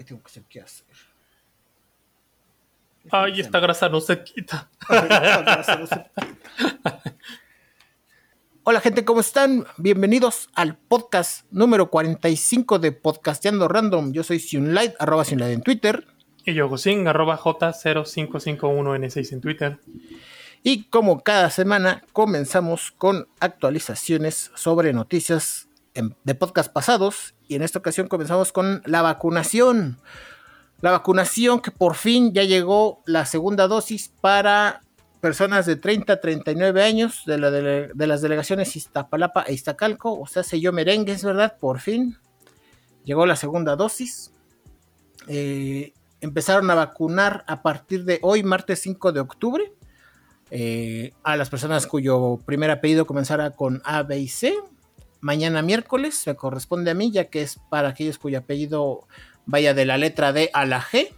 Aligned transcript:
Ay, 0.00 0.06
tengo 0.06 0.22
que 0.22 0.28
hacer 0.28 0.44
qué 0.48 0.62
hacer. 0.62 0.86
Ay, 3.10 3.38
esta 3.38 3.60
grasa 3.60 3.90
no 3.90 4.00
se 4.00 4.24
quita. 4.24 4.70
Hola 8.64 8.80
gente, 8.80 9.04
¿cómo 9.04 9.20
están? 9.20 9.66
Bienvenidos 9.76 10.48
al 10.54 10.78
podcast 10.78 11.44
número 11.50 11.90
45 11.90 12.78
de 12.78 12.92
Podcasteando 12.92 13.68
Random. 13.68 14.12
Yo 14.14 14.24
soy 14.24 14.40
Sunlight, 14.40 14.94
arroba 14.98 15.26
Sunlight 15.26 15.52
en 15.52 15.60
Twitter. 15.60 16.06
Y 16.46 16.54
yo, 16.54 16.70
Gosin, 16.70 17.06
arroba 17.06 17.36
J0551N6 17.36 19.32
en 19.34 19.40
Twitter. 19.42 19.80
Y 20.62 20.84
como 20.84 21.20
cada 21.20 21.50
semana, 21.50 22.04
comenzamos 22.14 22.90
con 22.90 23.28
actualizaciones 23.38 24.50
sobre 24.54 24.94
noticias 24.94 25.68
de 25.94 26.34
podcast 26.34 26.72
pasados. 26.72 27.34
Y 27.48 27.54
en 27.54 27.62
esta 27.62 27.78
ocasión 27.78 28.08
comenzamos 28.08 28.52
con 28.52 28.82
la 28.86 29.02
vacunación. 29.02 29.98
La 30.80 30.92
vacunación 30.92 31.60
que 31.60 31.70
por 31.70 31.94
fin 31.94 32.32
ya 32.32 32.44
llegó 32.44 33.02
la 33.06 33.26
segunda 33.26 33.68
dosis 33.68 34.12
para 34.20 34.80
personas 35.20 35.66
de 35.66 35.76
30 35.76 36.14
a 36.14 36.20
39 36.20 36.82
años 36.82 37.22
de, 37.26 37.38
la 37.38 37.50
de, 37.50 38.06
las 38.06 38.22
delegaciones 38.22 38.74
Iztapalapa 38.76 39.42
e 39.42 39.52
Iztacalco. 39.52 40.18
O 40.18 40.26
sea, 40.26 40.42
se 40.42 40.60
yo 40.60 40.72
merengues, 40.72 41.22
¿verdad? 41.24 41.56
Por 41.58 41.80
fin 41.80 42.16
llegó 43.04 43.26
la 43.26 43.36
segunda 43.36 43.76
dosis. 43.76 44.32
Eh, 45.26 45.92
empezaron 46.20 46.70
a 46.70 46.74
vacunar 46.74 47.44
a 47.46 47.62
partir 47.62 48.04
de 48.04 48.18
hoy, 48.22 48.42
martes 48.42 48.80
5 48.80 49.12
de 49.12 49.20
octubre. 49.20 49.72
Eh, 50.52 51.12
a 51.22 51.36
las 51.36 51.48
personas 51.48 51.86
cuyo 51.86 52.40
primer 52.44 52.70
apellido 52.72 53.06
comenzara 53.06 53.50
con 53.52 53.80
A, 53.84 54.02
B 54.02 54.18
y 54.18 54.28
C. 54.28 54.54
Mañana 55.20 55.62
miércoles 55.62 56.22
me 56.26 56.34
corresponde 56.34 56.90
a 56.90 56.94
mí, 56.94 57.10
ya 57.10 57.26
que 57.26 57.42
es 57.42 57.60
para 57.68 57.88
aquellos 57.90 58.18
cuyo 58.18 58.38
apellido 58.38 59.06
vaya 59.46 59.74
de 59.74 59.84
la 59.84 59.98
letra 59.98 60.32
D 60.32 60.50
a 60.54 60.64
la 60.64 60.80
G. 60.80 61.12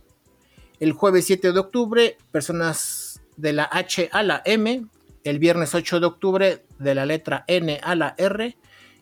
El 0.81 0.93
jueves 0.93 1.27
7 1.27 1.53
de 1.53 1.59
octubre, 1.61 2.19
personas 2.33 3.23
de 3.37 3.53
la 3.53 3.69
H 3.71 4.09
a 4.13 4.23
la 4.23 4.43
M. 4.45 4.87
El 5.23 5.39
viernes 5.39 5.75
8 5.75 6.01
de 6.01 6.07
octubre, 6.07 6.67
de 6.79 6.95
la 6.95 7.07
letra 7.07 7.45
N 7.47 7.79
a 7.83 7.95
la 7.95 8.15
R. 8.19 8.57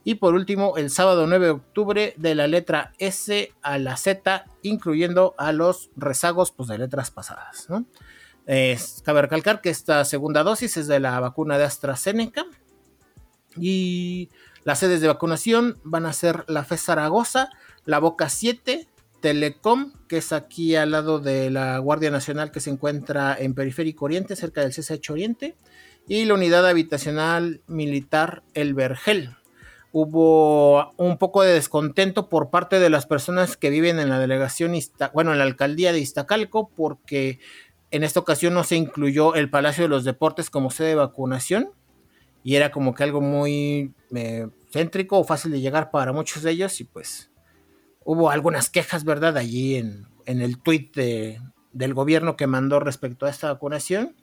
Y 0.05 0.17
por 0.17 0.35
último, 0.35 0.77
el 0.77 0.91
sábado 0.91 1.27
9 1.27 1.47
de 1.47 1.51
octubre, 1.51 2.15
de 2.17 2.35
la 2.35 2.47
letra 2.47 2.93
S 2.99 3.53
a 3.63 3.79
la 3.79 3.97
Z, 3.97 4.45
incluyendo 4.63 5.35
a 5.39 5.53
los 5.53 5.91
rezagos 5.97 6.53
pues, 6.53 6.69
de 6.69 6.79
letras 6.79 7.11
pasadas. 7.11 7.69
cabe 9.05 9.23
recalcar 9.23 9.61
que 9.61 9.71
esta 9.71 10.05
segunda 10.05 10.43
dosis 10.43 10.77
es 10.77 10.87
de 10.87 11.01
la 11.01 11.19
vacuna 11.21 11.57
de 11.57 11.65
AstraZeneca. 11.65 12.45
Y 13.57 14.29
las 14.65 14.79
sedes 14.79 15.01
de 15.01 15.09
vacunación 15.09 15.79
van 15.85 16.07
a 16.07 16.13
ser 16.13 16.45
la 16.49 16.65
FE 16.65 16.77
Zaragoza, 16.77 17.51
la 17.85 17.99
Boca 17.99 18.29
7, 18.29 18.87
Telecom, 19.21 19.93
que 20.09 20.19
es 20.19 20.33
aquí 20.33 20.77
al 20.77 20.91
lado 20.93 21.19
de 21.19 21.51
la 21.51 21.79
Guardia 21.79 22.11
Nacional 22.11 22.51
que 22.51 22.61
se 22.61 22.71
encuentra 22.71 23.37
en 23.39 23.55
Periférico 23.55 24.05
Oriente, 24.07 24.37
cerca 24.37 24.61
del 24.61 24.73
CSH 24.73 25.11
Oriente, 25.11 25.57
y 26.09 26.25
la 26.25 26.35
Unidad 26.35 26.67
Habitacional 26.67 27.63
Militar 27.67 28.43
El 28.55 28.75
Vergel. 28.75 29.37
Hubo 29.93 30.93
un 30.97 31.19
poco 31.19 31.43
de 31.43 31.53
descontento 31.53 32.29
por 32.29 32.51
parte 32.51 32.79
de 32.79 32.91
las 32.91 33.07
personas 33.07 33.57
que 33.57 33.71
viven 33.71 33.99
en 33.99 34.09
la 34.09 34.19
delegación, 34.19 34.73
bueno, 35.13 35.33
en 35.33 35.39
la 35.39 35.45
alcaldía 35.45 35.93
de 35.93 35.99
Iztacalco, 35.99 36.71
porque 36.77 37.41
en 37.91 38.05
esta 38.05 38.21
ocasión 38.21 38.55
no 38.55 38.63
se 38.63 38.77
incluyó 38.77 39.35
el 39.35 39.51
Palacio 39.51 39.85
de 39.85 39.89
los 39.89 40.05
Deportes 40.05 40.49
como 40.49 40.71
sede 40.71 40.89
de 40.89 40.95
vacunación, 40.97 41.71
y 42.43 42.57
era 42.57 42.71
como 42.71 42.95
que 42.95 43.05
algo 43.05 43.21
muy 43.21 43.93
eh, 44.15 44.49
céntrico 44.71 45.19
o 45.19 45.25
fácil 45.25 45.53
de 45.53 45.61
llegar 45.61 45.91
para 45.91 46.13
muchos 46.13 46.43
de 46.43 46.53
ellos, 46.53 46.81
y 46.81 46.85
pues 46.85 47.31
hubo 48.05 48.31
algunas 48.31 48.71
quejas, 48.71 49.05
¿verdad? 49.05 49.37
Allí 49.37 49.77
en, 49.77 50.07
el 50.27 50.59
tuit 50.59 50.95
del 50.95 51.95
gobierno 51.95 52.37
que 52.37 52.47
mandó 52.47 52.81
respecto 52.81 53.27
a 53.27 53.31
esta 53.31 53.53
vacunación. 53.53 54.17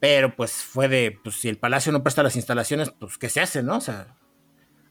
Pero 0.00 0.36
pues 0.36 0.52
fue 0.52 0.88
de, 0.88 1.18
pues 1.22 1.36
si 1.36 1.48
el 1.48 1.56
palacio 1.56 1.90
no 1.90 2.02
presta 2.02 2.22
las 2.22 2.36
instalaciones, 2.36 2.90
pues 2.90 3.16
¿qué 3.16 3.30
se 3.30 3.40
hace, 3.40 3.62
no? 3.62 3.78
O 3.78 3.80
sea, 3.80 4.16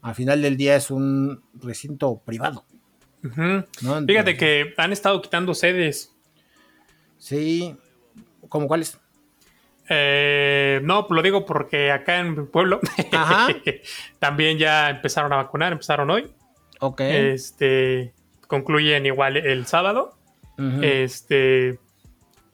al 0.02 0.16
final 0.16 0.42
del 0.42 0.58
día 0.58 0.76
es 0.76 0.90
un 0.90 1.44
recinto 1.54 2.22
privado. 2.26 2.66
Fíjate 4.08 4.36
que 4.36 4.74
han 4.78 4.92
estado 4.92 5.22
quitando 5.22 5.54
sedes. 5.54 6.16
Sí, 7.18 7.78
¿cómo 8.50 8.68
cuáles? 8.68 9.00
Eh, 9.90 10.80
no, 10.84 11.06
lo 11.10 11.22
digo 11.22 11.46
porque 11.46 11.92
acá 11.92 12.20
en 12.20 12.38
mi 12.38 12.46
pueblo 12.46 12.80
también 14.20 14.58
ya 14.58 14.90
empezaron 14.90 15.34
a 15.34 15.38
vacunar, 15.38 15.72
empezaron 15.72 16.10
hoy. 16.10 16.32
Ok. 16.80 17.02
Este, 17.02 18.14
concluyen 18.48 19.06
igual 19.06 19.38
el 19.38 19.66
sábado. 19.66 20.18
Este, 20.82 21.80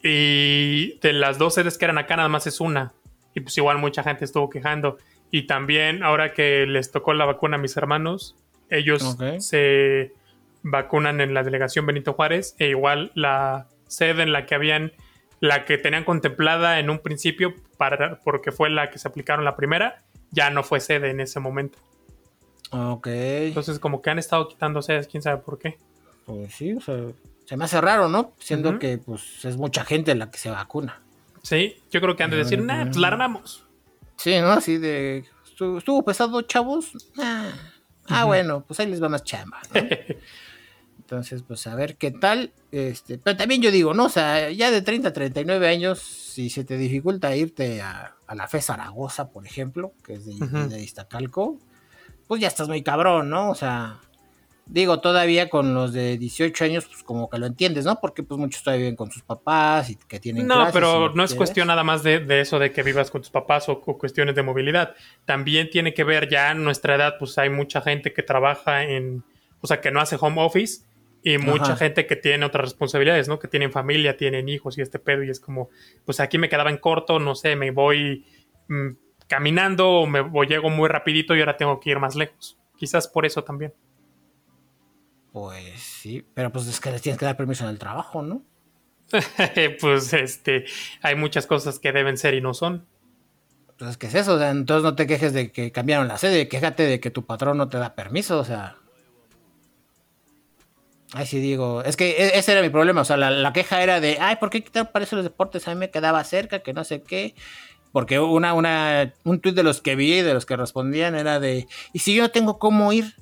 y 0.02 0.98
de 1.00 1.14
las 1.14 1.38
dos 1.38 1.56
sedes 1.56 1.78
que 1.78 1.86
eran 1.86 1.98
acá, 1.98 2.16
nada 2.16 2.30
más 2.30 2.48
es 2.48 2.60
una. 2.62 2.94
Y 3.36 3.42
pues 3.42 3.58
igual 3.58 3.78
mucha 3.78 4.04
gente 4.04 4.26
estuvo 4.26 4.50
quejando. 4.50 4.98
Y 5.32 5.44
también 5.44 6.04
ahora 6.04 6.34
que 6.34 6.66
les 6.66 6.92
tocó 6.92 7.14
la 7.14 7.26
vacuna 7.26 7.58
a 7.58 7.60
mis 7.60 7.76
hermanos, 7.78 8.36
ellos 8.70 9.18
se 9.40 10.14
vacunan 10.64 11.22
en 11.22 11.34
la 11.34 11.44
delegación 11.44 11.86
Benito 11.86 12.14
Juárez. 12.14 12.56
E 12.60 12.70
igual 12.70 13.12
la 13.14 13.68
sede 13.88 14.24
en 14.24 14.32
la 14.32 14.46
que 14.46 14.56
habían, 14.56 14.94
la 15.40 15.66
que 15.66 15.78
tenían 15.78 16.04
contemplada 16.04 16.80
en 16.80 16.90
un 16.90 17.00
principio, 17.00 17.56
para, 17.78 18.20
porque 18.20 18.52
fue 18.52 18.70
la 18.70 18.90
que 18.92 19.00
se 19.00 19.08
aplicaron 19.08 19.46
la 19.46 19.56
primera, 19.56 20.04
ya 20.32 20.50
no 20.50 20.64
fue 20.64 20.80
sede 20.80 21.10
en 21.10 21.20
ese 21.20 21.40
momento. 21.40 21.78
Ok. 22.72 23.08
Entonces, 23.08 23.80
como 23.80 24.02
que 24.02 24.10
han 24.10 24.20
estado 24.20 24.48
quitando 24.48 24.82
sedes, 24.82 25.08
quién 25.08 25.24
sabe 25.24 25.38
por 25.38 25.58
qué. 25.58 25.78
Pues 26.26 26.54
sí, 26.54 26.74
o 26.74 26.82
sea, 26.82 26.96
se 27.46 27.58
me 27.58 27.66
hace 27.66 27.82
raro, 27.82 28.10
¿no? 28.10 28.34
Siendo 28.38 28.78
que 28.78 29.00
pues 29.00 29.44
es 29.44 29.58
mucha 29.58 29.84
gente 29.84 30.14
la 30.14 30.30
que 30.30 30.38
se 30.38 30.52
vacuna. 30.52 31.02
Sí, 31.42 31.82
yo 31.90 32.02
creo 32.02 32.16
que 32.16 32.24
han 32.24 32.30
de 32.30 32.38
decir, 32.38 32.62
nah, 32.62 32.86
pues 32.86 32.98
la 32.98 33.08
armamos. 33.08 33.64
Sí, 34.18 34.40
¿no? 34.40 34.52
Así 34.52 34.78
de. 34.78 35.26
¿Estuvo 35.78 36.04
pesado, 36.04 36.42
chavos? 36.44 36.92
Ah, 38.08 38.26
bueno, 38.26 38.64
pues 38.68 38.80
ahí 38.80 38.88
les 38.88 39.02
va 39.02 39.10
más 39.10 39.24
chamba. 39.24 39.60
Entonces, 41.10 41.42
pues 41.42 41.66
a 41.66 41.74
ver 41.74 41.96
qué 41.96 42.12
tal. 42.12 42.52
Este, 42.72 43.18
pero 43.18 43.36
también 43.36 43.64
yo 43.64 43.72
digo, 43.72 43.96
¿no? 43.96 44.06
O 44.06 44.10
sea, 44.10 44.52
ya 44.52 44.70
de 44.70 44.84
30 44.84 45.10
a 45.10 45.14
39 45.14 45.68
años, 45.68 46.00
si 46.00 46.52
se 46.52 46.64
te 46.64 46.78
dificulta 46.78 47.36
irte 47.36 47.82
a, 47.82 48.16
la 48.36 48.48
FE 48.48 48.62
Zaragoza, 48.62 49.32
por 49.32 49.44
ejemplo, 49.44 49.94
que 50.06 50.14
es 50.14 50.26
de, 50.28 50.36
de 50.68 50.84
Iztacalco, 50.84 51.58
pues 52.28 52.40
ya 52.40 52.48
estás 52.48 52.68
muy 52.68 52.84
cabrón, 52.84 53.32
¿no? 53.32 53.50
O 53.50 53.56
sea, 53.56 54.00
digo, 54.68 55.00
todavía 55.00 55.50
con 55.50 55.74
los 55.74 55.94
de 55.94 56.20
18 56.20 56.64
años, 56.64 56.86
pues 56.86 57.02
como 57.02 57.28
que 57.28 57.40
lo 57.40 57.48
entiendes, 57.48 57.86
¿no? 57.86 58.00
Porque 58.00 58.22
pues 58.22 58.40
muchos 58.40 58.62
todavía 58.62 58.84
viven 58.84 58.96
con 58.96 59.10
sus 59.10 59.24
papás 59.24 59.90
y 59.90 59.96
que 59.96 60.20
tienen... 60.20 60.46
No, 60.46 60.70
pero 60.72 61.12
no 61.16 61.24
es 61.24 61.34
cuestión 61.34 61.70
nada 61.70 61.84
más 61.84 62.04
de, 62.04 62.24
eso 62.40 62.60
de 62.60 62.72
que 62.72 62.84
vivas 62.84 63.10
con 63.10 63.22
tus 63.22 63.32
papás 63.32 63.68
o, 63.68 63.82
cuestiones 63.82 64.36
de 64.36 64.44
movilidad. 64.44 64.94
También 65.26 65.72
tiene 65.72 65.96
que 65.96 66.04
ver 66.04 66.30
ya 66.30 66.52
en 66.52 66.64
nuestra 66.64 66.94
edad, 66.94 67.16
pues 67.18 67.36
hay 67.40 67.50
mucha 67.50 67.82
gente 67.82 68.14
que 68.14 68.22
trabaja 68.22 68.84
en, 68.84 69.24
o 69.60 69.66
sea, 69.66 69.82
que 69.82 69.90
no 69.90 70.00
hace 70.00 70.16
home 70.20 70.40
office 70.40 70.84
y 71.24 71.38
mucha 71.38 71.76
gente 71.76 72.06
que 72.06 72.16
tiene 72.16 72.46
otras 72.46 72.66
responsabilidades, 72.66 73.28
¿no? 73.28 73.40
Que 73.40 73.48
tienen 73.48 73.72
familia, 73.72 74.18
tienen 74.18 74.50
hijos 74.50 74.78
y 74.78 74.82
este 74.82 75.00
pedo 75.00 75.24
y 75.24 75.30
es 75.30 75.40
como, 75.40 75.70
pues 76.06 76.20
aquí 76.20 76.38
me 76.38 76.50
quedaba 76.50 76.70
en 76.70 76.78
corto, 76.78 77.20
no 77.20 77.36
sé, 77.36 77.56
me 77.56 77.72
voy... 77.72 78.26
Mm, 78.68 78.92
caminando 79.30 79.92
o 79.92 80.08
me 80.08 80.24
llego 80.48 80.70
muy 80.70 80.90
rapidito 80.90 81.36
y 81.36 81.40
ahora 81.40 81.56
tengo 81.56 81.80
que 81.80 81.92
ir 81.92 82.00
más 82.00 82.16
lejos. 82.16 82.58
Quizás 82.76 83.08
por 83.08 83.26
eso 83.26 83.44
también. 83.44 83.74
Pues 85.32 85.80
sí, 85.80 86.26
pero 86.34 86.52
pues 86.52 86.68
es 86.68 86.80
que 86.82 86.92
les 86.92 87.02
tienes 87.02 87.20
que 87.20 87.26
dar 87.26 87.38
permiso 87.38 87.64
en 87.64 87.70
el 87.70 87.80
trabajo, 87.80 88.24
¿no? 88.24 88.42
pues 89.82 90.14
este, 90.14 90.66
hay 91.02 91.16
muchas 91.16 91.46
cosas 91.46 91.80
que 91.80 91.92
deben 91.92 92.18
ser 92.18 92.34
y 92.34 92.42
no 92.42 92.54
son. 92.54 92.88
Pues 93.78 93.98
¿qué 93.98 94.08
es 94.08 94.16
eso? 94.16 94.44
entonces 94.44 94.84
no 94.84 94.96
te 94.96 95.08
quejes 95.08 95.32
de 95.32 95.52
que 95.52 95.72
cambiaron 95.72 96.08
la 96.08 96.18
sede, 96.18 96.50
quéjate 96.50 96.84
de 96.84 97.00
que 97.00 97.12
tu 97.12 97.26
patrón 97.26 97.58
no 97.58 97.70
te 97.70 97.78
da 97.78 97.96
permiso, 97.96 98.40
o 98.40 98.44
sea. 98.44 98.78
Ay, 101.14 101.26
sí 101.26 101.40
digo, 101.40 101.84
es 101.84 101.98
que 101.98 102.12
e, 102.12 102.38
ese 102.38 102.52
era 102.52 102.62
mi 102.62 102.70
problema, 102.70 103.02
o 103.02 103.06
sea, 103.06 103.18
la, 103.18 103.54
queja 103.54 103.82
era 103.82 104.00
de, 104.00 104.18
ay, 104.20 104.36
¿por 104.36 104.50
qué 104.50 104.64
quitaron 104.64 104.90
para 104.92 105.06
eso 105.06 105.16
los 105.16 105.26
deportes? 105.26 105.68
A 105.68 105.74
mí 105.74 105.80
me 105.80 105.90
quedaba 105.90 106.24
cerca, 106.24 106.60
que 106.60 106.74
no 106.74 106.84
sé 106.84 107.02
qué. 107.02 107.36
Porque 107.92 108.20
una, 108.20 108.54
una, 108.54 109.14
un 109.24 109.40
tuit 109.40 109.56
de 109.56 109.64
los 109.64 109.82
que 109.82 109.96
vi, 109.96 110.22
de 110.22 110.34
los 110.36 110.46
que 110.46 110.56
respondían, 110.56 111.16
era 111.16 111.40
de, 111.40 111.68
¿y 111.92 112.00
si 112.00 112.14
yo 112.14 112.22
no 112.22 112.30
tengo 112.30 112.60
cómo 112.60 112.94
ir? 112.94 113.16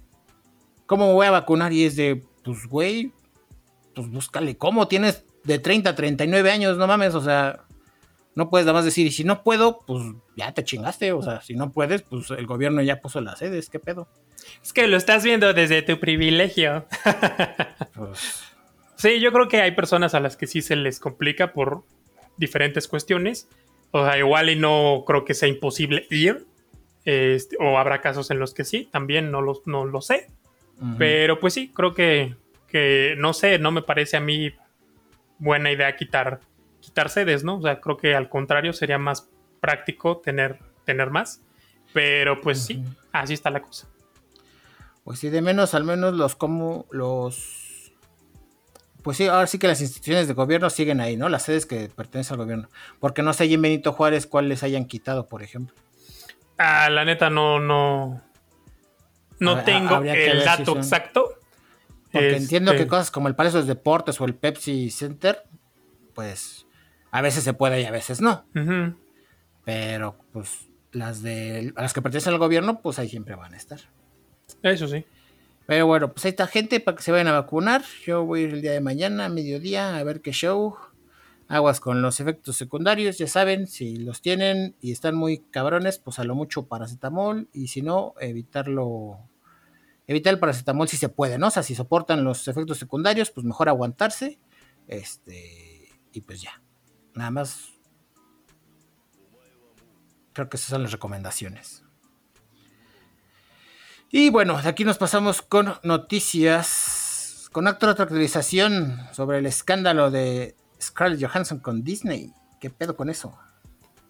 ¿Cómo 0.86 1.08
me 1.08 1.14
voy 1.14 1.28
a 1.28 1.32
vacunar? 1.32 1.72
Y 1.72 1.86
es 1.86 1.96
de, 1.96 2.26
pues, 2.44 2.66
güey, 2.68 3.14
pues 3.96 4.10
búscale 4.10 4.58
cómo. 4.58 4.90
Tienes 4.90 5.24
de 5.46 5.60
30 5.60 5.92
a 5.92 5.96
39 5.96 6.52
años, 6.52 6.78
no 6.78 6.86
mames, 6.88 7.16
o 7.16 7.22
sea, 7.22 7.67
no 8.38 8.50
puedes 8.50 8.66
nada 8.66 8.78
más 8.78 8.86
decir, 8.86 9.08
y 9.08 9.12
si 9.12 9.24
no 9.24 9.44
puedo, 9.44 9.80
pues 9.86 10.04
ya 10.36 10.54
te 10.54 10.64
chingaste, 10.64 11.12
o 11.12 11.22
sea, 11.22 11.42
si 11.42 11.56
no 11.56 11.72
puedes, 11.72 12.04
pues 12.04 12.30
el 12.32 12.46
gobierno 12.46 12.82
ya 12.82 13.02
puso 13.02 13.20
las 13.20 13.40
sedes, 13.40 13.70
¿qué 13.70 13.80
pedo? 13.80 14.08
Es 14.64 14.74
que 14.74 14.88
lo 14.88 14.96
estás 14.96 15.24
viendo 15.24 15.54
desde 15.54 15.82
tu 15.82 16.00
privilegio. 16.00 16.86
Pues, 17.96 18.44
sí, 18.96 19.20
yo 19.20 19.32
creo 19.32 19.48
que 19.48 19.60
hay 19.60 19.72
personas 19.72 20.14
a 20.14 20.20
las 20.20 20.38
que 20.38 20.46
sí 20.46 20.62
se 20.62 20.76
les 20.76 21.00
complica 21.00 21.52
por 21.52 21.84
diferentes 22.38 22.88
cuestiones 22.88 23.48
o 23.90 24.06
sea, 24.06 24.18
igual 24.20 24.50
y 24.50 24.56
no 24.56 25.04
creo 25.08 25.26
que 25.26 25.34
sea 25.34 25.50
imposible 25.50 26.06
ir. 26.12 26.46
Este, 27.06 27.56
o 27.60 27.78
habrá 27.80 28.02
casos 28.02 28.30
en 28.30 28.38
los 28.38 28.54
que 28.54 28.66
sí, 28.66 28.88
también 28.92 29.32
no 29.32 29.42
lo, 29.42 29.62
no 29.66 29.86
lo 29.86 30.02
sé. 30.02 30.28
Pero 31.00 31.40
pues 31.40 31.56
sí, 31.56 31.72
creo 31.74 31.96
que 31.96 32.36
que 32.68 33.16
no 33.18 33.34
sé, 33.34 33.60
no 33.60 33.72
me 33.72 33.82
parece 33.82 34.18
a 34.18 34.20
mí 34.20 34.52
buena 35.40 35.72
idea 35.72 35.96
quitar, 35.96 36.42
quitar 36.88 37.10
sedes, 37.10 37.44
¿no? 37.44 37.58
O 37.58 37.62
sea, 37.62 37.82
creo 37.82 37.98
que 37.98 38.16
al 38.16 38.30
contrario 38.30 38.72
sería 38.72 38.98
más 38.98 39.30
práctico 39.60 40.18
tener, 40.18 40.58
tener 40.86 41.12
más. 41.12 41.42
Pero 41.94 42.40
pues 42.40 42.64
sí, 42.64 42.82
así 43.12 43.34
está 43.34 43.50
la 43.50 43.62
cosa. 43.62 43.88
Pues 45.04 45.20
sí, 45.20 45.30
de 45.30 45.42
menos, 45.42 45.74
al 45.74 45.84
menos 45.84 46.14
los 46.14 46.36
como 46.36 46.86
los. 46.92 47.92
Pues 49.04 49.18
sí, 49.18 49.28
ahora 49.28 49.48
sí 49.48 49.60
que 49.60 49.68
las 49.68 49.82
instituciones 49.82 50.30
de 50.30 50.34
gobierno 50.34 50.70
siguen 50.70 51.02
ahí, 51.02 51.18
¿no? 51.18 51.28
Las 51.28 51.44
sedes 51.44 51.66
que 51.66 51.90
pertenecen 51.94 52.34
al 52.34 52.40
gobierno. 52.40 52.70
Porque 53.00 53.22
no 53.22 53.34
sé 53.34 53.44
allí 53.44 53.56
en 53.56 53.62
Benito 53.62 53.92
Juárez 53.92 54.28
cuáles 54.28 54.64
hayan 54.64 54.86
quitado, 54.86 55.28
por 55.28 55.44
ejemplo. 55.44 55.76
Ah, 56.58 56.90
la 56.90 57.04
neta 57.04 57.30
no, 57.30 57.60
no. 57.60 58.22
No 59.40 59.64
tengo 59.64 60.02
el 60.02 60.44
dato 60.44 60.78
exacto. 60.78 61.36
Porque 62.12 62.38
entiendo 62.38 62.72
que 62.72 62.80
este 62.80 62.90
cosas 62.90 63.12
como 63.12 63.28
el 63.28 63.36
Palacio 63.36 63.62
de 63.62 63.68
Deportes 63.68 64.20
o 64.22 64.26
el 64.26 64.36
Pepsi 64.36 64.90
Center, 64.90 65.44
pues 66.14 66.57
a 67.12 67.22
veces 67.22 67.44
se 67.44 67.54
puede 67.54 67.82
y 67.82 67.86
a 67.86 67.92
veces 67.92 68.22
no. 68.22 68.46
Pero 69.66 70.18
pues 70.32 70.68
las 70.92 71.22
de 71.22 71.74
las 71.76 71.94
que 71.94 72.02
pertenecen 72.02 72.34
al 72.34 72.40
gobierno, 72.40 72.82
pues 72.82 73.00
ahí 73.00 73.10
siempre 73.10 73.36
van 73.36 73.54
a 73.54 73.58
estar. 73.58 73.80
Eso 74.64 74.88
sí. 74.88 75.06
Pero 75.66 75.86
bueno, 75.86 76.14
pues 76.14 76.24
ahí 76.24 76.30
está 76.30 76.48
gente 76.48 76.80
para 76.80 76.96
que 76.96 77.04
se 77.04 77.12
vayan 77.12 77.28
a 77.28 77.34
vacunar. 77.34 77.84
Yo 78.06 78.24
voy 78.24 78.40
a 78.40 78.44
ir 78.44 78.54
el 78.54 78.62
día 78.62 78.72
de 78.72 78.80
mañana, 78.80 79.26
a 79.26 79.30
mediodía, 79.30 79.98
a 79.98 80.04
ver 80.04 80.22
qué 80.22 80.32
show. 80.32 80.76
Aguas 81.50 81.80
con 81.80 82.02
los 82.02 82.20
efectos 82.20 82.58
secundarios, 82.58 83.18
ya 83.18 83.28
saben, 83.28 83.68
si 83.68 83.98
los 83.98 84.22
tienen 84.22 84.76
y 84.82 84.92
están 84.92 85.16
muy 85.16 85.40
cabrones, 85.40 85.98
pues 85.98 86.20
a 86.20 86.26
lo 86.26 86.36
mucho 86.36 86.68
paracetamol 86.68 87.48
y 87.54 87.68
si 87.68 87.82
no, 87.82 88.16
evitarlo, 88.20 89.20
evitar 90.08 90.34
el 90.34 90.40
paracetamol 90.40 90.90
si 90.90 90.98
se 90.98 91.08
puede, 91.08 91.38
¿no? 91.38 91.48
O 91.48 91.52
sea, 91.52 91.64
si 91.64 91.74
soportan 91.74 92.26
los 92.26 92.46
efectos 92.50 92.78
secundarios, 92.78 93.32
pues 93.32 93.46
mejor 93.46 93.70
aguantarse. 93.70 94.40
Este, 94.90 95.88
y 96.12 96.22
pues 96.22 96.42
ya, 96.42 96.62
nada 97.18 97.32
más. 97.32 97.70
Creo 100.34 100.50
que 100.50 100.58
esas 100.58 100.70
son 100.70 100.84
las 100.84 100.92
recomendaciones. 100.92 101.84
Y 104.10 104.30
bueno, 104.30 104.62
de 104.62 104.70
aquí 104.70 104.86
nos 104.86 104.98
pasamos 104.98 105.42
con 105.42 105.74
noticias, 105.84 107.50
con 107.52 107.68
otra 107.68 107.92
actualización 107.92 109.00
sobre 109.12 109.40
el 109.40 109.46
escándalo 109.46 110.12
de 110.12 110.56
Scarlett 110.82 111.22
Johansson 111.22 111.60
con 111.60 111.84
Disney. 111.84 112.32
¿Qué 112.62 112.70
pedo 112.70 112.96
con 112.96 113.10
eso? 113.10 113.38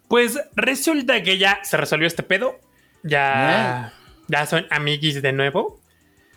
Pues 0.06 0.38
resulta 0.54 1.22
que 1.22 1.38
ya 1.38 1.60
se 1.64 1.76
resolvió 1.76 2.06
este 2.06 2.22
pedo. 2.22 2.60
Ya, 3.02 3.92
ya 4.28 4.46
son 4.46 4.66
amiguis 4.70 5.20
de 5.20 5.32
nuevo. 5.32 5.80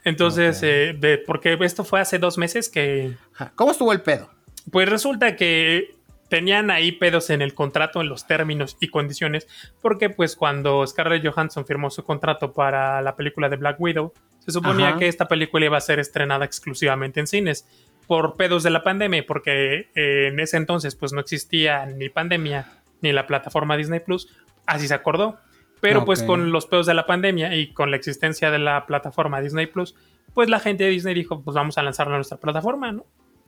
Entonces, 0.04 0.60
eh, 0.64 1.24
porque 1.28 1.58
esto 1.62 1.84
fue 1.84 2.02
hace 2.02 2.18
dos 2.18 2.38
meses 2.38 2.70
que... 2.70 3.16
¿Cómo 3.56 3.72
estuvo 3.72 3.94
el 3.94 4.02
pedo? 4.02 4.32
Pues 4.72 4.90
resulta 4.90 5.36
que 5.36 5.96
tenían 6.32 6.72
ahí 6.72 6.94
pedos 6.94 7.30
en 7.30 7.42
el 7.42 7.54
contrato, 7.54 8.00
en 8.00 8.08
los 8.08 8.26
términos 8.26 8.78
y 8.80 8.88
condiciones, 8.88 9.50
porque 9.82 10.10
pues 10.10 10.38
cuando 10.38 10.88
Scarlett 10.88 11.28
Johansson 11.28 11.66
firmó 11.66 11.90
su 11.90 12.06
contrato 12.06 12.54
para 12.54 13.02
la 13.02 13.18
película 13.18 13.50
de 13.50 13.58
Black 13.58 13.76
Widow, 13.82 14.14
se 14.40 14.54
suponía 14.54 14.96
que 14.96 15.10
esta 15.10 15.28
película 15.28 15.66
iba 15.66 15.76
a 15.76 15.82
ser 15.82 16.00
estrenada 16.00 16.46
exclusivamente 16.46 17.20
en 17.20 17.28
cines 17.28 17.68
por 18.08 18.38
pedos 18.38 18.64
de 18.64 18.70
la 18.70 18.82
pandemia, 18.82 19.26
porque 19.28 19.90
eh, 19.94 20.30
en 20.32 20.40
ese 20.40 20.56
entonces 20.56 20.96
pues 20.96 21.12
no 21.12 21.20
existía 21.20 21.86
ni 21.86 22.08
pandemia 22.08 22.66
ni 23.02 23.12
la 23.12 23.28
plataforma 23.28 23.76
Disney 23.76 24.00
Plus, 24.00 24.30
así 24.66 24.88
se 24.88 24.94
acordó. 24.94 25.38
Pero 25.82 26.06
pues 26.06 26.24
con 26.24 26.54
los 26.54 26.66
pedos 26.66 26.86
de 26.86 26.94
la 26.94 27.08
pandemia 27.08 27.56
y 27.56 27.74
con 27.74 27.92
la 27.92 27.98
existencia 27.98 28.52
de 28.52 28.60
la 28.60 28.86
plataforma 28.86 29.42
Disney 29.42 29.66
Plus, 29.66 29.96
pues 30.34 30.48
la 30.48 30.60
gente 30.60 30.86
de 30.86 30.92
Disney 30.92 31.14
dijo, 31.14 31.42
pues 31.42 31.56
vamos 31.56 31.78
a 31.78 31.84
lanzarla 31.84 32.14
a 32.14 32.18
nuestra 32.20 32.38
plataforma, 32.38 32.94
¿no? 32.94 33.06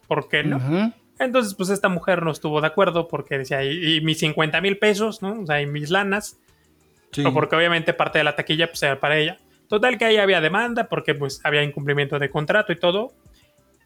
¿Por 0.08 0.28
qué 0.28 0.44
no? 0.44 0.60
Entonces, 1.20 1.54
pues 1.56 1.70
esta 1.70 1.90
mujer 1.90 2.24
no 2.24 2.32
estuvo 2.32 2.60
de 2.62 2.68
acuerdo 2.68 3.08
porque 3.08 3.38
decía, 3.38 3.64
y, 3.64 4.02
mis 4.02 4.20
50 4.20 4.62
mil 4.62 4.78
pesos, 4.78 5.22
¿no? 5.22 5.42
O 5.42 5.46
sea, 5.46 5.62
y 5.62 5.68
mis 5.68 5.90
lanas. 5.90 6.40
Sí. 7.12 7.24
O 7.26 7.34
porque 7.34 7.56
obviamente 7.56 7.94
parte 7.94 8.18
de 8.18 8.24
la 8.24 8.36
taquilla 8.36 8.68
pues 8.68 8.82
era 8.84 9.00
para 9.00 9.18
ella. 9.18 9.38
Total 9.68 9.98
que 9.98 10.06
ahí 10.06 10.18
había 10.18 10.42
demanda 10.42 10.86
porque 10.86 11.14
pues 11.14 11.42
había 11.44 11.64
incumplimiento 11.64 12.20
de 12.20 12.30
contrato 12.30 12.74
y 12.74 12.80
todo. 12.80 13.14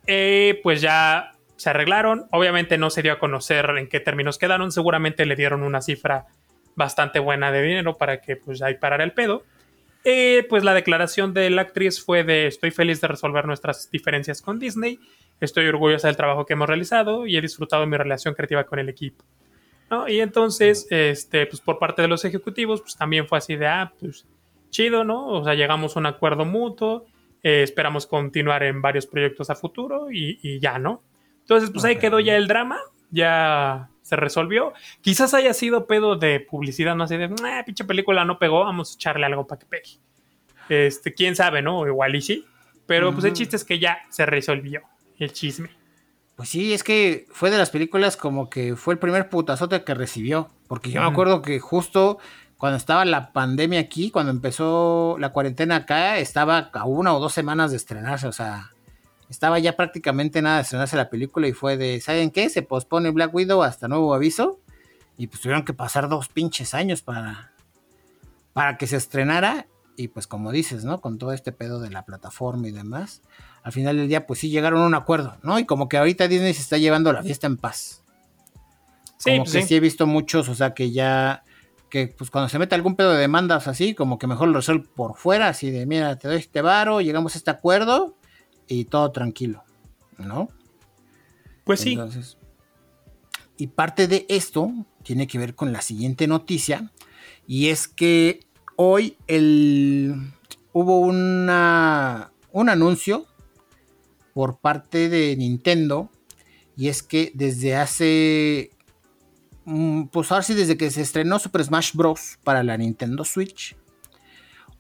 Eh, 0.06 0.60
pues 0.64 0.82
ya 0.82 1.34
se 1.58 1.70
arreglaron. 1.70 2.26
Obviamente 2.32 2.78
no 2.78 2.90
se 2.90 3.02
dio 3.02 3.14
a 3.14 3.20
conocer 3.20 3.70
en 3.78 3.90
qué 3.90 4.00
términos 4.00 4.38
quedaron. 4.38 4.72
Seguramente 4.72 5.26
le 5.26 5.36
dieron 5.36 5.64
una 5.64 5.82
cifra 5.82 6.26
bastante 6.76 7.20
buena 7.20 7.52
de 7.52 7.62
dinero 7.62 7.98
para 7.98 8.22
que 8.22 8.38
pues 8.38 8.62
ahí 8.62 8.76
parara 8.76 9.04
el 9.04 9.12
pedo. 9.12 9.44
Eh, 10.06 10.46
pues 10.48 10.64
la 10.64 10.74
declaración 10.74 11.34
de 11.34 11.50
la 11.50 11.64
actriz 11.64 12.02
fue 12.02 12.24
de 12.24 12.48
estoy 12.48 12.72
feliz 12.72 13.02
de 13.02 13.10
resolver 13.10 13.46
nuestras 13.46 13.92
diferencias 13.92 14.42
con 14.42 14.58
Disney 14.58 15.00
Estoy 15.40 15.68
orgullosa 15.68 16.08
del 16.08 16.18
trabajo 16.18 16.46
que 16.46 16.54
hemos 16.54 16.68
realizado 16.68 17.28
y 17.28 17.38
he 17.38 17.42
disfrutado 17.42 17.84
de 17.84 17.88
mi 17.88 17.98
relación 17.98 18.34
creativa 18.34 18.64
con 18.64 18.80
el 18.80 18.90
equipo. 18.90 19.24
Y 20.08 20.20
entonces, 20.20 20.86
este, 20.90 21.46
pues 21.46 21.62
por 21.62 21.80
parte 21.80 22.02
de 22.02 22.10
los 22.10 22.26
ejecutivos, 22.26 22.82
pues 22.82 22.98
también 22.98 23.28
fue 23.28 23.38
así 23.38 23.56
de, 23.56 23.68
ah, 23.68 23.94
pues 24.00 24.28
chido, 24.70 25.04
¿no? 25.06 25.28
O 25.28 25.44
sea, 25.44 25.54
llegamos 25.54 25.96
a 25.96 26.00
un 26.00 26.08
acuerdo 26.08 26.44
mutuo, 26.44 27.06
eh, 27.42 27.64
esperamos 27.64 28.06
continuar 28.06 28.64
en 28.64 28.82
varios 28.82 29.08
proyectos 29.08 29.50
a 29.50 29.56
futuro 29.56 30.12
y, 30.12 30.60
ya, 30.60 30.78
¿no? 30.78 31.04
Entonces, 31.40 31.70
pues 31.72 31.86
ahí 31.86 31.98
quedó 31.98 32.20
ya 32.20 32.36
el 32.36 32.48
drama, 32.48 32.80
ya 33.12 33.90
se 34.02 34.18
resolvió. 34.18 34.74
Quizás 35.00 35.34
haya 35.34 35.54
sido 35.54 35.88
pedo 35.88 36.18
de 36.18 36.42
publicidad, 36.42 36.96
no 36.96 37.06
así 37.06 37.16
de, 37.16 37.34
ah, 37.46 37.64
pinche 37.66 37.86
película 37.86 38.26
no 38.26 38.40
pegó, 38.40 38.66
vamos 38.66 38.92
a 38.92 38.96
echarle 38.96 39.26
algo 39.26 39.48
para 39.48 39.60
que 39.60 39.66
pegue. 39.68 40.00
Este, 40.68 41.14
quién 41.14 41.38
sabe, 41.38 41.62
¿no? 41.62 41.88
Igual 41.88 42.16
y 42.16 42.22
sí. 42.22 42.46
Pero 42.86 43.14
pues 43.14 43.26
el 43.26 43.34
chiste 43.34 43.56
es 43.56 43.66
que 43.66 43.80
ya 43.80 44.00
se 44.10 44.26
resolvió 44.26 44.82
el 45.18 45.34
chisme. 45.34 45.70
Pues 46.36 46.50
sí, 46.50 46.74
es 46.74 46.84
que 46.84 47.26
fue 47.32 47.50
de 47.50 47.58
las 47.58 47.72
películas 47.72 48.16
como 48.16 48.50
que 48.50 48.76
fue 48.76 48.94
el 48.94 49.00
primer 49.00 49.30
putazote 49.30 49.84
que 49.84 49.96
recibió. 49.96 50.50
Porque 50.68 50.92
yo 50.92 51.02
me 51.02 51.08
acuerdo 51.08 51.42
que 51.42 51.60
justo 51.60 52.20
cuando 52.58 52.78
estaba 52.78 53.06
la 53.06 53.34
pandemia 53.34 53.80
aquí, 53.80 54.12
cuando 54.12 54.32
empezó 54.32 55.18
la 55.20 55.32
cuarentena 55.32 55.78
acá, 55.78 56.18
estaba 56.18 56.70
a 56.74 56.86
una 56.86 57.16
o 57.16 57.20
dos 57.20 57.34
semanas 57.34 57.72
de 57.72 57.78
estrenarse. 57.78 58.28
O 58.28 58.32
sea, 58.32 58.72
estaba 59.30 59.58
ya 59.60 59.76
prácticamente 59.76 60.42
nada 60.42 60.58
de 60.58 60.62
estrenarse 60.64 60.96
la 60.96 61.10
película 61.10 61.48
y 61.48 61.54
fue 61.54 61.76
de, 61.78 62.00
¿saben 62.02 62.30
qué? 62.30 62.50
Se 62.50 62.62
pospone 62.62 63.10
Black 63.10 63.34
Widow 63.34 63.64
hasta 63.64 63.88
nuevo 63.88 64.14
aviso. 64.14 64.60
Y 65.18 65.28
pues 65.28 65.42
tuvieron 65.42 65.66
que 65.66 65.74
pasar 65.74 66.08
dos 66.08 66.30
pinches 66.30 66.76
años 66.76 67.02
para, 67.02 67.52
para 68.54 68.78
que 68.78 68.86
se 68.86 68.98
estrenara. 68.98 69.66
Y 69.98 70.10
pues 70.10 70.28
como 70.28 70.52
dices, 70.52 70.86
¿no? 70.86 71.02
Con 71.02 71.18
todo 71.18 71.34
este 71.34 71.52
pedo 71.52 71.82
de 71.82 71.90
la 71.90 72.06
plataforma 72.06 72.70
y 72.70 72.72
demás 72.72 73.22
al 73.68 73.74
final 73.74 73.98
del 73.98 74.08
día, 74.08 74.26
pues 74.26 74.40
sí 74.40 74.50
llegaron 74.50 74.82
a 74.82 74.86
un 74.86 74.96
acuerdo, 74.96 75.36
¿no? 75.44 75.60
Y 75.60 75.66
como 75.66 75.90
que 75.90 75.98
ahorita 75.98 76.30
Disney 76.30 76.54
se 76.54 76.62
está 76.62 76.78
llevando 76.78 77.12
la 77.12 77.22
fiesta 77.22 77.48
en 77.48 77.58
paz. 77.58 78.02
Sí, 79.18 79.32
como 79.32 79.44
pues 79.44 79.56
que 79.56 79.62
sí. 79.64 79.76
he 79.76 79.82
visto 79.82 80.08
muchos, 80.08 80.48
o 80.48 80.56
sea, 80.56 80.74
que 80.74 80.92
ya, 80.92 81.44
que 81.90 82.08
pues 82.08 82.32
cuando 82.32 82.48
se 82.48 82.60
mete 82.60 82.76
algún 82.76 82.96
pedo 82.96 83.12
de 83.12 83.20
demandas 83.20 83.68
así, 83.68 83.94
como 83.94 84.18
que 84.20 84.26
mejor 84.26 84.48
lo 84.48 84.54
resuelve 84.54 84.88
por 84.96 85.18
fuera, 85.18 85.50
así 85.50 85.70
de, 85.70 85.86
mira, 85.86 86.18
te 86.18 86.30
doy 86.30 86.38
este 86.38 86.62
varo, 86.62 87.02
llegamos 87.02 87.36
a 87.36 87.40
este 87.40 87.52
acuerdo 87.52 88.16
y 88.70 88.86
todo 88.86 89.12
tranquilo, 89.12 89.66
¿no? 90.18 90.48
Pues 91.66 91.82
sí. 91.82 91.92
Entonces, 91.92 92.38
y 93.58 93.68
parte 93.68 94.08
de 94.08 94.26
esto 94.30 94.72
tiene 95.04 95.28
que 95.28 95.40
ver 95.40 95.56
con 95.56 95.74
la 95.74 95.82
siguiente 95.82 96.26
noticia, 96.26 96.94
y 97.48 97.68
es 97.68 97.90
que 97.90 98.47
hoy 98.78 99.18
hubo 100.72 101.00
un 101.02 101.50
anuncio 102.70 103.26
por 104.38 104.60
parte 104.60 105.10
de 105.10 105.36
Nintendo. 105.36 106.12
Y 106.76 106.90
es 106.90 107.02
que 107.02 107.32
desde 107.34 107.76
hace. 107.76 108.70
Mm, 109.66 110.04
pues 110.06 110.32
ahora 110.32 110.44
sí, 110.44 110.54
desde 110.54 110.78
que 110.78 110.92
se 110.92 111.02
estrenó 111.02 111.40
Super 111.40 111.64
Smash 111.64 111.94
Bros. 111.96 112.38
para 112.44 112.62
la 112.62 112.78
Nintendo 112.78 113.26
Switch. 113.26 113.76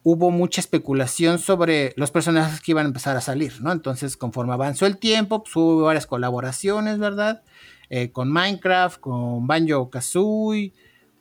Hubo 0.04 0.30
mucha 0.30 0.62
especulación 0.62 1.39
sobre 1.39 1.94
los 1.98 2.12
personajes 2.12 2.62
que 2.62 2.72
iban 2.72 2.86
a 2.86 2.89
empezar 2.89 3.18
a 3.18 3.22
salir, 3.22 3.60
¿no? 3.62 3.72
Entonces, 3.72 4.16
conforme 4.16 4.54
avanzó 4.54 4.86
el 4.86 5.00
tiempo, 5.00 5.44
pues 5.44 5.56
hubo 5.56 5.82
varias 5.82 6.06
colaboraciones, 6.06 7.00
¿verdad? 7.00 7.42
Eh, 7.89 8.12
con 8.12 8.32
Minecraft, 8.32 9.00
con 9.00 9.48
Banjo 9.48 9.89
Kazooie, 9.89 10.72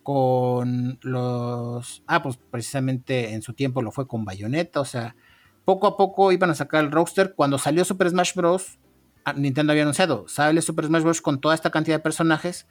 con 0.06 1.00
los. 1.02 2.04
Ah, 2.06 2.22
pues 2.22 2.36
precisamente 2.36 3.34
en 3.34 3.42
su 3.42 3.54
tiempo 3.54 3.82
lo 3.82 3.90
fue 3.90 4.06
con 4.06 4.24
Bayonetta, 4.24 4.80
o 4.80 4.84
sea, 4.84 5.16
poco 5.64 5.88
a 5.88 5.96
poco 5.96 6.30
iban 6.30 6.48
a 6.48 6.54
sacar 6.54 6.84
el 6.84 6.92
roster. 6.92 7.34
Cuando 7.34 7.58
salió 7.58 7.84
Super 7.84 8.10
Smash 8.10 8.36
Bros., 8.36 8.78
ah, 9.24 9.32
Nintendo 9.32 9.72
había 9.72 9.82
anunciado, 9.82 10.28
sale 10.28 10.62
Super 10.62 10.86
Smash 10.86 11.02
Bros. 11.02 11.20
con 11.20 11.40
toda 11.40 11.56
esta 11.56 11.70
cantidad 11.70 11.96
de 11.96 12.04
personajes, 12.04 12.68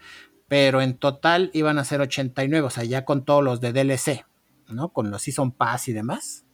pero 0.47 0.79
en 0.79 0.97
total 0.97 1.51
iban 1.51 1.77
a 1.77 1.83
ser 1.83 1.99
89, 1.99 2.67
o 2.67 2.69
sea, 2.69 2.85
ya 2.85 3.03
con 3.03 3.25
todos 3.25 3.43
los 3.43 3.59
de 3.59 3.73
DLC, 3.73 4.25
¿no? 4.69 4.93
Con 4.93 5.11
los 5.11 5.23
Season 5.23 5.51
Pass 5.51 5.89
y 5.89 5.91
demás. 5.91 6.45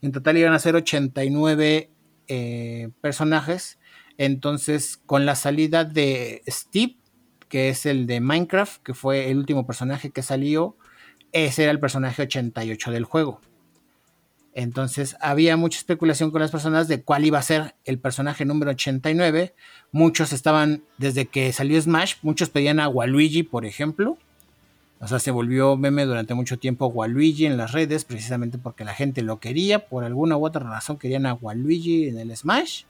En 0.00 0.12
total 0.12 0.38
iban 0.38 0.54
a 0.54 0.58
ser 0.58 0.76
89 0.76 1.90
eh, 2.28 2.88
personajes. 3.02 3.78
Entonces, 4.16 4.96
con 4.96 5.26
la 5.26 5.34
salida 5.34 5.84
de 5.84 6.42
Steve, 6.48 6.96
que 7.48 7.68
es 7.68 7.86
el 7.86 8.06
de 8.06 8.20
Minecraft, 8.20 8.82
que 8.82 8.94
fue 8.94 9.30
el 9.30 9.38
último 9.38 9.66
personaje 9.66 10.10
que 10.10 10.22
salió, 10.22 10.76
ese 11.32 11.64
era 11.64 11.72
el 11.72 11.80
personaje 11.80 12.22
88 12.22 12.90
del 12.90 13.04
juego. 13.04 13.40
Entonces 14.54 15.16
había 15.20 15.58
mucha 15.58 15.78
especulación 15.78 16.30
con 16.30 16.40
las 16.40 16.50
personas 16.50 16.88
de 16.88 17.02
cuál 17.02 17.26
iba 17.26 17.38
a 17.38 17.42
ser 17.42 17.74
el 17.84 17.98
personaje 17.98 18.46
número 18.46 18.70
89. 18.70 19.54
Muchos 19.92 20.32
estaban, 20.32 20.82
desde 20.96 21.26
que 21.26 21.52
salió 21.52 21.80
Smash, 21.80 22.14
muchos 22.22 22.48
pedían 22.48 22.80
a 22.80 22.88
Waluigi, 22.88 23.42
por 23.42 23.66
ejemplo. 23.66 24.16
O 24.98 25.06
sea, 25.06 25.18
se 25.18 25.30
volvió 25.30 25.76
meme 25.76 26.06
durante 26.06 26.32
mucho 26.32 26.58
tiempo 26.58 26.86
Waluigi 26.86 27.44
en 27.44 27.58
las 27.58 27.72
redes, 27.72 28.06
precisamente 28.06 28.56
porque 28.56 28.86
la 28.86 28.94
gente 28.94 29.20
lo 29.20 29.40
quería. 29.40 29.88
Por 29.88 30.04
alguna 30.04 30.38
u 30.38 30.46
otra 30.46 30.66
razón 30.66 30.96
querían 30.96 31.26
a 31.26 31.34
Waluigi 31.34 32.08
en 32.08 32.18
el 32.18 32.34
Smash. 32.34 32.84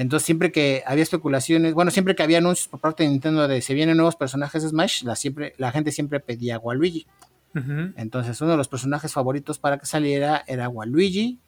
Entonces, 0.00 0.24
siempre 0.24 0.50
que 0.50 0.82
había 0.86 1.02
especulaciones, 1.02 1.74
bueno, 1.74 1.90
siempre 1.90 2.14
que 2.14 2.22
había 2.22 2.38
anuncios 2.38 2.68
por 2.68 2.80
parte 2.80 3.02
de 3.02 3.10
Nintendo 3.10 3.46
de 3.46 3.60
se 3.60 3.74
vienen 3.74 3.98
nuevos 3.98 4.16
personajes 4.16 4.62
de 4.62 4.70
Smash, 4.70 5.02
la, 5.02 5.14
siempre, 5.14 5.52
la 5.58 5.72
gente 5.72 5.92
siempre 5.92 6.20
pedía 6.20 6.56
a 6.56 6.58
Waluigi. 6.58 7.06
Entonces, 7.52 8.40
uno 8.40 8.52
de 8.52 8.56
los 8.56 8.66
personajes 8.66 9.12
favoritos 9.12 9.58
para 9.58 9.76
que 9.76 9.84
saliera 9.84 10.42
era 10.46 10.70
Waluigi. 10.70 11.38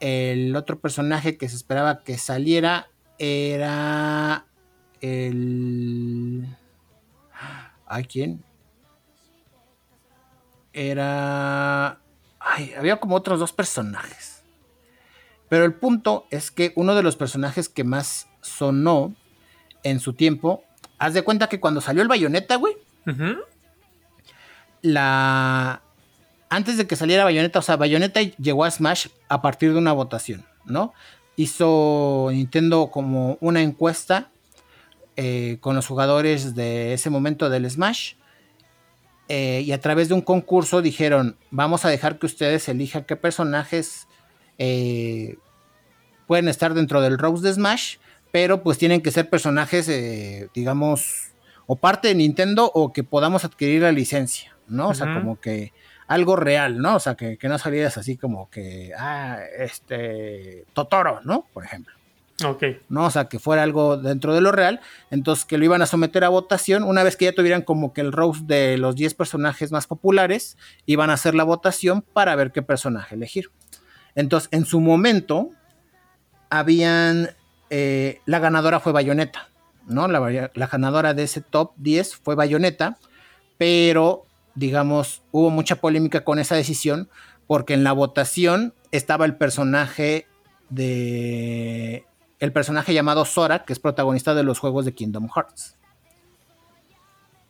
El 0.00 0.54
otro 0.54 0.78
personaje 0.80 1.38
que 1.38 1.48
se 1.48 1.56
esperaba 1.56 2.02
que 2.02 2.18
saliera 2.18 2.88
era 3.18 4.44
el. 5.00 6.46
¿A 7.86 8.02
quién? 8.02 8.44
Era. 10.74 12.00
Ay, 12.38 12.74
había 12.76 13.00
como 13.00 13.16
otros 13.16 13.40
dos 13.40 13.54
personajes. 13.54 14.33
Pero 15.48 15.64
el 15.64 15.74
punto 15.74 16.26
es 16.30 16.50
que 16.50 16.72
uno 16.76 16.94
de 16.94 17.02
los 17.02 17.16
personajes 17.16 17.68
que 17.68 17.84
más 17.84 18.28
sonó 18.40 19.14
en 19.82 20.00
su 20.00 20.14
tiempo. 20.14 20.64
Haz 20.98 21.14
de 21.14 21.22
cuenta 21.22 21.48
que 21.48 21.60
cuando 21.60 21.80
salió 21.80 22.02
el 22.02 22.08
bayoneta, 22.08 22.56
güey 22.56 22.76
la 24.84 25.80
antes 26.50 26.76
de 26.76 26.86
que 26.86 26.94
saliera 26.94 27.24
Bayonetta, 27.24 27.58
o 27.58 27.62
sea, 27.62 27.76
Bayonetta 27.76 28.20
llegó 28.20 28.64
a 28.64 28.70
Smash 28.70 29.08
a 29.28 29.42
partir 29.42 29.72
de 29.72 29.78
una 29.78 29.92
votación, 29.92 30.44
¿no? 30.66 30.92
Hizo 31.36 32.28
Nintendo 32.30 32.90
como 32.92 33.38
una 33.40 33.62
encuesta 33.62 34.30
eh, 35.16 35.56
con 35.60 35.74
los 35.74 35.86
jugadores 35.86 36.54
de 36.54 36.92
ese 36.92 37.10
momento 37.10 37.50
del 37.50 37.68
Smash. 37.68 38.12
Eh, 39.28 39.62
y 39.64 39.72
a 39.72 39.80
través 39.80 40.08
de 40.08 40.14
un 40.14 40.20
concurso 40.20 40.82
dijeron, 40.82 41.36
vamos 41.50 41.86
a 41.86 41.88
dejar 41.88 42.18
que 42.18 42.26
ustedes 42.26 42.68
elijan 42.68 43.04
qué 43.04 43.16
personajes 43.16 44.06
eh, 44.58 45.36
pueden 46.26 46.48
estar 46.48 46.74
dentro 46.74 47.00
del 47.00 47.18
Rose 47.18 47.46
de 47.46 47.52
Smash, 47.52 47.96
pero 48.32 48.62
pues 48.62 48.78
tienen 48.78 49.00
que 49.00 49.10
ser 49.10 49.30
personajes, 49.30 49.90
digamos, 50.54 51.32
o 51.66 51.76
parte 51.76 52.08
de 52.08 52.14
Nintendo 52.14 52.70
o 52.74 52.92
que 52.92 53.04
podamos 53.04 53.44
adquirir 53.44 53.82
la 53.82 53.92
licencia. 53.92 54.54
¿no? 54.68 54.88
O 54.88 54.94
sea, 54.94 55.14
como 55.14 55.40
que 55.40 55.72
algo 56.06 56.36
real, 56.36 56.78
¿no? 56.78 56.96
O 56.96 57.00
sea, 57.00 57.14
que, 57.14 57.38
no 57.42 57.58
salieras 57.58 57.96
así 57.96 58.16
como 58.16 58.50
que, 58.50 58.92
ah, 58.98 59.38
este, 59.58 60.64
Totoro, 60.72 61.20
¿no? 61.24 61.46
Por 61.52 61.64
ejemplo. 61.64 61.94
Ok. 62.44 62.64
¿No? 62.88 63.04
O 63.04 63.10
sea, 63.10 63.26
que 63.26 63.38
fuera 63.38 63.62
algo 63.62 63.96
dentro 63.96 64.34
de 64.34 64.40
lo 64.40 64.50
real. 64.50 64.80
Entonces, 65.10 65.44
que 65.44 65.56
lo 65.56 65.64
iban 65.64 65.82
a 65.82 65.86
someter 65.86 66.24
a 66.24 66.28
votación. 66.28 66.82
Una 66.82 67.04
vez 67.04 67.16
que 67.16 67.26
ya 67.26 67.32
tuvieran 67.32 67.62
como 67.62 67.92
que 67.92 68.00
el 68.00 68.10
roast 68.10 68.42
de 68.42 68.76
los 68.76 68.96
10 68.96 69.14
personajes 69.14 69.70
más 69.70 69.86
populares, 69.86 70.58
iban 70.84 71.10
a 71.10 71.14
hacer 71.14 71.34
la 71.36 71.44
votación 71.44 72.02
para 72.02 72.34
ver 72.34 72.50
qué 72.50 72.62
personaje 72.62 73.14
elegir. 73.14 73.50
Entonces, 74.14 74.48
en 74.52 74.64
su 74.64 74.80
momento, 74.80 75.50
habían. 76.50 77.30
Eh, 77.70 78.20
la 78.26 78.38
ganadora 78.38 78.78
fue 78.78 78.92
Bayonetta, 78.92 79.48
¿no? 79.86 80.06
La, 80.06 80.50
ganadora 80.66 81.14
de 81.14 81.24
ese 81.24 81.40
top 81.40 81.72
10 81.76 82.16
fue 82.16 82.34
Bayonetta, 82.34 82.98
pero 83.58 84.26
digamos, 84.54 85.22
hubo 85.32 85.50
mucha 85.50 85.76
polémica 85.76 86.22
con 86.22 86.38
esa 86.38 86.54
decisión 86.54 87.08
porque 87.46 87.74
en 87.74 87.82
la 87.82 87.92
votación 87.92 88.74
estaba 88.92 89.24
el 89.24 89.36
personaje 89.36 90.26
de 90.68 92.06
el 92.38 92.52
personaje 92.52 92.94
llamado 92.94 93.24
Sora, 93.24 93.64
que 93.64 93.72
es 93.72 93.78
protagonista 93.78 94.34
de 94.34 94.44
los 94.44 94.58
juegos 94.58 94.84
de 94.84 94.94
Kingdom 94.94 95.28
Hearts. 95.34 95.76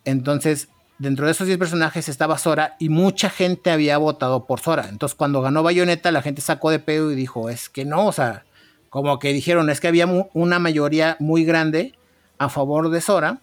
Entonces, 0.04 0.68
dentro 0.98 1.26
de 1.26 1.32
esos 1.32 1.46
10 1.46 1.58
personajes 1.58 2.08
estaba 2.08 2.38
Sora 2.38 2.76
y 2.78 2.88
mucha 2.88 3.30
gente 3.30 3.70
había 3.70 3.98
votado 3.98 4.46
por 4.46 4.60
Sora. 4.60 4.88
Entonces, 4.88 5.16
cuando 5.16 5.42
ganó 5.42 5.62
Bayonetta, 5.62 6.12
la 6.12 6.22
gente 6.22 6.40
sacó 6.40 6.70
de 6.70 6.78
pedo 6.78 7.10
y 7.10 7.14
dijo, 7.14 7.50
es 7.50 7.68
que 7.68 7.84
no, 7.84 8.06
o 8.06 8.12
sea, 8.12 8.44
como 8.90 9.18
que 9.18 9.32
dijeron, 9.32 9.70
es 9.70 9.80
que 9.80 9.88
había 9.88 10.06
una 10.34 10.58
mayoría 10.58 11.16
muy 11.18 11.44
grande 11.44 11.94
a 12.38 12.48
favor 12.48 12.90
de 12.90 13.00
Sora 13.00 13.40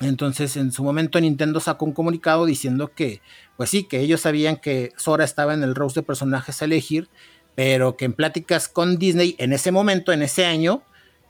entonces, 0.00 0.56
en 0.56 0.72
su 0.72 0.82
momento 0.82 1.20
Nintendo 1.20 1.60
sacó 1.60 1.84
un 1.84 1.92
comunicado 1.92 2.46
diciendo 2.46 2.90
que, 2.94 3.20
pues 3.56 3.68
sí, 3.68 3.84
que 3.84 4.00
ellos 4.00 4.22
sabían 4.22 4.56
que 4.56 4.92
Sora 4.96 5.24
estaba 5.24 5.52
en 5.52 5.62
el 5.62 5.74
roast 5.74 5.94
de 5.94 6.02
personajes 6.02 6.60
a 6.60 6.64
elegir, 6.64 7.08
pero 7.54 7.96
que 7.96 8.06
en 8.06 8.14
pláticas 8.14 8.68
con 8.68 8.96
Disney 8.96 9.36
en 9.38 9.52
ese 9.52 9.72
momento, 9.72 10.12
en 10.12 10.22
ese 10.22 10.46
año, 10.46 10.82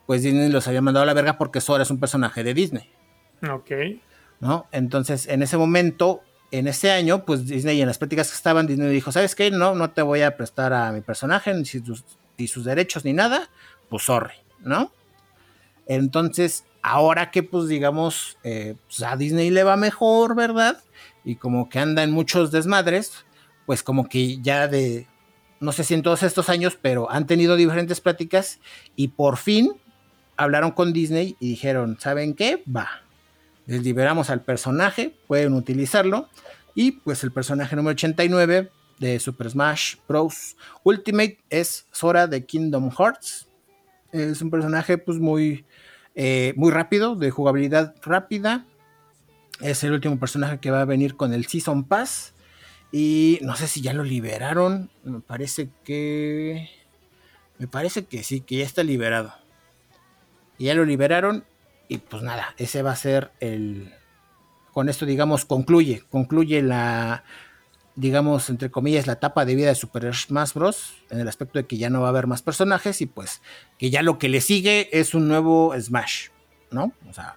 pues 0.06 0.22
Disney 0.22 0.50
los 0.50 0.68
había 0.68 0.82
mandado 0.82 1.02
a 1.02 1.06
la 1.06 1.14
verga 1.14 1.36
porque 1.36 1.60
Sora 1.60 1.82
es 1.82 1.90
un 1.90 1.98
personaje 1.98 2.44
de 2.44 2.54
Disney. 2.54 2.88
Ok. 3.50 3.70
¿No? 4.40 4.66
Entonces, 4.72 5.28
en 5.28 5.42
ese 5.42 5.56
momento, 5.56 6.22
en 6.50 6.66
ese 6.66 6.90
año, 6.90 7.24
pues 7.24 7.46
Disney, 7.46 7.80
en 7.80 7.86
las 7.86 7.98
pláticas 7.98 8.28
que 8.30 8.34
estaban, 8.34 8.66
Disney 8.66 8.90
dijo, 8.90 9.12
¿sabes 9.12 9.34
qué? 9.34 9.50
No, 9.50 9.74
no 9.74 9.90
te 9.90 10.02
voy 10.02 10.22
a 10.22 10.36
prestar 10.36 10.72
a 10.72 10.90
mi 10.92 11.02
personaje, 11.02 11.52
ni 11.54 11.64
sus, 11.64 12.04
ni 12.38 12.46
sus 12.48 12.64
derechos, 12.64 13.04
ni 13.04 13.12
nada, 13.12 13.50
pues 13.88 14.04
sorry, 14.04 14.34
¿no? 14.60 14.92
Entonces, 15.86 16.64
ahora 16.82 17.30
que 17.30 17.42
pues 17.42 17.68
digamos 17.68 18.38
eh, 18.42 18.76
pues, 18.86 19.02
a 19.02 19.16
Disney 19.16 19.50
le 19.50 19.64
va 19.64 19.76
mejor, 19.76 20.34
¿verdad? 20.34 20.82
Y 21.24 21.36
como 21.36 21.68
que 21.68 21.78
anda 21.78 22.02
en 22.02 22.10
muchos 22.10 22.50
desmadres, 22.50 23.24
pues 23.66 23.82
como 23.82 24.08
que 24.08 24.40
ya 24.40 24.68
de, 24.68 25.06
no 25.60 25.72
sé 25.72 25.84
si 25.84 25.94
en 25.94 26.02
todos 26.02 26.22
estos 26.22 26.48
años, 26.48 26.78
pero 26.80 27.10
han 27.10 27.26
tenido 27.26 27.56
diferentes 27.56 28.00
pláticas 28.00 28.60
y 28.96 29.08
por 29.08 29.36
fin 29.36 29.72
hablaron 30.36 30.70
con 30.70 30.92
Disney 30.92 31.36
y 31.38 31.50
dijeron, 31.50 31.98
¿saben 32.00 32.34
qué? 32.34 32.62
Va, 32.64 33.02
les 33.70 33.84
liberamos 33.84 34.30
al 34.30 34.42
personaje, 34.42 35.14
pueden 35.28 35.54
utilizarlo 35.54 36.28
y 36.74 36.92
pues 36.92 37.22
el 37.22 37.30
personaje 37.30 37.76
número 37.76 37.92
89 37.92 38.70
de 38.98 39.20
Super 39.20 39.48
Smash 39.48 39.96
Bros. 40.08 40.56
Ultimate 40.82 41.38
es 41.50 41.86
Sora 41.92 42.26
de 42.26 42.44
Kingdom 42.44 42.90
Hearts. 42.90 43.48
Es 44.12 44.42
un 44.42 44.50
personaje 44.50 44.98
pues 44.98 45.18
muy 45.18 45.64
eh, 46.16 46.52
muy 46.56 46.72
rápido, 46.72 47.14
de 47.14 47.30
jugabilidad 47.30 47.94
rápida. 48.02 48.66
Es 49.60 49.84
el 49.84 49.92
último 49.92 50.18
personaje 50.18 50.58
que 50.58 50.72
va 50.72 50.80
a 50.80 50.84
venir 50.84 51.16
con 51.16 51.32
el 51.32 51.46
Season 51.46 51.84
Pass. 51.84 52.34
Y 52.90 53.38
no 53.42 53.54
sé 53.54 53.68
si 53.68 53.82
ya 53.82 53.92
lo 53.92 54.02
liberaron. 54.02 54.90
Me 55.04 55.20
parece 55.20 55.68
que. 55.84 56.68
Me 57.58 57.68
parece 57.68 58.04
que 58.06 58.24
sí, 58.24 58.40
que 58.40 58.56
ya 58.56 58.64
está 58.64 58.82
liberado. 58.82 59.32
Ya 60.58 60.74
lo 60.74 60.84
liberaron. 60.84 61.44
Y 61.90 61.98
pues 61.98 62.22
nada, 62.22 62.54
ese 62.56 62.82
va 62.82 62.92
a 62.92 62.96
ser 62.96 63.32
el. 63.40 63.92
Con 64.72 64.88
esto, 64.88 65.06
digamos, 65.06 65.44
concluye. 65.44 66.04
Concluye 66.08 66.62
la, 66.62 67.24
digamos, 67.96 68.48
entre 68.48 68.70
comillas, 68.70 69.08
la 69.08 69.14
etapa 69.14 69.44
de 69.44 69.56
vida 69.56 69.70
de 69.70 69.74
Super 69.74 70.14
Smash 70.14 70.54
Bros. 70.54 70.94
En 71.10 71.18
el 71.18 71.26
aspecto 71.26 71.58
de 71.58 71.66
que 71.66 71.78
ya 71.78 71.90
no 71.90 72.00
va 72.00 72.06
a 72.06 72.10
haber 72.10 72.28
más 72.28 72.42
personajes 72.42 73.00
y 73.00 73.06
pues 73.06 73.42
que 73.76 73.90
ya 73.90 74.02
lo 74.02 74.20
que 74.20 74.28
le 74.28 74.40
sigue 74.40 74.88
es 74.92 75.16
un 75.16 75.26
nuevo 75.26 75.74
Smash, 75.76 76.28
¿no? 76.70 76.92
O 77.08 77.12
sea, 77.12 77.34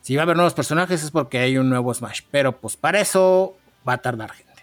si 0.00 0.16
va 0.16 0.22
a 0.22 0.24
haber 0.24 0.36
nuevos 0.36 0.54
personajes 0.54 1.04
es 1.04 1.10
porque 1.10 1.40
hay 1.40 1.58
un 1.58 1.68
nuevo 1.68 1.92
Smash, 1.92 2.22
pero 2.30 2.58
pues 2.58 2.78
para 2.78 3.00
eso 3.00 3.54
va 3.86 3.92
a 3.92 3.98
tardar 3.98 4.32
gente. 4.32 4.62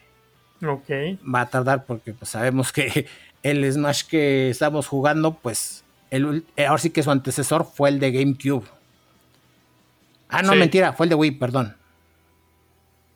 Ok. 0.65 1.21
Va 1.31 1.41
a 1.41 1.49
tardar 1.51 1.85
porque 1.85 2.13
pues 2.13 2.31
sabemos 2.31 2.71
que 2.71 3.05
el 3.43 3.71
Smash 3.71 4.05
que 4.05 4.49
estamos 4.49 4.87
jugando, 4.87 5.35
pues 5.35 5.83
el, 6.09 6.43
ahora 6.57 6.79
sí 6.79 6.89
que 6.89 7.03
su 7.03 7.11
antecesor 7.11 7.67
fue 7.71 7.89
el 7.89 7.99
de 7.99 8.11
GameCube. 8.11 8.80
Ah, 10.31 10.41
no, 10.41 10.55
mentira, 10.55 10.93
fue 10.93 11.05
el 11.05 11.09
de 11.09 11.15
Wii, 11.15 11.31
perdón. 11.31 11.75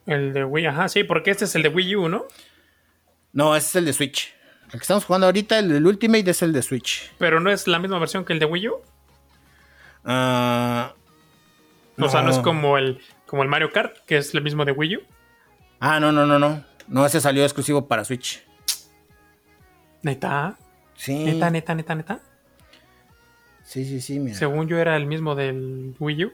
El 0.06 0.34
de 0.34 0.44
Wii, 0.44 0.68
ajá, 0.68 0.90
sí, 0.90 1.04
porque 1.04 1.32
este 1.32 1.46
es 1.46 1.56
el 1.56 1.64
de 1.64 1.70
Wii 1.70 1.96
U, 1.96 2.10
¿no? 2.10 2.26
No, 3.34 3.56
este 3.56 3.70
es 3.70 3.76
el 3.78 3.86
de 3.86 3.94
Switch. 3.94 4.36
El 4.66 4.72
que 4.72 4.78
estamos 4.78 5.06
jugando 5.06 5.26
ahorita, 5.28 5.58
el 5.60 5.70
del 5.70 5.88
Ultimate, 5.88 6.30
es 6.30 6.42
el 6.42 6.52
de 6.54 6.62
Switch. 6.62 7.12
¿Pero 7.18 7.40
no 7.40 7.50
es 7.50 7.68
la 7.68 7.80
misma 7.80 7.98
versión 8.00 8.26
que 8.26 8.34
el 8.34 8.40
de 8.40 8.46
Wii 8.46 8.68
U? 8.68 8.76
Ah, 10.04 10.94
o 11.98 12.10
sea, 12.10 12.22
no 12.22 12.32
es 12.32 12.40
como 12.40 12.78
el, 12.78 13.00
como 13.26 13.44
el 13.44 13.50
Mario 13.50 13.72
Kart, 13.72 13.98
que 14.06 14.18
es 14.18 14.34
el 14.34 14.42
mismo 14.42 14.66
de 14.66 14.74
Wii 14.74 14.98
U. 14.98 15.02
Ah, 15.80 16.00
no, 16.00 16.12
no, 16.12 16.26
no, 16.26 16.38
no. 16.38 16.64
No, 16.88 17.06
ese 17.06 17.22
salió 17.22 17.44
exclusivo 17.44 17.88
para 17.88 18.04
Switch. 18.04 18.44
¿Neta? 20.04 20.58
Sí. 20.96 21.24
¿Neta, 21.24 21.50
neta, 21.50 21.74
neta, 21.74 21.96
neta? 21.96 22.20
Sí, 23.64 23.86
sí, 23.86 24.02
sí, 24.02 24.20
mira. 24.20 24.38
Según 24.38 24.68
yo 24.68 24.78
era 24.78 24.96
el 24.96 25.08
mismo 25.08 25.34
del 25.34 25.96
Wii 26.00 26.26
U. 26.26 26.34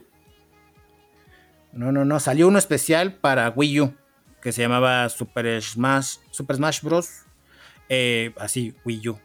No, 1.72 1.92
no, 1.92 2.04
no. 2.04 2.20
Salió 2.20 2.48
uno 2.48 2.58
especial 2.58 3.14
para 3.14 3.48
Wii 3.50 3.80
U 3.80 3.94
que 4.42 4.52
se 4.52 4.60
llamaba 4.60 5.08
Super 5.08 5.62
Smash, 5.62 6.16
Super 6.30 6.56
Smash 6.56 6.82
Bros. 6.82 7.22
Eh, 7.88 8.32
así, 8.36 8.74
Wii 8.84 9.08
U. 9.08 9.18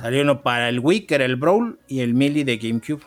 Salió 0.00 0.22
uno 0.22 0.42
para 0.42 0.68
el 0.68 0.80
Wii, 0.80 1.02
que 1.02 1.14
era 1.14 1.24
el 1.24 1.36
Brawl, 1.36 1.78
y 1.86 2.00
el 2.00 2.14
Melee 2.14 2.44
de 2.44 2.56
GameCube. 2.56 3.02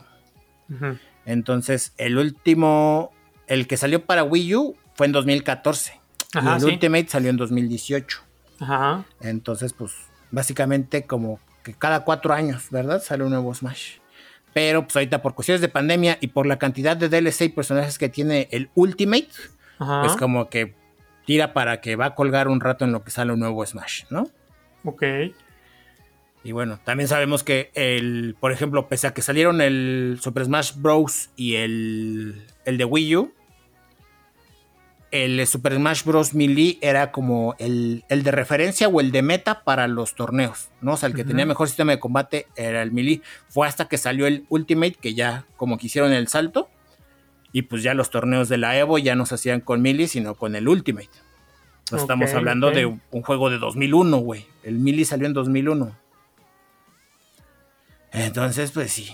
Entonces, 1.26 1.94
el 1.98 2.18
último, 2.18 3.12
el 3.48 3.68
que 3.68 3.76
salió 3.76 4.06
para 4.06 4.24
Wii 4.24 4.56
U 4.56 4.78
fue 4.94 5.08
en 5.08 5.12
2014. 5.12 6.00
y 6.34 6.38
el 6.38 6.64
Ultimate 6.64 7.08
salió 7.10 7.30
en 7.30 7.38
2018. 7.38 8.22
Ajá. 8.62 9.04
Entonces, 9.20 9.74
pues, 9.74 9.92
básicamente 10.30 11.06
como 11.06 11.40
que 11.64 11.74
cada 11.74 12.06
cuatro 12.06 12.34
años, 12.34 12.68
¿verdad? 12.70 13.02
Sale 13.04 13.24
un 13.24 13.32
nuevo 13.32 13.54
Smash. 13.54 13.98
Pero 14.54 14.84
pues 14.84 14.96
ahorita 14.96 15.22
por 15.22 15.34
cuestiones 15.34 15.62
de 15.62 15.70
pandemia 15.70 16.18
y 16.20 16.28
por 16.28 16.46
la 16.46 16.58
cantidad 16.60 16.98
de 16.98 17.10
DLC 17.10 17.42
y 17.42 17.50
personajes 17.50 17.98
que 17.98 18.10
tiene 18.10 18.48
el 18.52 18.70
Ultimate, 18.76 19.30
es 20.06 20.16
como 20.18 20.50
que 20.50 20.76
tira 21.26 21.54
para 21.54 21.82
que 21.82 21.96
va 21.96 22.08
a 22.08 22.16
colgar 22.16 22.48
un 22.48 22.60
rato 22.60 22.86
en 22.86 22.92
lo 22.92 23.04
que 23.04 23.12
sale 23.12 23.32
un 23.32 23.40
nuevo 23.40 23.66
Smash, 23.66 24.04
¿no? 24.10 24.28
Ok. 24.84 25.04
Y 26.44 26.52
bueno, 26.54 26.80
también 26.84 27.08
sabemos 27.08 27.44
que 27.44 27.72
el, 27.76 28.36
por 28.40 28.52
ejemplo, 28.52 28.88
pese 28.88 29.08
a 29.08 29.14
que 29.14 29.22
salieron 29.22 29.62
el 29.62 30.18
Super 30.22 30.46
Smash 30.46 30.74
Bros. 30.76 31.30
y 31.36 31.56
el, 31.56 32.46
el 32.66 32.78
de 32.78 32.86
Wii 32.86 33.16
U, 33.16 33.34
el 35.12 35.46
Super 35.46 35.76
Smash 35.76 36.04
Bros. 36.04 36.34
Melee 36.34 36.78
era 36.82 37.12
como 37.12 37.56
el, 37.60 38.04
de 38.08 38.32
referencia 38.32 38.88
o 38.88 39.02
el 39.02 39.12
de 39.12 39.22
meta 39.22 39.64
para 39.64 39.88
los 39.88 40.16
torneos, 40.16 40.70
¿no? 40.82 40.94
O 40.94 40.98
sea, 40.98 41.08
el 41.08 41.16
que 41.16 41.26
tenía 41.26 41.46
mejor 41.46 41.68
sistema 41.68 41.92
de 41.92 42.00
combate 42.00 42.48
era 42.56 42.82
el 42.82 42.92
Melee. 42.92 43.22
Fue 43.50 43.68
hasta 43.68 43.88
que 43.88 43.98
salió 43.98 44.26
el 44.26 44.46
Ultimate, 44.50 44.94
que 44.94 45.14
ya 45.14 45.46
como 45.58 45.78
que 45.78 45.88
hicieron 45.88 46.14
el 46.14 46.28
salto. 46.30 46.70
Y 47.52 47.64
pues 47.64 47.84
ya 47.84 47.94
los 47.94 48.10
torneos 48.10 48.48
de 48.48 48.58
la 48.58 48.78
Evo 48.78 48.98
ya 48.98 49.16
no 49.16 49.26
se 49.26 49.36
hacían 49.36 49.60
con 49.60 49.82
Melee, 49.82 50.08
sino 50.08 50.36
con 50.36 50.56
el 50.56 50.70
Ultimate. 50.70 51.10
estamos 51.92 52.34
hablando 52.34 52.72
de 52.72 52.86
un 52.86 53.22
juego 53.22 53.50
de 53.50 53.58
2001, 53.58 54.18
güey. 54.18 54.48
El 54.64 54.80
Melee 54.80 55.04
salió 55.04 55.28
en 55.28 55.34
2001. 55.34 55.94
Entonces, 58.14 58.72
pues 58.72 58.92
sí. 58.94 59.14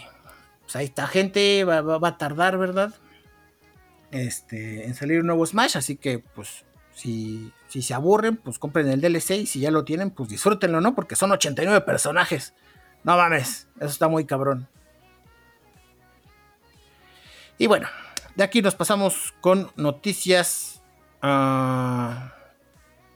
Pues 0.61 0.75
ahí 0.75 0.85
está 0.85 1.07
gente, 1.07 1.63
va 1.63 2.07
a 2.07 2.17
tardar, 2.17 2.57
¿verdad? 2.59 2.93
Este, 4.11 4.85
en 4.85 4.95
salir 4.95 5.19
un 5.19 5.27
nuevo 5.27 5.45
Smash, 5.45 5.77
así 5.77 5.95
que 5.95 6.19
pues 6.19 6.65
si, 6.93 7.53
si 7.67 7.81
se 7.81 7.93
aburren, 7.93 8.37
pues 8.37 8.57
compren 8.59 8.87
el 8.87 9.01
DLC 9.01 9.31
y 9.31 9.45
si 9.45 9.59
ya 9.59 9.71
lo 9.71 9.83
tienen, 9.83 10.11
pues 10.11 10.29
disfrútenlo, 10.29 10.81
¿no? 10.81 10.95
Porque 10.95 11.15
son 11.15 11.31
89 11.31 11.81
personajes. 11.81 12.53
No 13.03 13.15
mames, 13.17 13.67
eso 13.77 13.85
está 13.89 14.07
muy 14.07 14.25
cabrón. 14.25 14.67
Y 17.59 17.67
bueno, 17.67 17.87
de 18.35 18.43
aquí 18.43 18.61
nos 18.61 18.75
pasamos 18.75 19.33
con 19.41 19.71
noticias... 19.75 20.81
Uh, 21.23 22.29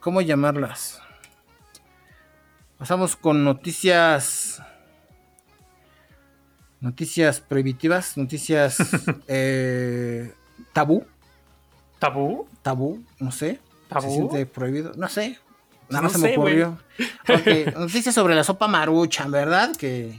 ¿Cómo 0.00 0.20
llamarlas? 0.20 1.00
Pasamos 2.78 3.16
con 3.16 3.44
noticias... 3.44 4.62
Noticias 6.80 7.40
prohibitivas, 7.40 8.16
noticias... 8.16 8.78
eh, 9.28 10.34
tabú. 10.72 11.04
¿Tabú? 11.98 12.48
Tabú, 12.62 13.04
no 13.18 13.30
sé. 13.30 13.60
¿Tabú? 13.88 14.08
¿Se 14.08 14.10
siente 14.10 14.46
prohibido? 14.46 14.92
No 14.96 15.08
sé. 15.08 15.38
Nada 15.88 16.02
más 16.02 16.12
se 16.12 16.18
me 16.18 16.32
ocurrió. 16.36 16.78
Ok, 17.28 17.74
noticias 17.78 18.14
sobre 18.14 18.34
la 18.34 18.44
sopa 18.44 18.66
maruchan, 18.66 19.30
¿verdad? 19.30 19.76
Que. 19.76 20.18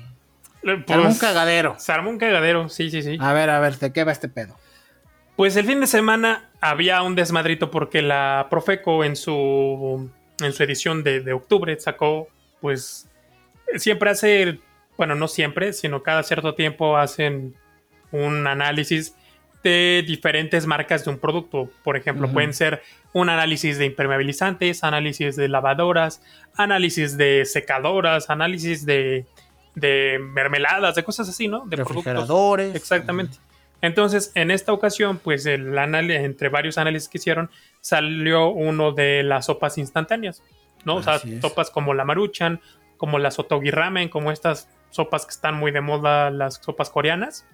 Pues, 0.61 0.79
se 0.87 0.93
armó 0.93 1.09
un 1.09 1.17
cagadero. 1.17 1.75
Se 1.77 1.91
armó 1.91 2.09
un 2.09 2.17
cagadero, 2.17 2.69
sí, 2.69 2.89
sí, 2.89 3.01
sí. 3.01 3.17
A 3.19 3.33
ver, 3.33 3.49
a 3.49 3.59
ver, 3.59 3.77
¿de 3.79 3.91
qué 3.91 4.03
va 4.03 4.11
este 4.11 4.29
pedo? 4.29 4.57
Pues 5.35 5.55
el 5.55 5.65
fin 5.65 5.79
de 5.81 5.87
semana 5.87 6.49
había 6.61 7.01
un 7.01 7.15
desmadrito 7.15 7.71
porque 7.71 8.01
la 8.01 8.47
Profeco 8.49 9.03
en 9.03 9.15
su, 9.15 10.09
en 10.39 10.53
su 10.53 10.63
edición 10.63 11.03
de, 11.03 11.21
de 11.21 11.33
octubre 11.33 11.77
sacó, 11.79 12.29
pues, 12.61 13.09
siempre 13.77 14.11
hace, 14.11 14.59
bueno, 14.95 15.15
no 15.15 15.27
siempre, 15.27 15.73
sino 15.73 16.03
cada 16.03 16.23
cierto 16.23 16.53
tiempo 16.53 16.97
hacen 16.97 17.55
un 18.11 18.45
análisis 18.47 19.15
de 19.63 20.03
diferentes 20.05 20.67
marcas 20.67 21.05
de 21.05 21.11
un 21.11 21.17
producto. 21.17 21.69
Por 21.83 21.97
ejemplo, 21.97 22.31
pueden 22.31 22.53
ser 22.53 22.83
un 23.13 23.29
análisis 23.29 23.77
de 23.77 23.85
impermeabilizantes, 23.85 24.83
análisis 24.83 25.35
de 25.35 25.47
lavadoras, 25.47 26.21
análisis 26.55 27.17
de 27.17 27.45
secadoras, 27.45 28.29
análisis 28.29 28.85
de, 28.85 29.25
de 29.75 30.19
mermeladas, 30.19 30.95
de 30.95 31.03
cosas 31.03 31.29
así, 31.29 31.47
¿no? 31.47 31.65
De 31.65 31.77
refrigeradores. 31.77 32.75
Exactamente. 32.75 33.37
Entonces, 33.81 34.31
en 34.35 34.49
esta 34.49 34.71
ocasión, 34.71 35.17
pues 35.17 35.45
el 35.45 35.77
entre 35.77 36.47
varios 36.47 36.77
análisis 36.77 37.09
que 37.09 37.17
hicieron, 37.17 37.49
salió 37.81 38.47
uno 38.47 38.93
de 38.93 39.23
las 39.23 39.47
sopas 39.47 39.77
instantáneas, 39.77 40.41
¿no? 40.85 40.95
o 40.95 41.03
sea, 41.03 41.19
sopas 41.41 41.69
como 41.69 41.93
la 41.93 42.05
maruchan, 42.05 42.61
como 42.95 43.19
las 43.19 43.39
otogi 43.39 43.71
ramen, 43.71 44.07
como 44.07 44.31
estas 44.31 44.69
sopas 44.89 45.25
que 45.25 45.31
están 45.31 45.55
muy 45.55 45.71
de 45.71 45.81
moda, 45.81 46.29
las 46.29 46.61
sopas 46.63 46.89
coreanas. 46.89 47.45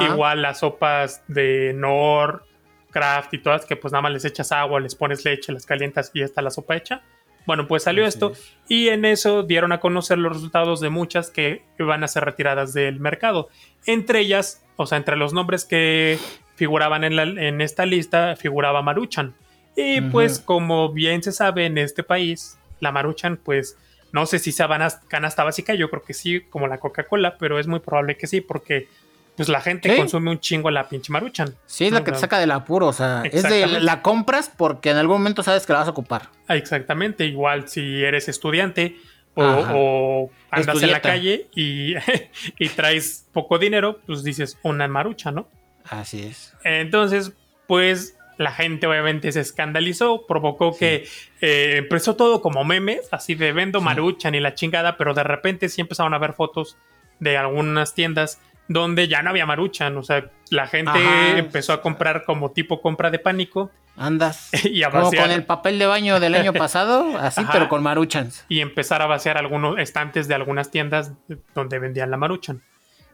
Igual 0.00 0.42
las 0.42 0.60
sopas 0.60 1.22
de 1.28 1.72
Nor, 1.74 2.44
Craft 2.90 3.34
y 3.34 3.38
todas, 3.38 3.64
que 3.64 3.76
pues 3.76 3.92
nada 3.92 4.02
más 4.02 4.12
les 4.12 4.24
echas 4.24 4.52
agua, 4.52 4.80
les 4.80 4.94
pones 4.94 5.24
leche, 5.24 5.52
las 5.52 5.66
calientas 5.66 6.10
y 6.14 6.20
ya 6.20 6.26
está 6.26 6.42
la 6.42 6.50
sopa 6.50 6.76
hecha. 6.76 7.02
Bueno, 7.44 7.66
pues 7.66 7.82
salió 7.82 8.06
esto 8.06 8.34
y 8.68 8.88
en 8.88 9.04
eso 9.04 9.42
dieron 9.42 9.72
a 9.72 9.80
conocer 9.80 10.18
los 10.18 10.32
resultados 10.32 10.80
de 10.80 10.90
muchas 10.90 11.30
que 11.30 11.64
iban 11.78 12.04
a 12.04 12.08
ser 12.08 12.24
retiradas 12.24 12.72
del 12.72 13.00
mercado. 13.00 13.48
Entre 13.86 14.20
ellas, 14.20 14.64
o 14.76 14.86
sea, 14.86 14.98
entre 14.98 15.16
los 15.16 15.32
nombres 15.32 15.64
que 15.64 16.18
figuraban 16.54 17.02
en, 17.02 17.18
en 17.18 17.60
esta 17.60 17.84
lista, 17.84 18.36
figuraba 18.36 18.82
Maruchan. 18.82 19.34
Y 19.74 20.02
pues 20.02 20.38
como 20.38 20.92
bien 20.92 21.22
se 21.22 21.32
sabe 21.32 21.66
en 21.66 21.78
este 21.78 22.02
país, 22.02 22.58
la 22.78 22.92
Maruchan 22.92 23.38
pues 23.38 23.76
no 24.12 24.26
sé 24.26 24.38
si 24.38 24.52
sea 24.52 24.68
canasta 25.08 25.42
básica, 25.42 25.74
yo 25.74 25.88
creo 25.88 26.02
que 26.02 26.12
sí, 26.12 26.42
como 26.42 26.68
la 26.68 26.78
Coca-Cola, 26.78 27.38
pero 27.38 27.58
es 27.58 27.66
muy 27.66 27.80
probable 27.80 28.18
que 28.18 28.26
sí, 28.26 28.42
porque 28.42 28.86
pues 29.36 29.48
la 29.48 29.60
gente 29.60 29.96
consume 29.96 30.30
un 30.30 30.40
chingo 30.40 30.70
la 30.70 30.88
pinche 30.88 31.12
maruchan. 31.12 31.54
Sí, 31.66 31.86
es 31.86 31.92
la 31.92 32.04
que 32.04 32.12
te 32.12 32.18
saca 32.18 32.38
del 32.38 32.50
apuro, 32.50 32.88
o 32.88 32.92
sea, 32.92 33.22
es 33.24 33.42
de 33.42 33.80
la 33.80 34.02
compras 34.02 34.50
porque 34.54 34.90
en 34.90 34.96
algún 34.96 35.18
momento 35.18 35.42
sabes 35.42 35.66
que 35.66 35.72
la 35.72 35.80
vas 35.80 35.88
a 35.88 35.92
ocupar. 35.92 36.28
Ah, 36.48 36.56
exactamente, 36.56 37.24
igual 37.24 37.68
si 37.68 38.02
eres 38.04 38.28
estudiante 38.28 38.96
o, 39.34 40.30
andas 40.50 40.82
en 40.82 40.90
la 40.90 41.00
calle 41.00 41.46
y, 41.54 41.94
y, 42.58 42.68
traes 42.70 43.26
poco 43.32 43.58
dinero, 43.58 44.00
pues 44.06 44.22
dices 44.22 44.58
una 44.62 44.86
marucha, 44.88 45.30
¿no? 45.30 45.48
Así 45.88 46.22
es. 46.22 46.54
Entonces, 46.64 47.32
pues 47.66 48.16
la 48.36 48.52
gente 48.52 48.86
obviamente 48.86 49.32
se 49.32 49.40
escandalizó, 49.40 50.26
provocó 50.26 50.76
que 50.76 51.06
eh, 51.40 51.76
empezó 51.78 52.16
todo 52.16 52.42
como 52.42 52.64
memes, 52.64 53.08
así 53.12 53.34
de 53.34 53.52
vendo 53.52 53.80
maruchan 53.80 54.34
y 54.34 54.40
la 54.40 54.54
chingada, 54.54 54.96
pero 54.96 55.14
de 55.14 55.22
repente 55.22 55.68
sí 55.68 55.80
empezaron 55.80 56.12
a 56.14 56.18
ver 56.18 56.34
fotos 56.34 56.76
de 57.20 57.36
algunas 57.36 57.94
tiendas 57.94 58.40
donde 58.72 59.08
ya 59.08 59.22
no 59.22 59.30
había 59.30 59.46
maruchan, 59.46 59.96
o 59.96 60.02
sea, 60.02 60.30
la 60.50 60.66
gente 60.66 60.92
empezó 61.36 61.72
a 61.72 61.82
comprar 61.82 62.24
como 62.24 62.50
tipo 62.50 62.80
compra 62.80 63.10
de 63.10 63.18
pánico. 63.18 63.70
Andas. 63.96 64.50
y 64.64 64.82
a 64.82 64.90
Como 64.90 65.10
con 65.10 65.30
el 65.30 65.44
papel 65.44 65.78
de 65.78 65.86
baño 65.86 66.20
del 66.20 66.34
año 66.34 66.52
pasado, 66.52 67.18
así, 67.18 67.42
pero 67.52 67.68
con 67.68 67.82
maruchans. 67.82 68.44
Y 68.48 68.60
empezar 68.60 69.02
a 69.02 69.06
vaciar 69.06 69.38
algunos 69.38 69.78
estantes 69.78 70.28
de 70.28 70.34
algunas 70.34 70.70
tiendas 70.70 71.12
donde 71.54 71.78
vendían 71.78 72.10
la 72.10 72.16
maruchan. 72.16 72.62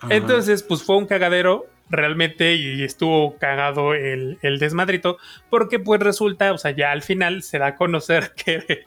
Entonces, 0.09 0.63
pues 0.63 0.83
fue 0.83 0.97
un 0.97 1.07
cagadero 1.07 1.67
realmente 1.91 2.55
y 2.55 2.83
estuvo 2.83 3.37
cagado 3.39 3.95
el, 3.95 4.39
desmadrito, 4.59 5.19
porque 5.51 5.79
pues 5.79 6.01
resulta, 6.01 6.53
o 6.53 6.59
sea, 6.59 6.71
ya 6.71 6.93
al 6.93 7.03
final 7.03 7.43
se 7.43 7.59
da 7.59 7.69
a 7.69 7.77
conocer 7.77 8.33
que 8.45 8.85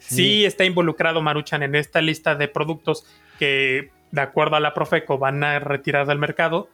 sí. 0.00 0.44
Está 0.44 0.64
involucrado 0.64 1.22
Maruchan 1.22 1.62
en 1.62 1.74
esta 1.74 2.00
lista 2.00 2.34
de 2.34 2.48
productos 2.48 3.06
que 3.38 3.90
de 4.10 4.20
acuerdo 4.20 4.56
a 4.56 4.60
la 4.60 4.74
Profeco, 4.74 5.18
van 5.18 5.42
a 5.44 5.58
retirar 5.58 6.06
del 6.06 6.18
mercado 6.18 6.68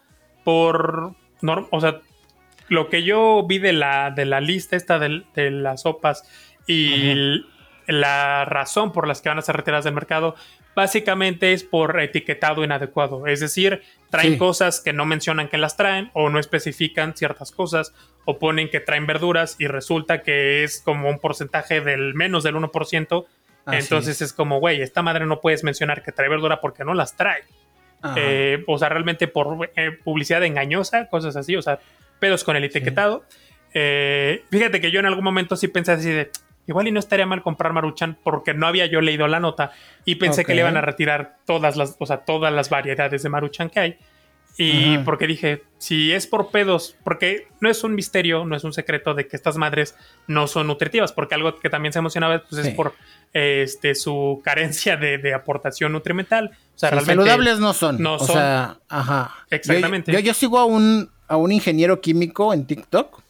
por... 0.44 1.14
o 1.42 1.80
sea, 1.80 2.00
lo 2.68 2.88
que 2.88 3.02
yo 3.02 3.44
vi 3.46 3.58
de 3.58 3.72
la, 3.72 4.10
de 4.10 4.24
la 4.24 4.40
lista 4.40 4.76
esta 4.76 4.98
de, 4.98 5.24
las 5.50 5.82
sopas 5.82 6.24
y 6.66 7.42
la 7.86 8.44
razón 8.44 8.92
por 8.92 9.08
las 9.08 9.20
que 9.20 9.28
van 9.28 9.38
a 9.38 9.42
ser 9.42 9.56
retiradas 9.56 9.84
del 9.84 9.94
mercado 9.94 10.36
básicamente 10.74 11.52
es 11.52 11.64
por 11.64 12.00
etiquetado 12.00 12.64
inadecuado. 12.64 13.26
Es 13.26 13.40
decir, 13.40 13.82
traen 14.10 14.38
cosas 14.38 14.80
que 14.80 14.92
no 14.92 15.04
mencionan 15.04 15.48
que 15.48 15.58
las 15.58 15.76
traen 15.76 16.10
o 16.14 16.30
no 16.30 16.38
especifican 16.38 17.14
ciertas 17.16 17.50
cosas 17.52 17.94
o 18.24 18.38
ponen 18.38 18.70
que 18.70 18.80
traen 18.80 19.06
verduras 19.06 19.56
y 19.58 19.66
resulta 19.66 20.22
que 20.22 20.64
es 20.64 20.80
como 20.80 21.10
un 21.10 21.18
porcentaje 21.18 21.80
del 21.80 22.14
menos 22.14 22.42
del 22.42 22.56
1% 22.56 23.26
entonces 23.66 24.20
es. 24.20 24.32
como, 24.32 24.58
güey, 24.58 24.82
esta 24.82 25.02
madre 25.02 25.26
no 25.26 25.40
puedes 25.40 25.62
mencionar 25.64 26.02
que 26.02 26.12
trae 26.12 26.28
verdura 26.28 26.60
porque 26.60 26.84
no 26.84 26.94
las 26.94 27.16
trae. 27.16 27.42
Eh, 28.16 28.64
o 28.66 28.78
sea, 28.78 28.88
realmente 28.88 29.28
por 29.28 29.70
eh, 29.76 29.92
publicidad 30.02 30.42
engañosa, 30.42 31.06
cosas 31.08 31.36
así, 31.36 31.54
o 31.54 31.62
sea, 31.62 31.78
pedos 32.18 32.42
con 32.42 32.56
el 32.56 32.64
etiquetado. 32.64 33.24
Eh, 33.74 34.44
fíjate 34.50 34.80
que 34.80 34.90
yo 34.90 34.98
en 34.98 35.06
algún 35.06 35.22
momento 35.22 35.54
sí 35.54 35.68
pensé 35.68 35.92
así 35.92 36.10
de, 36.10 36.30
igual 36.72 36.88
y 36.88 36.92
no 36.92 36.98
estaría 36.98 37.26
mal 37.26 37.42
comprar 37.42 37.72
Maruchan 37.72 38.18
porque 38.22 38.54
no 38.54 38.66
había 38.66 38.86
yo 38.86 39.00
leído 39.00 39.28
la 39.28 39.40
nota 39.40 39.72
y 40.04 40.16
pensé 40.16 40.44
que 40.44 40.54
le 40.54 40.62
iban 40.62 40.76
a 40.76 40.80
retirar 40.80 41.36
todas 41.46 41.76
las, 41.76 41.96
o 41.98 42.06
sea, 42.06 42.18
todas 42.18 42.52
las 42.52 42.68
variedades 42.70 43.22
de 43.22 43.28
Maruchan 43.28 43.70
que 43.70 43.80
hay. 43.80 43.98
Y 44.58 44.98
porque 44.98 45.26
dije, 45.26 45.62
si 45.78 46.12
es 46.12 46.26
por 46.26 46.50
pedos, 46.50 46.96
porque 47.04 47.48
no 47.60 47.70
es 47.70 47.84
un 47.84 47.94
misterio, 47.94 48.44
no 48.44 48.54
es 48.54 48.64
un 48.64 48.72
secreto 48.74 49.14
de 49.14 49.26
que 49.26 49.36
estas 49.36 49.56
madres 49.56 49.94
no 50.26 50.46
son 50.46 50.66
nutritivas, 50.66 51.12
porque 51.12 51.34
algo 51.34 51.58
que 51.58 51.70
también 51.70 51.92
se 51.92 52.00
emocionaba 52.00 52.42
pues, 52.48 52.66
es 52.66 52.74
por 52.74 52.92
este, 53.32 53.94
su 53.94 54.42
carencia 54.44 54.98
de, 54.98 55.32
aportación 55.32 55.92
nutrimental. 55.92 56.50
O 56.74 56.78
sea, 56.78 57.00
saludables 57.00 57.60
no 57.60 57.72
son. 57.72 58.02
No 58.02 58.16
o 58.16 58.18
Sea, 58.18 58.76
ajá. 58.88 59.34
Exactamente. 59.50 60.12
Yo, 60.12 60.18
yo, 60.18 60.34
sigo 60.34 60.58
a 60.58 60.66
un, 60.66 61.10
a 61.28 61.36
un 61.36 61.50
ingeniero 61.50 62.02
químico 62.02 62.52
en 62.52 62.66
TikTok 62.66 63.21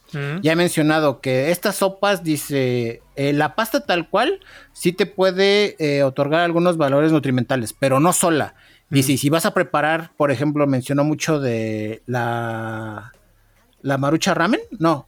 ya 0.43 0.53
he 0.53 0.57
mencionado 0.57 1.21
que 1.21 1.51
estas 1.51 1.77
sopas, 1.77 2.23
dice, 2.23 3.03
eh, 3.17 3.33
la 3.33 3.55
pasta 3.55 3.85
tal 3.85 4.09
cual 4.09 4.41
sí 4.73 4.93
te 4.93 5.07
puede 5.07 5.77
eh, 5.79 6.03
otorgar 6.03 6.41
algunos 6.41 6.77
valores 6.77 7.13
nutrimentales, 7.13 7.73
pero 7.73 8.01
no 8.01 8.13
sola. 8.13 8.55
Dice, 8.91 9.17
si 9.17 9.31
vas 9.31 9.47
a 9.47 9.55
preparar, 9.55 10.13
por 10.19 10.31
ejemplo, 10.31 10.67
mencionó 10.67 11.03
mucho 11.03 11.41
de 11.41 12.03
la, 12.05 13.13
la 13.81 13.97
marucha 13.97 14.35
ramen, 14.35 14.61
no, 14.79 15.07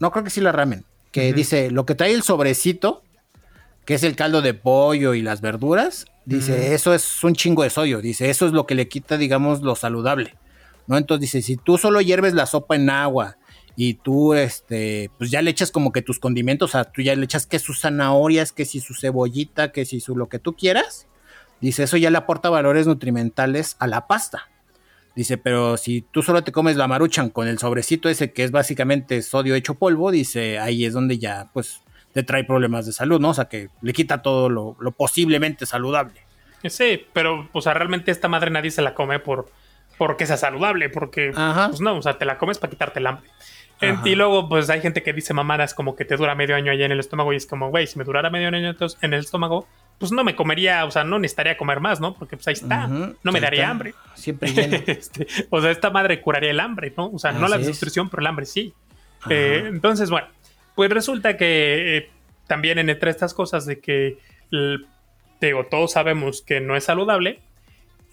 no 0.00 0.10
creo 0.10 0.22
que 0.22 0.30
sí 0.30 0.42
la 0.42 0.52
ramen, 0.52 0.84
que 1.10 1.32
dice, 1.32 1.70
lo 1.70 1.86
que 1.86 1.94
trae 1.94 2.12
el 2.12 2.22
sobrecito, 2.22 3.02
que 3.86 3.94
es 3.94 4.02
el 4.02 4.16
caldo 4.16 4.42
de 4.42 4.52
pollo 4.52 5.14
y 5.14 5.22
las 5.22 5.40
verduras, 5.40 6.04
dice, 6.26 6.74
eso 6.74 6.92
es 6.92 7.24
un 7.24 7.34
chingo 7.34 7.62
de 7.62 7.70
sodio, 7.70 8.02
dice, 8.02 8.28
eso 8.28 8.46
es 8.46 8.52
lo 8.52 8.66
que 8.66 8.74
le 8.74 8.88
quita, 8.88 9.16
digamos, 9.16 9.62
lo 9.62 9.76
saludable. 9.76 10.36
¿no? 10.86 10.98
Entonces 10.98 11.20
dice, 11.22 11.42
si 11.42 11.56
tú 11.56 11.78
solo 11.78 12.00
hierves 12.00 12.34
la 12.34 12.46
sopa 12.46 12.76
en 12.76 12.90
agua 12.90 13.36
y 13.76 13.94
tú, 13.94 14.34
este, 14.34 15.10
pues 15.18 15.30
ya 15.30 15.42
le 15.42 15.50
echas 15.50 15.70
como 15.70 15.92
que 15.92 16.02
tus 16.02 16.18
condimentos, 16.18 16.70
o 16.70 16.72
sea, 16.72 16.84
tú 16.84 17.02
ya 17.02 17.14
le 17.14 17.24
echas 17.24 17.46
que 17.46 17.58
sus 17.58 17.80
zanahorias, 17.80 18.52
que 18.52 18.64
si 18.64 18.80
su 18.80 18.94
cebollita, 18.94 19.72
que 19.72 19.84
si 19.84 20.00
su 20.00 20.16
lo 20.16 20.28
que 20.28 20.38
tú 20.38 20.54
quieras, 20.54 21.06
dice, 21.60 21.84
eso 21.84 21.96
ya 21.96 22.10
le 22.10 22.18
aporta 22.18 22.50
valores 22.50 22.86
nutrimentales 22.86 23.76
a 23.78 23.86
la 23.86 24.06
pasta. 24.06 24.48
Dice, 25.16 25.38
pero 25.38 25.76
si 25.76 26.02
tú 26.02 26.22
solo 26.22 26.44
te 26.44 26.52
comes 26.52 26.76
la 26.76 26.86
maruchan 26.86 27.30
con 27.30 27.48
el 27.48 27.58
sobrecito 27.58 28.08
ese 28.08 28.32
que 28.32 28.44
es 28.44 28.52
básicamente 28.52 29.22
sodio 29.22 29.54
hecho 29.54 29.74
polvo, 29.74 30.10
dice, 30.10 30.58
ahí 30.58 30.84
es 30.84 30.92
donde 30.92 31.18
ya, 31.18 31.50
pues, 31.52 31.82
te 32.12 32.22
trae 32.22 32.44
problemas 32.44 32.86
de 32.86 32.92
salud, 32.92 33.20
¿no? 33.20 33.30
O 33.30 33.34
sea, 33.34 33.46
que 33.46 33.68
le 33.82 33.92
quita 33.92 34.22
todo 34.22 34.48
lo, 34.48 34.76
lo 34.80 34.92
posiblemente 34.92 35.66
saludable. 35.66 36.20
Sí, 36.68 37.06
pero, 37.12 37.48
o 37.52 37.60
sea, 37.60 37.74
realmente 37.74 38.10
esta 38.10 38.28
madre 38.28 38.50
nadie 38.50 38.70
se 38.70 38.82
la 38.82 38.94
come 38.94 39.18
por 39.18 39.50
porque 40.00 40.24
sea 40.24 40.38
saludable, 40.38 40.88
porque 40.88 41.30
pues 41.34 41.82
no, 41.82 41.98
o 41.98 42.00
sea, 42.00 42.16
te 42.16 42.24
la 42.24 42.38
comes 42.38 42.56
para 42.56 42.70
quitarte 42.70 43.00
el 43.00 43.06
hambre. 43.06 43.28
Y 44.04 44.14
luego, 44.14 44.48
pues 44.48 44.68
hay 44.68 44.80
gente 44.80 45.02
que 45.02 45.12
dice 45.12 45.32
mamadas 45.32 45.74
como 45.74 45.96
que 45.96 46.04
te 46.04 46.16
dura 46.16 46.34
medio 46.34 46.54
año 46.54 46.70
allá 46.70 46.84
en 46.84 46.92
el 46.92 47.00
estómago 47.00 47.32
y 47.32 47.36
es 47.36 47.46
como, 47.46 47.70
güey, 47.70 47.86
si 47.86 47.98
me 47.98 48.04
durara 48.04 48.28
medio 48.28 48.48
año 48.48 48.74
en 49.00 49.14
el 49.14 49.20
estómago, 49.20 49.66
pues 50.00 50.12
no 50.12 50.24
me 50.24 50.34
comería, 50.34 50.86
o 50.86 50.90
sea, 50.90 51.04
no 51.04 51.18
necesitaría 51.18 51.58
comer 51.58 51.80
más, 51.80 52.00
¿no? 52.00 52.14
Porque 52.14 52.36
pues 52.36 52.48
ahí 52.48 52.54
está, 52.54 52.86
no 52.86 53.32
me 53.32 53.40
daría 53.40 53.68
hambre. 53.68 53.94
Siempre 54.14 54.50
lleno. 54.50 54.78
este, 54.86 55.26
o 55.50 55.60
sea, 55.60 55.70
esta 55.70 55.90
madre 55.90 56.22
curaría 56.22 56.50
el 56.50 56.60
hambre, 56.60 56.92
¿no? 56.96 57.10
O 57.10 57.18
sea, 57.18 57.32
no 57.32 57.48
la 57.48 57.58
desnutrición, 57.58 58.08
pero 58.08 58.22
el 58.22 58.26
hambre 58.26 58.46
sí. 58.46 58.72
Eh, 59.28 59.64
entonces, 59.66 60.08
bueno, 60.08 60.28
pues 60.74 60.90
resulta 60.90 61.36
que 61.36 61.98
eh, 61.98 62.10
también 62.46 62.78
entre 62.78 63.10
estas 63.10 63.34
cosas 63.34 63.66
de 63.66 63.80
que, 63.80 64.16
digo, 65.40 65.66
todos 65.66 65.92
sabemos 65.92 66.40
que 66.40 66.60
no 66.60 66.76
es 66.76 66.84
saludable, 66.84 67.40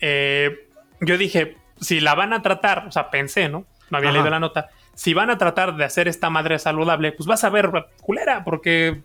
eh, 0.01 0.67
yo 0.99 1.17
dije, 1.17 1.55
si 1.79 2.01
la 2.01 2.15
van 2.15 2.33
a 2.33 2.41
tratar, 2.41 2.85
o 2.87 2.91
sea, 2.91 3.09
pensé, 3.09 3.47
¿no? 3.47 3.65
No 3.89 3.97
había 3.97 4.11
leído 4.11 4.29
la 4.29 4.41
nota. 4.41 4.69
Si 4.97 5.13
van 5.13 5.29
a 5.29 5.37
tratar 5.37 5.75
de 5.75 5.83
hacer 5.83 6.07
esta 6.07 6.31
madre 6.31 6.57
saludable, 6.57 7.11
pues 7.11 7.27
vas 7.27 7.43
a 7.43 7.51
ver 7.51 7.69
culera, 8.01 8.43
porque 8.43 9.03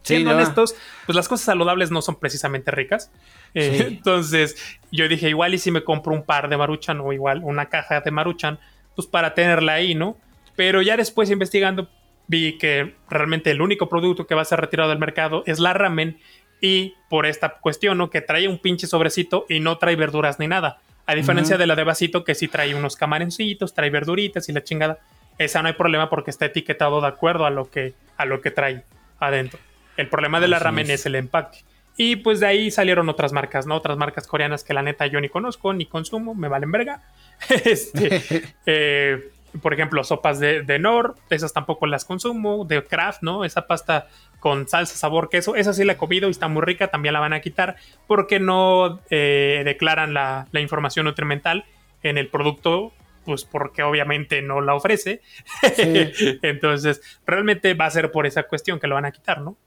siendo 0.00 0.30
honestos, 0.30 0.74
pues 1.04 1.14
las 1.14 1.28
cosas 1.28 1.44
saludables 1.44 1.90
no 1.90 2.00
son 2.00 2.14
precisamente 2.16 2.70
ricas. 2.70 3.12
Eh, 3.52 3.84
entonces, 3.86 4.56
yo 4.90 5.06
dije, 5.08 5.28
igual 5.28 5.52
y 5.52 5.58
si 5.58 5.70
me 5.70 5.84
compro 5.84 6.14
un 6.14 6.22
par 6.22 6.48
de 6.48 6.56
maruchan 6.56 7.00
o 7.00 7.12
igual 7.12 7.42
una 7.44 7.66
caja 7.66 8.00
de 8.00 8.10
maruchan, 8.10 8.58
pues 8.94 9.06
para 9.06 9.34
tenerla 9.34 9.74
ahí, 9.74 9.94
¿no? 9.94 10.16
Pero 10.56 10.80
ya 10.80 10.96
después 10.96 11.30
investigando, 11.30 11.90
vi 12.28 12.56
que 12.56 12.94
realmente 13.10 13.50
el 13.50 13.60
único 13.60 13.90
producto 13.90 14.26
que 14.26 14.34
va 14.34 14.40
a 14.40 14.46
ser 14.46 14.58
retirado 14.58 14.88
del 14.88 14.98
mercado 14.98 15.42
es 15.44 15.58
la 15.58 15.74
ramen 15.74 16.18
y 16.62 16.94
por 17.10 17.26
esta 17.26 17.58
cuestión, 17.58 17.98
¿no? 17.98 18.08
Que 18.08 18.22
trae 18.22 18.48
un 18.48 18.56
pinche 18.58 18.86
sobrecito 18.86 19.44
y 19.50 19.60
no 19.60 19.76
trae 19.76 19.96
verduras 19.96 20.38
ni 20.38 20.46
nada. 20.46 20.78
A 21.04 21.14
diferencia 21.14 21.58
de 21.58 21.66
la 21.66 21.76
de 21.76 21.84
vasito 21.84 22.24
que 22.24 22.34
sí 22.34 22.48
trae 22.48 22.74
unos 22.74 22.96
camaroncitos, 22.96 23.74
trae 23.74 23.90
verduritas 23.90 24.48
y 24.48 24.52
la 24.52 24.64
chingada. 24.64 24.98
Esa 25.38 25.62
no 25.62 25.68
hay 25.68 25.74
problema 25.74 26.08
porque 26.08 26.30
está 26.30 26.46
etiquetado 26.46 27.00
de 27.00 27.08
acuerdo 27.08 27.46
a 27.46 27.50
lo 27.50 27.70
que, 27.70 27.94
a 28.16 28.24
lo 28.24 28.40
que 28.40 28.50
trae 28.50 28.84
adentro. 29.18 29.58
El 29.96 30.08
problema 30.08 30.40
de 30.40 30.48
la 30.48 30.58
ramen 30.58 30.90
es. 30.90 31.06
el 31.06 31.14
empaque. 31.14 31.58
Y 31.98 32.16
pues 32.16 32.40
de 32.40 32.46
ahí 32.46 32.70
salieron 32.70 33.08
otras 33.08 33.32
marcas, 33.32 33.66
¿no? 33.66 33.74
Otras 33.74 33.96
marcas 33.96 34.26
coreanas 34.26 34.64
que 34.64 34.74
la 34.74 34.82
neta 34.82 35.06
yo 35.06 35.20
ni 35.20 35.30
conozco, 35.30 35.72
ni 35.72 35.86
consumo, 35.86 36.34
me 36.34 36.48
valen 36.48 36.70
verga. 36.70 37.02
este, 37.64 38.22
eh, 38.66 39.30
por 39.62 39.72
ejemplo, 39.72 40.04
sopas 40.04 40.38
de, 40.38 40.62
de 40.62 40.78
Nor, 40.78 41.14
esas 41.30 41.52
tampoco 41.52 41.86
las 41.86 42.04
consumo, 42.04 42.64
de 42.66 42.84
Kraft, 42.84 43.22
¿no? 43.22 43.44
Esa 43.44 43.66
pasta 43.66 44.08
con 44.46 44.68
salsa, 44.68 44.96
sabor, 44.96 45.28
queso, 45.28 45.56
esa 45.56 45.72
sí 45.72 45.84
la 45.84 45.94
he 45.94 45.96
comido 45.96 46.28
y 46.28 46.30
está 46.30 46.48
muy 46.48 46.62
rica, 46.62 46.88
también 46.88 47.14
la 47.14 47.20
van 47.20 47.32
a 47.32 47.40
quitar 47.40 47.76
porque 48.06 48.38
no 48.38 49.00
eh, 49.10 49.62
declaran 49.64 50.14
la, 50.14 50.46
información 50.52 51.06
nutrimental 51.06 51.64
en 52.02 52.18
el 52.18 52.28
producto, 52.28 52.92
pues 53.26 53.44
porque 53.44 53.82
obviamente 53.82 54.40
no 54.40 54.62
la 54.62 54.74
ofrece. 54.74 55.20
Entonces, 56.42 57.02
realmente 57.26 57.74
va 57.74 57.86
a 57.86 57.90
ser 57.90 58.10
por 58.10 58.26
esa 58.26 58.44
cuestión 58.44 58.80
que 58.80 58.86
lo 58.86 58.94
van 58.94 59.04
a 59.04 59.12
quitar, 59.12 59.42
¿no? 59.42 59.58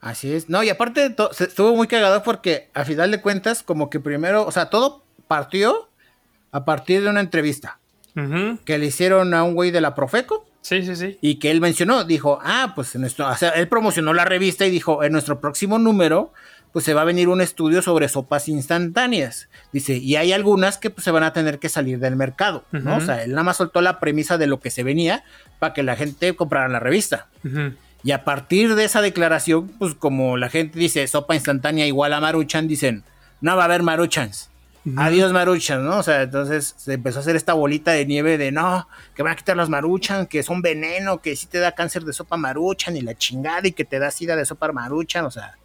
Así 0.00 0.32
es. 0.32 0.48
No, 0.48 0.62
y 0.62 0.68
aparte 0.68 1.16
estuvo 1.40 1.74
muy 1.74 1.88
cagado 1.88 2.22
porque 2.22 2.68
a 2.74 2.84
final 2.84 3.10
de 3.10 3.20
cuentas, 3.20 3.62
como 3.62 3.90
que 3.90 3.98
primero, 3.98 4.46
o 4.46 4.52
sea, 4.52 4.70
todo 4.70 5.04
partió 5.26 5.88
a 6.52 6.64
partir 6.64 7.02
de 7.02 7.08
una 7.08 7.20
entrevista 7.20 7.80
que 8.64 8.78
le 8.78 8.86
hicieron 8.86 9.34
a 9.34 9.42
un 9.42 9.54
güey 9.54 9.70
de 9.70 9.82
la 9.82 9.94
Profeco. 9.94 10.46
Sí, 10.62 10.82
sí, 10.82 10.96
sí. 10.96 11.18
Y 11.20 11.38
que 11.38 11.50
él 11.50 11.60
mencionó, 11.60 12.04
dijo, 12.04 12.38
ah, 12.42 12.72
pues 12.74 12.94
en 12.94 13.02
nuestro, 13.02 13.28
o 13.28 13.36
sea, 13.36 13.50
él 13.50 13.68
promocionó 13.68 14.14
la 14.14 14.24
revista 14.24 14.64
y 14.64 14.70
dijo, 14.70 15.04
en 15.04 15.12
nuestro 15.12 15.38
próximo 15.38 15.78
número, 15.78 16.32
pues 16.76 16.84
se 16.84 16.92
va 16.92 17.00
a 17.00 17.04
venir 17.04 17.30
un 17.30 17.40
estudio 17.40 17.80
sobre 17.80 18.06
sopas 18.06 18.48
instantáneas. 18.48 19.48
Dice, 19.72 19.96
y 19.96 20.16
hay 20.16 20.34
algunas 20.34 20.76
que 20.76 20.90
pues, 20.90 21.04
se 21.04 21.10
van 21.10 21.22
a 21.22 21.32
tener 21.32 21.58
que 21.58 21.70
salir 21.70 22.00
del 22.00 22.16
mercado, 22.16 22.64
¿no? 22.70 22.98
O 22.98 23.00
sea, 23.00 23.24
él 23.24 23.30
nada 23.30 23.44
más 23.44 23.56
soltó 23.56 23.80
la 23.80 23.98
premisa 23.98 24.36
de 24.36 24.46
lo 24.46 24.60
que 24.60 24.68
se 24.68 24.82
venía 24.82 25.24
para 25.58 25.72
que 25.72 25.82
la 25.82 25.96
gente 25.96 26.36
comprara 26.36 26.68
la 26.68 26.78
revista. 26.78 27.28
Y 28.02 28.10
a 28.10 28.24
partir 28.24 28.74
de 28.74 28.84
esa 28.84 29.00
declaración, 29.00 29.68
pues 29.78 29.94
como 29.94 30.36
la 30.36 30.50
gente 30.50 30.78
dice 30.78 31.06
sopa 31.06 31.34
instantánea 31.34 31.86
igual 31.86 32.12
a 32.12 32.20
Maruchan, 32.20 32.68
dicen, 32.68 33.04
no 33.40 33.56
va 33.56 33.62
a 33.62 33.64
haber 33.64 33.82
Maruchans. 33.82 34.50
Adiós 34.96 35.32
maruchan, 35.32 35.82
¿no? 35.82 35.96
O 35.96 36.02
sea, 36.02 36.22
entonces 36.22 36.74
se 36.76 36.92
empezó 36.92 37.18
a 37.18 37.22
hacer 37.22 37.36
esta 37.36 37.54
bolita 37.54 37.92
de 37.92 38.04
nieve 38.04 38.36
de 38.36 38.52
no, 38.52 38.86
que 39.14 39.22
van 39.22 39.32
a 39.32 39.36
quitar 39.36 39.56
las 39.56 39.68
maruchan, 39.70 40.26
que 40.26 40.42
son 40.42 40.62
veneno, 40.62 41.22
que 41.22 41.34
sí 41.34 41.46
te 41.46 41.58
da 41.58 41.72
cáncer 41.72 42.04
de 42.04 42.12
sopa 42.12 42.36
maruchan 42.36 42.96
y 42.96 43.00
la 43.00 43.14
chingada 43.16 43.66
y 43.66 43.72
que 43.72 43.84
te 43.84 43.98
da 43.98 44.10
sida 44.10 44.36
de 44.36 44.44
sopa 44.44 44.70
maruchan, 44.70 45.24
o 45.24 45.30
sea, 45.30 45.56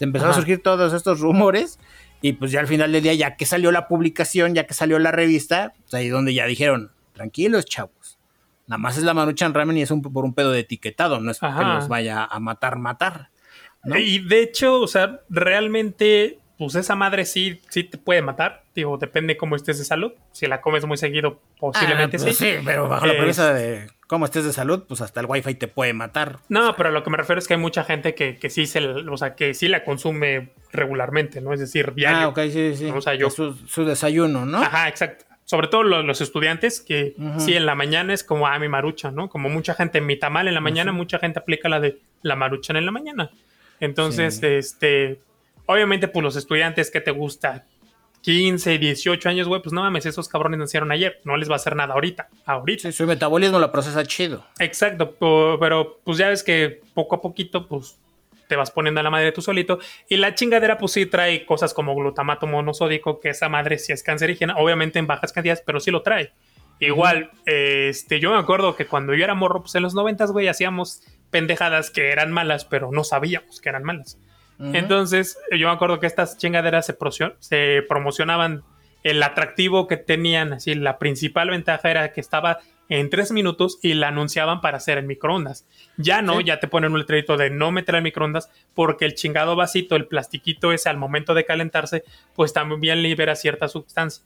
se 0.00 0.04
empezó 0.04 0.28
a 0.28 0.32
surgir 0.32 0.62
todos 0.62 0.94
estos 0.94 1.20
rumores 1.20 1.78
y 2.22 2.32
pues 2.32 2.50
ya 2.52 2.60
al 2.60 2.66
final 2.66 2.90
del 2.90 3.02
día, 3.02 3.12
ya 3.12 3.36
que 3.36 3.44
salió 3.44 3.70
la 3.70 3.86
publicación, 3.86 4.54
ya 4.54 4.66
que 4.66 4.72
salió 4.72 4.98
la 4.98 5.12
revista, 5.12 5.74
pues 5.82 5.92
ahí 5.92 6.08
donde 6.08 6.32
ya 6.32 6.46
dijeron, 6.46 6.90
tranquilos 7.12 7.66
chavos, 7.66 8.18
nada 8.66 8.78
más 8.78 8.96
es 8.96 9.02
la 9.02 9.12
maruchan 9.12 9.52
ramen 9.52 9.76
y 9.76 9.82
es 9.82 9.90
un, 9.90 10.00
por 10.00 10.24
un 10.24 10.32
pedo 10.32 10.52
de 10.52 10.60
etiquetado, 10.60 11.20
no 11.20 11.30
es 11.30 11.38
que 11.38 11.48
nos 11.48 11.88
vaya 11.88 12.24
a 12.24 12.40
matar, 12.40 12.78
matar. 12.78 13.28
Y 13.94 14.20
de 14.20 14.40
hecho, 14.40 14.80
o 14.80 14.86
sea, 14.86 15.20
realmente 15.28 16.38
pues 16.56 16.76
esa 16.76 16.94
madre 16.94 17.26
sí, 17.26 17.60
sí 17.68 17.84
te 17.84 17.98
puede 17.98 18.22
matar. 18.22 18.64
Digo, 18.74 18.96
depende 18.96 19.36
cómo 19.36 19.54
estés 19.54 19.76
de 19.76 19.84
salud. 19.84 20.12
Si 20.32 20.46
la 20.46 20.62
comes 20.62 20.86
muy 20.86 20.96
seguido, 20.96 21.42
posiblemente 21.58 22.16
ah, 22.16 22.20
pues 22.22 22.36
sí. 22.38 22.44
Sí, 22.44 22.62
pero 22.64 22.88
bajo 22.88 23.04
la 23.04 23.18
premisa 23.18 23.52
de 23.52 23.86
cómo 24.10 24.24
estés 24.24 24.44
de 24.44 24.52
salud, 24.52 24.82
pues 24.88 25.02
hasta 25.02 25.20
el 25.20 25.26
wifi 25.26 25.54
te 25.54 25.68
puede 25.68 25.92
matar. 25.92 26.40
No, 26.48 26.74
pero 26.74 26.90
lo 26.90 27.04
que 27.04 27.10
me 27.10 27.16
refiero 27.16 27.38
es 27.38 27.46
que 27.46 27.54
hay 27.54 27.60
mucha 27.60 27.84
gente 27.84 28.16
que, 28.16 28.38
que 28.38 28.50
sí 28.50 28.66
se, 28.66 28.84
o 28.84 29.16
sea, 29.16 29.36
que 29.36 29.54
sí 29.54 29.68
la 29.68 29.84
consume 29.84 30.50
regularmente, 30.72 31.40
¿no? 31.40 31.52
Es 31.52 31.60
decir, 31.60 31.94
diario. 31.94 32.18
Ah, 32.18 32.28
ok, 32.30 32.40
sí, 32.50 32.74
sí. 32.74 32.90
O 32.90 33.00
sea, 33.00 33.14
yo... 33.14 33.30
Su, 33.30 33.84
desayuno, 33.84 34.44
¿no? 34.46 34.58
Ajá, 34.58 34.88
exacto. 34.88 35.26
Sobre 35.44 35.68
todo 35.68 35.84
los, 35.84 36.20
estudiantes 36.20 36.80
que 36.80 37.14
sí 37.38 37.54
en 37.54 37.66
la 37.66 37.76
mañana 37.76 38.12
es 38.12 38.24
como, 38.24 38.48
ah, 38.48 38.58
mi 38.58 38.68
marucha, 38.68 39.12
¿no? 39.12 39.28
Como 39.28 39.48
mucha 39.48 39.74
gente, 39.74 39.98
en 39.98 40.06
mi 40.06 40.18
tamal 40.18 40.48
en 40.48 40.54
la 40.54 40.60
mañana, 40.60 40.90
mucha 40.90 41.20
gente 41.20 41.38
aplica 41.38 41.68
la 41.68 41.78
de 41.78 42.00
la 42.22 42.34
marucha 42.34 42.76
en 42.76 42.84
la 42.84 42.90
mañana. 42.90 43.30
Entonces, 43.78 44.42
este, 44.42 45.20
Obviamente, 45.70 46.08
pues 46.08 46.24
los 46.24 46.34
estudiantes 46.34 46.90
que 46.90 47.00
te 47.00 47.12
gusta, 47.12 47.64
15, 48.22 48.78
18 48.78 49.28
años, 49.28 49.48
güey, 49.48 49.62
pues 49.62 49.72
no 49.72 49.82
mames, 49.82 50.06
esos 50.06 50.28
cabrones 50.28 50.60
nacieron 50.60 50.92
ayer, 50.92 51.20
no 51.24 51.36
les 51.36 51.48
va 51.48 51.54
a 51.54 51.56
hacer 51.56 51.74
nada 51.74 51.94
ahorita, 51.94 52.28
ahorita. 52.44 52.92
su 52.92 53.06
metabolismo 53.06 53.58
lo 53.58 53.72
procesa 53.72 54.04
chido. 54.04 54.44
Exacto, 54.58 55.16
pero 55.58 56.00
pues 56.04 56.18
ya 56.18 56.28
ves 56.28 56.42
que 56.42 56.80
poco 56.94 57.16
a 57.16 57.22
poquito, 57.22 57.66
pues 57.66 57.98
te 58.50 58.56
vas 58.56 58.70
poniendo 58.70 59.00
a 59.00 59.02
la 59.04 59.10
madre 59.10 59.32
tú 59.32 59.40
solito. 59.40 59.78
Y 60.08 60.16
la 60.16 60.34
chingadera, 60.34 60.76
pues 60.76 60.92
sí 60.92 61.06
trae 61.06 61.46
cosas 61.46 61.72
como 61.72 61.94
glutamato 61.94 62.46
monosódico, 62.46 63.20
que 63.20 63.30
esa 63.30 63.48
madre 63.48 63.78
sí 63.78 63.92
es 63.92 64.02
cancerígena, 64.02 64.56
obviamente 64.58 64.98
en 64.98 65.06
bajas 65.06 65.32
cantidades, 65.32 65.62
pero 65.64 65.80
sí 65.80 65.90
lo 65.90 66.02
trae. 66.02 66.32
Igual, 66.80 67.30
este, 67.46 68.20
yo 68.20 68.32
me 68.32 68.38
acuerdo 68.38 68.74
que 68.74 68.86
cuando 68.86 69.14
yo 69.14 69.22
era 69.22 69.34
morro, 69.34 69.60
pues 69.60 69.74
en 69.76 69.82
los 69.82 69.94
noventas, 69.94 70.32
güey, 70.32 70.48
hacíamos 70.48 71.02
pendejadas 71.30 71.90
que 71.90 72.10
eran 72.10 72.32
malas, 72.32 72.64
pero 72.64 72.90
no 72.90 73.04
sabíamos 73.04 73.60
que 73.60 73.68
eran 73.68 73.84
malas. 73.84 74.18
Entonces, 74.60 75.38
yo 75.50 75.68
me 75.68 75.72
acuerdo 75.72 76.00
que 76.00 76.06
estas 76.06 76.36
chingaderas 76.36 76.86
se, 76.86 76.96
se 77.38 77.82
promocionaban. 77.88 78.62
El 79.02 79.22
atractivo 79.22 79.86
que 79.86 79.96
tenían, 79.96 80.52
así 80.52 80.74
la 80.74 80.98
principal 80.98 81.48
ventaja 81.48 81.90
era 81.90 82.12
que 82.12 82.20
estaba 82.20 82.58
en 82.90 83.08
tres 83.08 83.32
minutos 83.32 83.78
y 83.82 83.94
la 83.94 84.08
anunciaban 84.08 84.60
para 84.60 84.76
hacer 84.76 84.98
en 84.98 85.06
microondas. 85.06 85.66
Ya 85.96 86.20
no, 86.20 86.40
ya 86.40 86.60
te 86.60 86.68
ponen 86.68 86.92
un 86.92 86.98
letrerito 86.98 87.36
de 87.38 87.48
no 87.48 87.70
meter 87.70 87.94
en 87.94 88.02
microondas 88.02 88.50
porque 88.74 89.06
el 89.06 89.14
chingado 89.14 89.56
vasito, 89.56 89.96
el 89.96 90.06
plastiquito 90.06 90.72
ese 90.72 90.90
al 90.90 90.98
momento 90.98 91.32
de 91.32 91.44
calentarse, 91.46 92.04
pues 92.34 92.52
también 92.52 93.02
libera 93.02 93.36
ciertas 93.36 93.72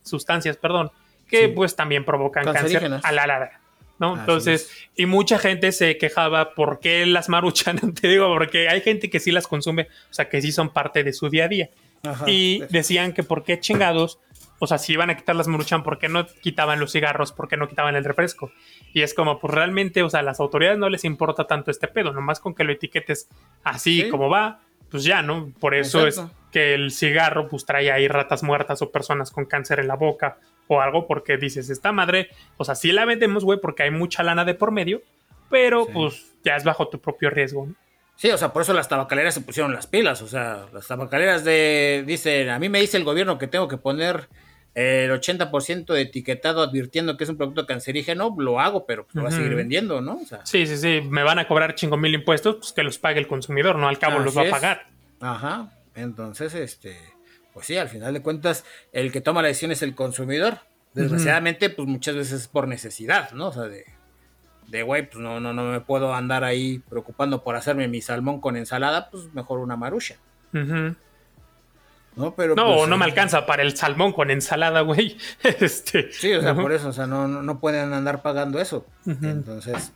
sustancias, 0.03 0.57
perdón, 0.57 0.91
que 1.29 1.49
pues 1.51 1.77
también 1.77 2.05
provocan 2.05 2.45
cáncer 2.45 3.01
a 3.03 3.13
la 3.13 3.27
larga. 3.27 3.61
¿No? 3.99 4.19
Entonces, 4.19 4.71
y 4.97 5.07
mucha 5.07 5.39
gente 5.39 5.73
se 5.73 5.97
quejaba 5.99 6.55
por 6.55 6.81
qué 6.81 7.07
las 7.07 7.29
maruchan, 7.29 7.79
te 7.95 8.09
digo, 8.09 8.29
porque 8.29 8.69
hay 8.69 8.81
gente 8.81 9.11
que 9.11 9.21
sí 9.21 9.31
las 9.31 9.47
consume, 9.47 9.89
o 10.11 10.15
sea, 10.15 10.29
que 10.29 10.41
sí 10.43 10.53
son 10.53 10.71
parte 10.71 11.05
de 11.05 11.13
su 11.13 11.29
día 11.29 11.45
a 11.45 11.49
día. 11.49 11.71
y 12.27 12.63
decían 12.71 13.13
que 13.13 13.23
por 13.23 13.45
qué 13.45 13.59
chingados, 13.61 14.19
o 14.59 14.67
sea, 14.67 14.79
si 14.79 14.93
iban 14.93 15.11
a 15.11 15.17
quitar 15.17 15.37
las 15.37 15.49
maruchan, 15.49 15.83
¿por 15.83 15.99
qué 15.99 16.09
no 16.09 16.27
quitaban 16.27 16.79
los 16.79 16.93
cigarros? 16.93 17.33
¿Por 17.33 17.49
qué 17.49 17.57
no 17.57 17.69
quitaban 17.69 17.97
el 17.97 18.05
refresco? 18.05 18.53
Y 18.93 19.03
es 19.03 19.15
como, 19.15 19.41
pues 19.41 19.53
realmente, 19.53 20.03
o 20.03 20.11
sea, 20.11 20.21
a 20.21 20.23
las 20.23 20.39
autoridades 20.39 20.79
no 20.79 20.89
les 20.89 21.05
importa 21.05 21.47
tanto 21.47 21.71
este 21.71 21.89
pedo, 21.89 22.13
nomás 22.13 22.41
con 22.41 22.55
que 22.55 22.65
lo 22.65 22.73
etiquetes 22.73 23.29
así 23.63 24.09
como 24.11 24.29
va, 24.29 24.61
pues 24.91 25.03
ya, 25.05 25.23
¿no? 25.23 25.53
Por 25.59 25.75
eso 25.75 26.07
es 26.07 26.23
que 26.53 26.75
el 26.75 26.93
cigarro 26.93 27.49
pues 27.49 27.65
trae 27.65 27.91
ahí 27.91 28.07
ratas 28.07 28.43
muertas 28.43 28.81
o 28.81 28.93
personas 28.93 29.31
con 29.31 29.45
cáncer 29.45 29.81
en 29.81 29.89
la 29.89 29.97
boca 29.97 30.39
o 30.69 30.81
algo 30.81 31.07
porque 31.07 31.37
dices, 31.37 31.71
esta 31.71 31.93
madre, 31.93 32.29
o 32.57 32.65
sea, 32.65 32.75
sí 32.75 32.93
la 32.93 33.05
vendemos, 33.05 33.45
güey, 33.45 33.61
porque 33.61 33.85
hay 33.85 33.91
mucha 33.91 34.23
lana 34.23 34.45
de 34.45 34.55
por 34.55 34.71
medio, 34.71 35.03
pero 35.51 35.87
pues 35.87 36.35
ya 36.45 36.57
es 36.57 36.65
bajo 36.65 36.89
tu 36.89 37.01
propio 37.01 37.31
riesgo. 37.31 37.67
¿no? 37.67 37.75
Sí, 38.17 38.31
o 38.31 38.39
sea, 38.39 38.53
por 38.53 38.63
eso 38.63 38.73
las 38.73 38.89
tabacaleras 38.89 39.35
se 39.35 39.41
pusieron 39.41 39.73
las 39.73 39.87
pilas, 39.87 40.23
o 40.23 40.29
sea, 40.29 40.67
las 40.73 40.87
tabacaleras 40.87 41.45
de, 41.45 42.05
dicen, 42.07 42.49
a 42.49 42.59
mí 42.59 42.69
me 42.69 42.81
dice 42.81 42.97
el 42.97 43.05
gobierno 43.05 43.39
que 43.39 43.49
tengo 43.49 43.67
que 43.67 43.77
poner 43.77 44.29
el 44.75 45.11
80% 45.11 45.87
de 45.87 46.01
etiquetado 46.01 46.63
advirtiendo 46.63 47.17
que 47.17 47.25
es 47.25 47.31
un 47.31 47.37
producto 47.37 47.67
cancerígeno, 47.67 48.35
lo 48.39 48.61
hago, 48.61 48.87
pero 48.87 49.05
pues, 49.05 49.15
lo 49.15 49.23
va 49.23 49.29
a 49.29 49.33
seguir 49.33 49.55
vendiendo, 49.55 50.01
¿no? 50.01 50.21
sí, 50.45 50.67
sí, 50.67 50.77
sí, 50.77 51.01
me 51.09 51.23
van 51.23 51.39
a 51.39 51.47
cobrar 51.47 51.75
chingo 51.75 51.97
mil 51.97 52.15
impuestos, 52.15 52.57
pues 52.57 52.73
que 52.73 52.83
los 52.83 52.99
pague 52.99 53.21
el 53.21 53.27
consumidor, 53.27 53.77
¿no? 53.77 53.89
Al 53.89 53.99
cabo 53.99 54.19
los 54.19 54.37
va 54.37 54.43
a 54.43 54.51
pagar. 54.51 54.87
Ajá, 55.21 55.73
entonces, 55.95 56.55
este, 56.55 56.97
pues 57.55 57.67
sí, 57.67 57.79
al 57.79 57.89
final 57.89 58.13
de 58.13 58.21
cuentas, 58.21 58.65
el 58.93 59.13
que 59.13 59.21
toma 59.21 59.41
la 59.41 59.49
decisión 59.49 59.71
es 59.71 59.83
el 59.83 59.95
consumidor. 59.95 60.59
Desgraciadamente, 60.93 61.71
pues 61.71 61.89
muchas 61.89 62.15
veces 62.15 62.43
es 62.43 62.49
por 62.49 62.69
necesidad, 62.69 63.33
¿no? 63.33 63.49
O 63.49 63.53
sea, 63.53 63.65
de, 63.65 63.85
de 64.69 64.83
güey, 64.83 65.09
pues 65.09 65.19
no, 65.19 65.41
no, 65.41 65.53
no 65.53 65.65
me 65.65 65.81
puedo 65.81 66.15
andar 66.15 66.45
ahí 66.45 66.81
preocupando 66.89 67.43
por 67.43 67.57
hacerme 67.57 67.89
mi 67.89 68.01
salmón 68.01 68.41
con 68.41 68.57
ensalada, 68.57 69.11
pues 69.11 69.33
mejor 69.33 69.61
una 69.61 69.77
marucha. 69.77 70.17
No, 72.17 72.35
pero 72.37 72.55
no, 72.55 72.77
pues, 72.77 72.89
no 72.89 72.97
me 72.97 73.05
alcanza 73.05 73.45
para 73.45 73.63
el 73.63 73.77
salmón 73.77 74.13
con 74.13 74.31
ensalada, 74.31 74.83
güey. 74.83 75.17
este, 75.43 76.13
sí, 76.13 76.33
o 76.33 76.43
sea, 76.43 76.55
por 76.55 76.73
eso, 76.73 76.89
o 76.89 76.93
sea, 76.93 77.07
no, 77.07 77.27
no, 77.27 77.59
pueden 77.59 77.93
andar 77.93 78.23
pagando 78.23 78.61
eso. 78.61 78.87
Entonces, 79.05 79.93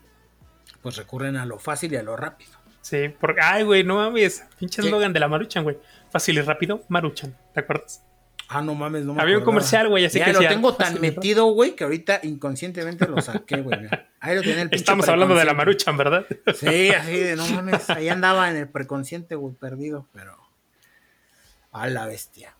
pues 0.83 0.97
recurren 0.97 1.37
a 1.37 1.47
lo 1.47 1.59
fácil 1.59 1.93
y 1.93 1.97
a 1.97 2.03
lo 2.03 2.17
rápido. 2.17 2.53
Sí, 2.81 3.15
porque, 3.21 3.41
ay, 3.43 3.65
güey, 3.65 3.85
no 3.85 3.97
mames, 3.97 4.45
pinche 4.59 4.81
eslogan 4.81 5.13
de 5.13 5.21
la 5.21 5.29
Maruchan, 5.29 5.63
güey. 5.63 5.79
Fácil 6.11 6.39
y 6.39 6.41
rápido, 6.41 6.85
Maruchan, 6.89 7.37
¿te 7.55 7.61
acuerdas? 7.61 8.05
Ah, 8.49 8.63
no 8.63 8.75
mames, 8.75 9.05
no 9.05 9.13
me 9.13 9.21
Había 9.21 9.39
un 9.39 9.45
comercial, 9.45 9.89
güey, 9.89 10.07
así 10.07 10.19
ya, 10.19 10.25
que 10.25 10.33
lo 10.33 10.41
tengo 10.41 10.75
tan 10.75 11.01
metido, 11.01 11.47
güey, 11.53 11.77
que 11.77 11.85
ahorita 11.85 12.21
inconscientemente 12.23 13.07
lo 13.07 13.21
saqué, 13.21 13.61
güey. 13.61 13.79
Ahí 14.21 14.35
lo 14.35 14.41
tenía 14.41 14.63
el 14.63 14.69
Estamos 14.73 15.07
hablando 15.09 15.35
de 15.35 15.45
la 15.45 15.53
Maruchan, 15.53 15.97
¿verdad? 15.99 16.25
Sí, 16.55 16.91
así 16.91 17.17
de, 17.17 17.37
no 17.37 17.47
mames, 17.47 17.91
ahí 17.91 18.09
andaba 18.09 18.51
en 18.51 18.57
el 18.57 18.69
preconsciente, 18.69 19.35
güey, 19.35 19.55
perdido, 19.55 20.07
pero... 20.13 20.37
A 21.73 21.87
la 21.89 22.07
bestia. 22.07 22.55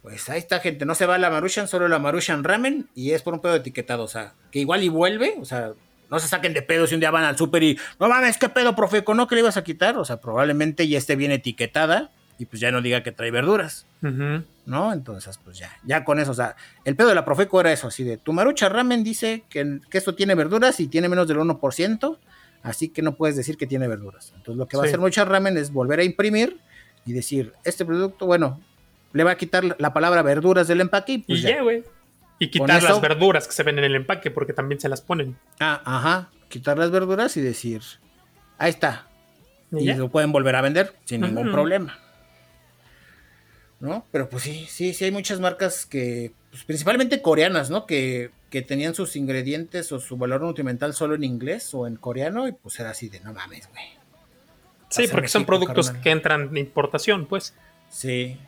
Pues 0.00 0.28
ahí 0.30 0.38
está, 0.38 0.60
gente. 0.60 0.86
No 0.86 0.94
se 0.94 1.04
va 1.04 1.18
la 1.18 1.30
Maruchan, 1.30 1.68
solo 1.68 1.86
la 1.88 1.98
Maruchan 1.98 2.44
Ramen. 2.44 2.88
Y 2.94 3.10
es 3.10 3.22
por 3.22 3.34
un 3.34 3.40
pedo 3.40 3.56
etiquetado. 3.56 4.04
O 4.04 4.08
sea, 4.08 4.34
que 4.50 4.60
igual 4.60 4.82
y 4.82 4.88
vuelve. 4.88 5.36
O 5.40 5.44
sea, 5.44 5.72
no 6.10 6.18
se 6.18 6.28
saquen 6.28 6.54
de 6.54 6.62
pedo 6.62 6.86
si 6.86 6.94
un 6.94 7.00
día 7.00 7.10
van 7.10 7.24
al 7.24 7.36
súper 7.36 7.62
y 7.62 7.78
no 7.98 8.08
mames, 8.08 8.38
¿qué 8.38 8.48
pedo, 8.48 8.74
Profeco? 8.74 9.14
¿No 9.14 9.26
que 9.26 9.34
le 9.34 9.40
ibas 9.40 9.56
a 9.56 9.64
quitar? 9.64 9.98
O 9.98 10.04
sea, 10.04 10.20
probablemente 10.20 10.88
ya 10.88 10.96
esté 10.96 11.16
bien 11.16 11.32
etiquetada 11.32 12.10
y 12.38 12.46
pues 12.46 12.60
ya 12.60 12.70
no 12.70 12.82
diga 12.82 13.02
que 13.02 13.12
trae 13.12 13.30
verduras. 13.30 13.86
¿No? 14.00 14.92
Entonces, 14.92 15.38
pues 15.42 15.58
ya, 15.58 15.70
ya 15.84 16.04
con 16.04 16.20
eso, 16.20 16.30
o 16.30 16.34
sea, 16.34 16.54
el 16.84 16.96
pedo 16.96 17.08
de 17.08 17.14
la 17.14 17.24
Profeco 17.24 17.60
era 17.60 17.72
eso, 17.72 17.88
así 17.88 18.04
de, 18.04 18.18
tu 18.18 18.32
marucha 18.32 18.68
ramen 18.68 19.02
dice 19.02 19.44
que, 19.48 19.80
que 19.90 19.98
esto 19.98 20.14
tiene 20.14 20.34
verduras 20.34 20.78
y 20.80 20.86
tiene 20.86 21.08
menos 21.08 21.26
del 21.26 21.38
1%, 21.38 22.18
así 22.62 22.88
que 22.88 23.02
no 23.02 23.16
puedes 23.16 23.36
decir 23.36 23.56
que 23.56 23.66
tiene 23.66 23.88
verduras. 23.88 24.32
Entonces 24.36 24.56
lo 24.56 24.66
que 24.66 24.76
va 24.76 24.84
a 24.84 24.86
hacer 24.86 25.00
mucha 25.00 25.24
ramen 25.24 25.56
es 25.56 25.72
volver 25.72 26.00
a 26.00 26.04
imprimir 26.04 26.60
y 27.04 27.12
decir, 27.12 27.52
este 27.64 27.84
producto, 27.84 28.26
bueno, 28.26 28.60
le 29.12 29.24
va 29.24 29.32
a 29.32 29.36
quitar 29.36 29.76
la 29.78 29.92
palabra 29.92 30.22
verduras 30.22 30.68
del 30.68 30.80
empaque 30.80 31.12
y 31.12 31.18
pues 31.18 31.42
ya, 31.42 31.62
güey. 31.62 31.84
Y 32.38 32.48
quitar 32.48 32.82
las 32.82 33.00
verduras 33.00 33.46
que 33.46 33.54
se 33.54 33.62
ven 33.62 33.78
en 33.78 33.84
el 33.84 33.94
empaque 33.94 34.30
porque 34.30 34.52
también 34.52 34.80
se 34.80 34.88
las 34.88 35.00
ponen. 35.00 35.38
Ah, 35.58 35.80
ajá. 35.84 36.30
Quitar 36.48 36.76
las 36.76 36.90
verduras 36.90 37.36
y 37.36 37.40
decir, 37.40 37.82
ahí 38.58 38.70
está. 38.70 39.08
Y, 39.72 39.92
lo 39.94 40.10
pueden 40.10 40.32
volver 40.32 40.54
a 40.56 40.60
vender 40.60 40.94
sin 41.04 41.22
ningún 41.22 41.50
problema. 41.50 41.98
¿No? 43.78 44.06
Pero 44.10 44.28
pues 44.28 44.42
sí, 44.42 44.66
sí, 44.68 44.94
sí 44.94 45.04
hay 45.04 45.10
muchas 45.10 45.38
marcas 45.38 45.84
que, 45.84 46.32
pues, 46.50 46.64
principalmente 46.64 47.20
coreanas, 47.20 47.68
¿no? 47.68 47.86
Que, 47.86 48.30
que 48.48 48.62
tenían 48.62 48.94
sus 48.94 49.16
ingredientes 49.16 49.92
o 49.92 50.00
su 50.00 50.16
valor 50.16 50.40
nutrimental 50.40 50.94
solo 50.94 51.14
en 51.14 51.24
inglés 51.24 51.74
o 51.74 51.86
en 51.86 51.96
coreano 51.96 52.48
y 52.48 52.52
pues 52.52 52.80
era 52.80 52.90
así 52.90 53.08
de 53.08 53.20
no 53.20 53.34
mames, 53.34 53.68
güey. 53.68 53.84
Sí, 54.88 55.08
porque 55.10 55.28
son 55.28 55.44
productos 55.44 55.90
que 55.90 56.10
entran 56.10 56.52
de 56.52 56.60
importación, 56.60 57.26
pues. 57.26 57.54
Sí, 57.90 58.38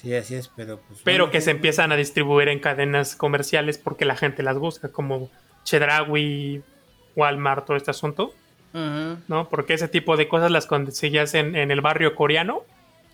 Sí, 0.00 0.14
así 0.14 0.36
es, 0.36 0.46
pero 0.48 0.78
pues, 0.86 1.00
Pero 1.02 1.30
que 1.30 1.40
se 1.40 1.50
empiezan 1.50 1.90
a 1.90 1.96
distribuir 1.96 2.48
en 2.48 2.60
cadenas 2.60 3.16
comerciales 3.16 3.78
porque 3.78 4.04
la 4.04 4.14
gente 4.14 4.44
las 4.44 4.56
busca, 4.56 4.90
como 4.92 5.28
Chedraui, 5.64 6.62
Walmart, 7.16 7.66
todo 7.66 7.76
este 7.76 7.90
asunto. 7.90 8.32
¿No? 8.72 9.48
Porque 9.48 9.74
ese 9.74 9.88
tipo 9.88 10.16
de 10.16 10.28
cosas 10.28 10.52
las 10.52 10.66
conseguías 10.66 11.34
en, 11.34 11.56
en, 11.56 11.72
el 11.72 11.80
barrio 11.80 12.14
coreano, 12.14 12.62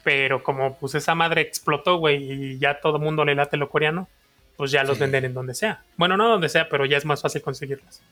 pero 0.05 0.43
como 0.43 0.77
pues 0.77 0.95
esa 0.95 1.14
madre 1.14 1.40
explotó, 1.40 1.97
güey, 1.97 2.31
y 2.31 2.59
ya 2.59 2.81
todo 2.81 2.99
el 2.99 3.03
mundo 3.03 3.25
le 3.25 3.35
late 3.35 3.57
lo 3.57 3.71
coreano, 3.71 4.09
pues 4.57 4.71
ya 4.71 4.85
los 4.85 4.99
venden 4.99 5.25
en 5.25 5.35
donde 5.35 5.55
sea. 5.55 5.83
Bueno, 5.97 6.17
no 6.17 6.29
donde 6.29 6.49
sea, 6.49 6.69
pero 6.69 6.85
ya 6.85 6.99
es 6.99 7.05
más 7.05 7.23
fácil 7.23 7.43
conseguirlas. 7.43 8.03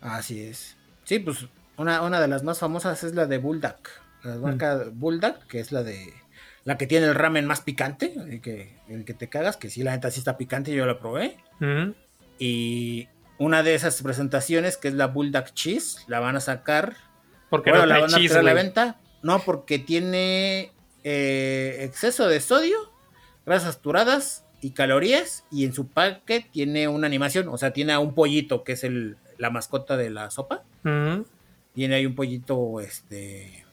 Así 0.00 0.42
es. 0.42 0.76
Sí, 1.04 1.20
pues 1.20 1.46
una, 1.76 2.02
una 2.02 2.20
de 2.20 2.28
las 2.28 2.42
más 2.42 2.58
famosas 2.58 3.02
es 3.04 3.14
la 3.14 3.26
de 3.26 3.38
Bulldog. 3.38 3.76
La 4.22 4.36
marca 4.36 4.76
mm. 4.76 4.98
Bulldog, 4.98 5.46
que 5.46 5.60
es 5.60 5.72
la 5.72 5.82
de 5.82 6.12
la 6.64 6.76
que 6.76 6.88
tiene 6.88 7.06
el 7.06 7.14
ramen 7.14 7.46
más 7.46 7.60
picante, 7.60 8.12
el 8.28 8.40
que, 8.40 8.76
el 8.88 9.04
que 9.04 9.14
te 9.14 9.28
cagas, 9.28 9.56
que 9.56 9.70
sí, 9.70 9.84
la 9.84 9.92
neta 9.92 10.10
sí 10.10 10.18
está 10.18 10.36
picante, 10.36 10.72
yo 10.72 10.84
la 10.84 10.98
probé. 10.98 11.36
Y 12.40 13.08
una 13.38 13.62
de 13.62 13.76
esas 13.76 14.02
presentaciones, 14.02 14.76
que 14.76 14.88
es 14.88 14.94
la 14.94 15.06
Bulldog 15.06 15.54
Cheese, 15.54 16.00
la 16.08 16.18
van 16.18 16.34
a 16.34 16.40
sacar. 16.40 16.96
Porque 17.50 17.70
no 17.70 17.86
la 17.86 18.00
van 18.00 18.12
a 18.12 18.16
a 18.16 18.42
la 18.42 18.52
venta. 18.52 18.96
No, 19.22 19.38
porque 19.38 19.78
tiene 19.78 20.72
eh, 21.08 21.84
exceso 21.84 22.26
de 22.26 22.40
sodio, 22.40 22.76
grasas 23.46 23.74
saturadas 23.74 24.44
y 24.60 24.72
calorías. 24.72 25.44
Y 25.52 25.64
en 25.64 25.72
su 25.72 25.86
paquete 25.86 26.48
tiene 26.50 26.88
una 26.88 27.06
animación, 27.06 27.48
o 27.48 27.56
sea, 27.56 27.72
tiene 27.72 27.92
a 27.92 28.00
un 28.00 28.12
pollito, 28.12 28.64
que 28.64 28.72
es 28.72 28.82
el, 28.82 29.16
la 29.38 29.50
mascota 29.50 29.96
de 29.96 30.10
la 30.10 30.30
sopa. 30.30 30.64
Tiene 30.82 31.94
ahí 31.94 32.06
un 32.06 32.16
pollito, 32.16 32.80
este 32.80 33.64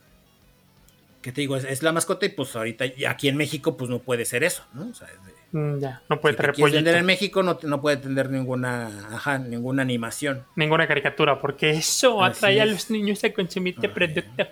que 1.23 1.31
te 1.31 1.39
digo, 1.39 1.55
es, 1.55 1.81
la 1.81 1.93
mascota 1.93 2.25
y 2.25 2.29
pues 2.29 2.53
ahorita 2.53 2.83
aquí 3.07 3.29
en 3.29 3.37
México 3.37 3.77
pues 3.77 3.89
no 3.89 3.99
puede 3.99 4.25
ser 4.25 4.43
eso, 4.43 4.65
¿no? 4.73 4.89
O 4.89 4.93
sea, 4.93 5.07
mm, 5.53 5.79
ya, 5.79 6.03
no 6.09 6.19
puede 6.19 6.35
si 6.35 6.41
tener 6.41 6.71
vender 6.71 6.95
en 6.97 7.05
México 7.05 7.41
no, 7.41 7.57
no, 7.63 7.81
puede 7.81 7.95
tener 7.95 8.29
ninguna, 8.29 9.07
ajá, 9.09 9.37
ninguna 9.37 9.83
animación. 9.83 10.43
Ninguna 10.57 10.85
caricatura, 10.85 11.39
porque 11.39 11.69
eso 11.69 12.21
atrae 12.21 12.59
a 12.59 12.65
los 12.65 12.91
niños 12.91 13.23
a 13.23 13.31
consumir 13.31 13.75
este 13.75 13.87
producto. 13.87 14.43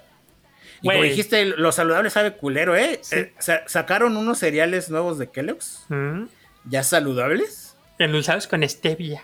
Y 0.81 0.89
como 0.89 1.03
dijiste, 1.03 1.45
lo 1.45 1.71
saludable 1.71 2.09
sabe 2.09 2.35
culero, 2.35 2.75
¿eh? 2.75 3.01
eh 3.11 3.33
sacaron 3.67 4.17
unos 4.17 4.39
cereales 4.39 4.89
nuevos 4.89 5.17
de 5.17 5.29
Kellogg's. 5.29 5.85
Mm. 5.89 6.25
¿Ya 6.65 6.83
saludables? 6.83 7.75
Endulzados 7.99 8.47
con 8.47 8.67
stevia. 8.67 9.23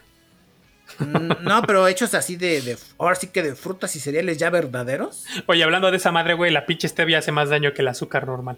Mm, 1.00 1.44
no, 1.44 1.62
pero 1.64 1.88
hechos 1.88 2.14
así 2.14 2.36
de, 2.36 2.78
Ahora 2.98 3.16
sí 3.16 3.28
que 3.28 3.44
de 3.44 3.56
frutas 3.56 3.96
y 3.96 4.00
cereales 4.00 4.38
ya 4.38 4.50
verdaderos. 4.50 5.26
Oye, 5.48 5.64
hablando 5.64 5.92
de 5.92 5.98
esa 5.98 6.12
madre, 6.12 6.34
güey, 6.34 6.52
la 6.52 6.66
pinche 6.66 6.88
stevia 6.88 7.20
hace 7.20 7.32
más 7.32 7.50
daño 7.50 7.74
que 7.74 7.82
el 7.82 7.88
azúcar 7.88 8.28
normal. 8.28 8.58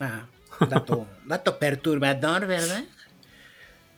Ah, 0.00 0.26
dato, 0.68 1.06
dato 1.24 1.58
perturbador, 1.58 2.46
¿verdad? 2.46 2.84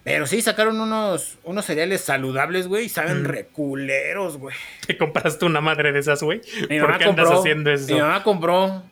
Pero 0.04 0.26
sí, 0.26 0.40
sacaron 0.40 0.80
unos, 0.80 1.38
unos 1.44 1.64
cereales 1.64 2.00
saludables, 2.00 2.66
güey, 2.68 2.86
y 2.86 2.88
saben 2.88 3.22
mm. 3.22 3.26
reculeros, 3.26 4.38
güey. 4.38 4.56
¿Te 4.86 4.96
compraste 4.96 5.44
una 5.44 5.60
madre 5.60 5.92
de 5.92 5.98
esas, 5.98 6.22
güey? 6.22 6.40
¿Por 6.40 6.98
qué 6.98 7.04
andas 7.04 7.30
haciendo 7.30 7.70
eso? 7.70 7.94
Mi 7.94 8.00
mamá 8.00 8.22
compró. 8.22 8.82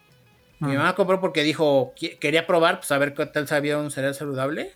Mi 0.58 0.72
mm. 0.72 0.76
mamá 0.76 0.94
compró 0.94 1.20
porque 1.20 1.42
dijo, 1.42 1.94
quería 2.20 2.46
probar, 2.46 2.78
pues 2.78 2.90
a 2.92 2.98
ver 2.98 3.14
qué 3.14 3.26
tal 3.26 3.48
sabía 3.48 3.78
un 3.78 3.90
cereal 3.90 4.14
saludable. 4.14 4.72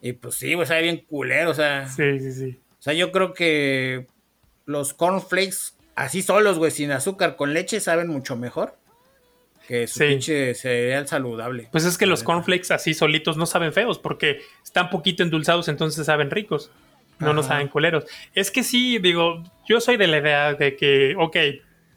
Y 0.00 0.12
pues 0.12 0.36
sí, 0.36 0.54
güey, 0.54 0.66
sabe 0.66 0.82
bien 0.82 0.98
culero, 0.98 1.50
o 1.50 1.54
sea. 1.54 1.88
Sí, 1.88 2.18
sí, 2.20 2.32
sí. 2.32 2.60
O 2.78 2.82
sea, 2.82 2.92
yo 2.94 3.12
creo 3.12 3.34
que 3.34 4.06
los 4.66 4.94
cornflakes 4.94 5.74
así 5.96 6.22
solos, 6.22 6.58
güey, 6.58 6.70
sin 6.70 6.92
azúcar, 6.92 7.36
con 7.36 7.52
leche, 7.52 7.80
saben 7.80 8.08
mucho 8.08 8.36
mejor 8.36 8.79
que 9.70 9.86
su 9.86 10.00
pinche 10.00 10.52
cereal 10.54 11.06
saludable. 11.06 11.68
Pues 11.70 11.84
es 11.84 11.96
que 11.96 12.04
los 12.04 12.24
cornflakes 12.24 12.74
así 12.74 12.92
solitos 12.92 13.36
no 13.36 13.46
saben 13.46 13.72
feos 13.72 14.00
porque 14.00 14.40
están 14.64 14.90
poquito 14.90 15.22
endulzados, 15.22 15.68
entonces 15.68 16.06
saben 16.06 16.28
ricos. 16.28 16.72
No 17.20 17.34
nos 17.34 17.46
saben 17.46 17.68
culeros. 17.68 18.04
Es 18.34 18.50
que 18.50 18.64
sí, 18.64 18.98
digo, 18.98 19.44
yo 19.68 19.80
soy 19.80 19.96
de 19.96 20.08
la 20.08 20.18
idea 20.18 20.54
de 20.54 20.74
que, 20.74 21.14
ok, 21.16 21.36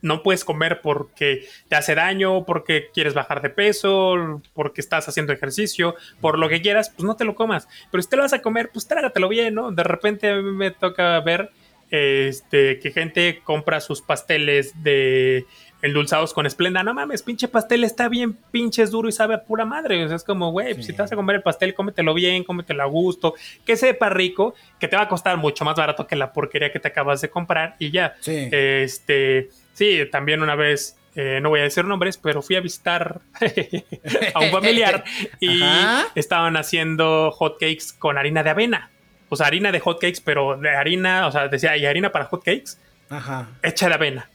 no 0.02 0.22
puedes 0.22 0.46
comer 0.46 0.82
porque 0.82 1.48
te 1.68 1.76
hace 1.76 1.96
daño, 1.96 2.46
porque 2.46 2.90
quieres 2.94 3.16
bajar 3.16 3.42
de 3.42 3.50
peso, 3.50 4.42
porque 4.54 4.80
estás 4.80 5.08
haciendo 5.08 5.34
ejercicio, 5.34 5.96
por 6.22 6.38
lo 6.38 6.50
que 6.50 6.62
quieras, 6.62 6.92
pues 6.92 7.06
no 7.06 7.16
te 7.16 7.26
lo 7.26 7.34
comas. 7.34 7.68
Pero 7.90 8.04
si 8.04 8.10
te 8.10 8.18
lo 8.18 8.22
vas 8.22 8.34
a 8.34 8.44
comer, 8.44 8.70
pues 8.72 8.86
trágatelo 8.86 9.30
bien, 9.30 9.56
¿no? 9.56 9.72
De 9.72 9.84
repente 9.84 10.30
a 10.30 10.36
mí 10.36 10.52
me 10.52 10.70
toca 10.70 11.20
ver 11.22 11.50
este, 11.90 12.80
que 12.80 12.92
gente 12.92 13.42
compra 13.44 13.80
sus 13.80 14.02
pasteles 14.02 14.84
de 14.84 15.48
endulzados 15.84 16.34
con 16.34 16.48
esplenda. 16.48 16.82
No 16.82 16.96
mames, 16.96 17.22
pinche 17.22 17.48
pastel 17.48 17.84
está 17.84 18.10
bien 18.10 18.34
pinches 18.52 18.90
duro 18.90 19.08
y 19.08 19.12
sabe 19.12 19.36
a 19.36 19.44
pura 19.44 19.66
madre. 19.66 20.04
O 20.04 20.08
sea, 20.08 20.16
es 20.16 20.24
como, 20.24 20.52
güey, 20.52 20.82
si 20.82 20.94
te 20.94 21.02
vas 21.04 21.12
a 21.12 21.16
comer 21.16 21.36
el 21.36 21.44
pastel, 21.44 21.76
cómetelo 21.76 22.16
bien, 22.16 22.44
cómetelo 22.44 22.82
a 22.82 22.88
gusto, 22.88 23.36
que 23.66 23.76
sepa 23.76 24.10
rico, 24.10 24.56
que 24.80 24.88
te 24.88 24.96
va 24.96 25.04
a 25.04 25.08
costar 25.08 25.38
mucho 25.38 25.64
más 25.66 25.76
barato 25.76 26.08
que 26.08 26.16
la 26.16 26.34
porquería 26.34 26.72
que 26.72 26.80
te 26.80 26.88
acabas 26.88 27.22
de 27.22 27.30
comprar 27.30 27.76
y 27.78 27.92
ya. 27.92 28.16
Sí. 28.22 28.50
Este, 28.52 29.50
sí, 29.74 30.00
también 30.12 30.42
una 30.42 30.56
vez. 30.56 30.98
eh, 31.16 31.40
no 31.44 31.50
voy 31.50 31.60
a 31.60 31.64
decir 31.64 31.86
nombres, 31.86 32.18
pero 32.18 32.42
fui 32.42 32.56
a 32.56 32.60
visitar 32.60 33.22
a 34.34 34.40
un 34.40 34.50
familiar 34.50 35.04
y 35.40 35.62
Ajá. 35.64 36.08
estaban 36.16 36.58
haciendo 36.58 37.30
hotcakes 37.32 37.94
con 38.00 38.18
harina 38.18 38.42
de 38.42 38.50
avena. 38.50 38.90
O 39.30 39.36
sea, 39.36 39.48
harina 39.48 39.72
de 39.72 39.80
hotcakes, 39.80 40.22
pero 40.24 40.58
de 40.58 40.70
harina, 40.70 41.28
o 41.28 41.32
sea, 41.32 41.48
decía, 41.50 41.76
y 41.78 41.86
harina 41.86 42.12
para 42.12 42.26
hotcakes 42.26 42.80
Ajá. 43.10 43.48
hecha 43.62 43.90
de 43.90 43.94
avena. 43.96 44.30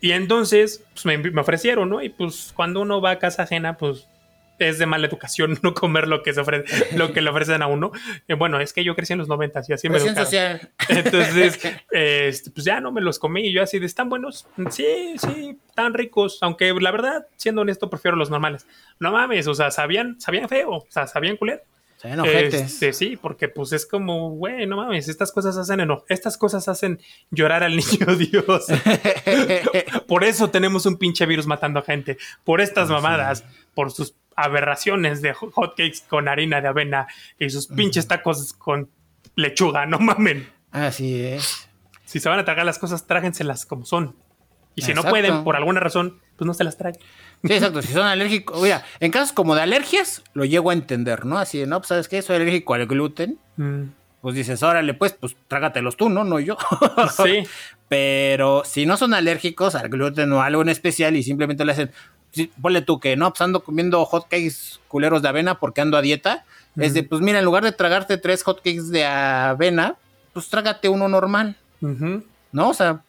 Y 0.00 0.12
entonces 0.12 0.84
pues, 0.92 1.06
me, 1.06 1.18
me 1.18 1.40
ofrecieron, 1.40 1.88
¿no? 1.88 2.02
Y 2.02 2.08
pues 2.08 2.52
cuando 2.54 2.80
uno 2.80 3.00
va 3.00 3.12
a 3.12 3.18
casa 3.18 3.44
ajena, 3.44 3.76
pues 3.76 4.08
es 4.58 4.78
de 4.78 4.86
mala 4.86 5.06
educación 5.06 5.58
no 5.62 5.74
comer 5.74 6.08
lo 6.08 6.22
que 6.22 6.32
se 6.32 6.40
ofrece, 6.40 6.96
lo 6.96 7.12
que 7.12 7.20
le 7.20 7.30
ofrecen 7.30 7.62
a 7.62 7.66
uno. 7.66 7.92
Eh, 8.28 8.34
bueno, 8.34 8.60
es 8.60 8.72
que 8.72 8.84
yo 8.84 8.94
crecí 8.94 9.12
en 9.12 9.18
los 9.18 9.28
90 9.28 9.62
y 9.68 9.72
así 9.72 9.88
me 9.88 9.98
educaron. 9.98 10.24
social. 10.24 10.70
Entonces, 10.88 11.60
este, 11.90 12.50
pues 12.50 12.64
ya 12.64 12.80
no 12.80 12.92
me 12.92 13.00
los 13.00 13.18
comí 13.18 13.46
y 13.46 13.52
yo 13.52 13.62
así 13.62 13.78
de, 13.78 13.86
¿están 13.86 14.08
buenos? 14.08 14.46
Sí, 14.70 15.16
sí, 15.18 15.58
tan 15.74 15.94
ricos. 15.94 16.38
Aunque 16.42 16.72
la 16.74 16.90
verdad, 16.90 17.26
siendo 17.36 17.62
honesto, 17.62 17.90
prefiero 17.90 18.16
los 18.16 18.30
normales. 18.30 18.66
No 18.98 19.12
mames, 19.12 19.46
o 19.46 19.54
sea, 19.54 19.70
sabían, 19.70 20.20
sabían 20.20 20.48
feo, 20.48 20.70
o 20.70 20.86
sea, 20.88 21.06
sabían 21.06 21.36
culero. 21.36 21.62
Se 21.96 22.08
ven 22.08 22.20
ojetes. 22.20 22.54
Este, 22.60 22.92
sí, 22.92 23.16
porque 23.16 23.48
pues 23.48 23.72
es 23.72 23.86
como, 23.86 24.30
güey, 24.30 24.66
no 24.66 24.76
mames, 24.76 25.08
estas 25.08 25.32
cosas 25.32 25.56
hacen 25.56 25.80
eno- 25.80 26.04
estas 26.08 26.36
cosas 26.36 26.68
hacen 26.68 27.00
llorar 27.30 27.62
al 27.62 27.76
niño 27.76 28.14
Dios. 28.16 28.66
por 30.06 30.24
eso 30.24 30.50
tenemos 30.50 30.86
un 30.86 30.96
pinche 30.96 31.26
virus 31.26 31.46
matando 31.46 31.80
a 31.80 31.82
gente, 31.82 32.18
por 32.44 32.60
estas 32.60 32.88
mamadas, 32.90 33.44
por 33.74 33.90
sus 33.92 34.14
aberraciones 34.34 35.22
de 35.22 35.32
hot- 35.34 35.52
hotcakes 35.52 36.02
con 36.08 36.28
harina 36.28 36.60
de 36.60 36.68
avena 36.68 37.06
y 37.38 37.48
sus 37.50 37.66
pinches 37.68 38.06
tacos 38.06 38.52
con 38.52 38.90
lechuga, 39.34 39.86
no 39.86 39.98
mamen. 39.98 40.48
Así 40.72 41.22
es. 41.22 41.68
Si 42.04 42.20
se 42.20 42.28
van 42.28 42.38
a 42.38 42.44
tragar 42.44 42.66
las 42.66 42.78
cosas, 42.78 43.06
trágenselas 43.06 43.66
como 43.66 43.84
son. 43.86 44.14
Y 44.74 44.82
si 44.82 44.92
no 44.92 45.02
pueden, 45.04 45.42
por 45.44 45.56
alguna 45.56 45.80
razón, 45.80 46.20
pues 46.36 46.46
no 46.46 46.52
se 46.52 46.62
las 46.62 46.76
traguen. 46.76 47.00
Sí, 47.44 47.52
exacto. 47.52 47.82
Si 47.82 47.92
son 47.92 48.06
alérgicos, 48.06 48.60
mira, 48.62 48.84
en 49.00 49.10
casos 49.10 49.32
como 49.32 49.54
de 49.54 49.62
alergias, 49.62 50.22
lo 50.34 50.44
llego 50.44 50.70
a 50.70 50.72
entender, 50.72 51.24
¿no? 51.26 51.38
Así 51.38 51.58
de, 51.58 51.66
no, 51.66 51.78
pues, 51.80 51.88
¿sabes 51.88 52.08
qué? 52.08 52.22
Soy 52.22 52.36
alérgico 52.36 52.74
al 52.74 52.86
gluten. 52.86 53.38
Mm, 53.56 53.82
Pues 54.20 54.34
dices, 54.34 54.62
órale, 54.62 54.94
pues, 54.94 55.12
pues 55.12 55.36
trágatelos 55.46 55.96
tú, 55.96 56.08
¿no? 56.08 56.24
No 56.24 56.40
yo. 56.40 56.56
sí, 57.16 57.44
Pero 57.88 58.62
si 58.64 58.84
no 58.86 58.96
son 58.96 59.14
alérgicos 59.14 59.74
al 59.76 59.88
gluten 59.88 60.32
o 60.32 60.42
algo 60.42 60.62
en 60.62 60.68
especial 60.70 61.14
y 61.14 61.22
simplemente 61.22 61.64
le 61.64 61.72
hacen, 61.72 61.92
sí, 62.32 62.50
ponle 62.60 62.82
tú 62.82 62.98
que 62.98 63.16
no, 63.16 63.30
pues 63.30 63.40
ando 63.42 63.62
comiendo 63.62 64.04
hotcakes 64.04 64.80
culeros 64.88 65.22
de 65.22 65.28
avena 65.28 65.60
porque 65.60 65.80
ando 65.82 65.96
a 65.96 66.02
dieta. 66.02 66.44
Es 66.76 66.92
de, 66.94 67.04
pues 67.04 67.22
mira, 67.22 67.38
en 67.38 67.44
lugar 67.44 67.62
de 67.64 67.72
tragarte 67.72 68.18
tres 68.18 68.42
hotcakes 68.42 68.90
de 68.90 69.06
avena, 69.06 69.94
pues 70.34 70.48
trágate 70.48 70.88
uno 70.90 71.08
normal, 71.08 71.56
¿no? 72.52 72.68
O 72.70 72.74
sea, 72.74 73.00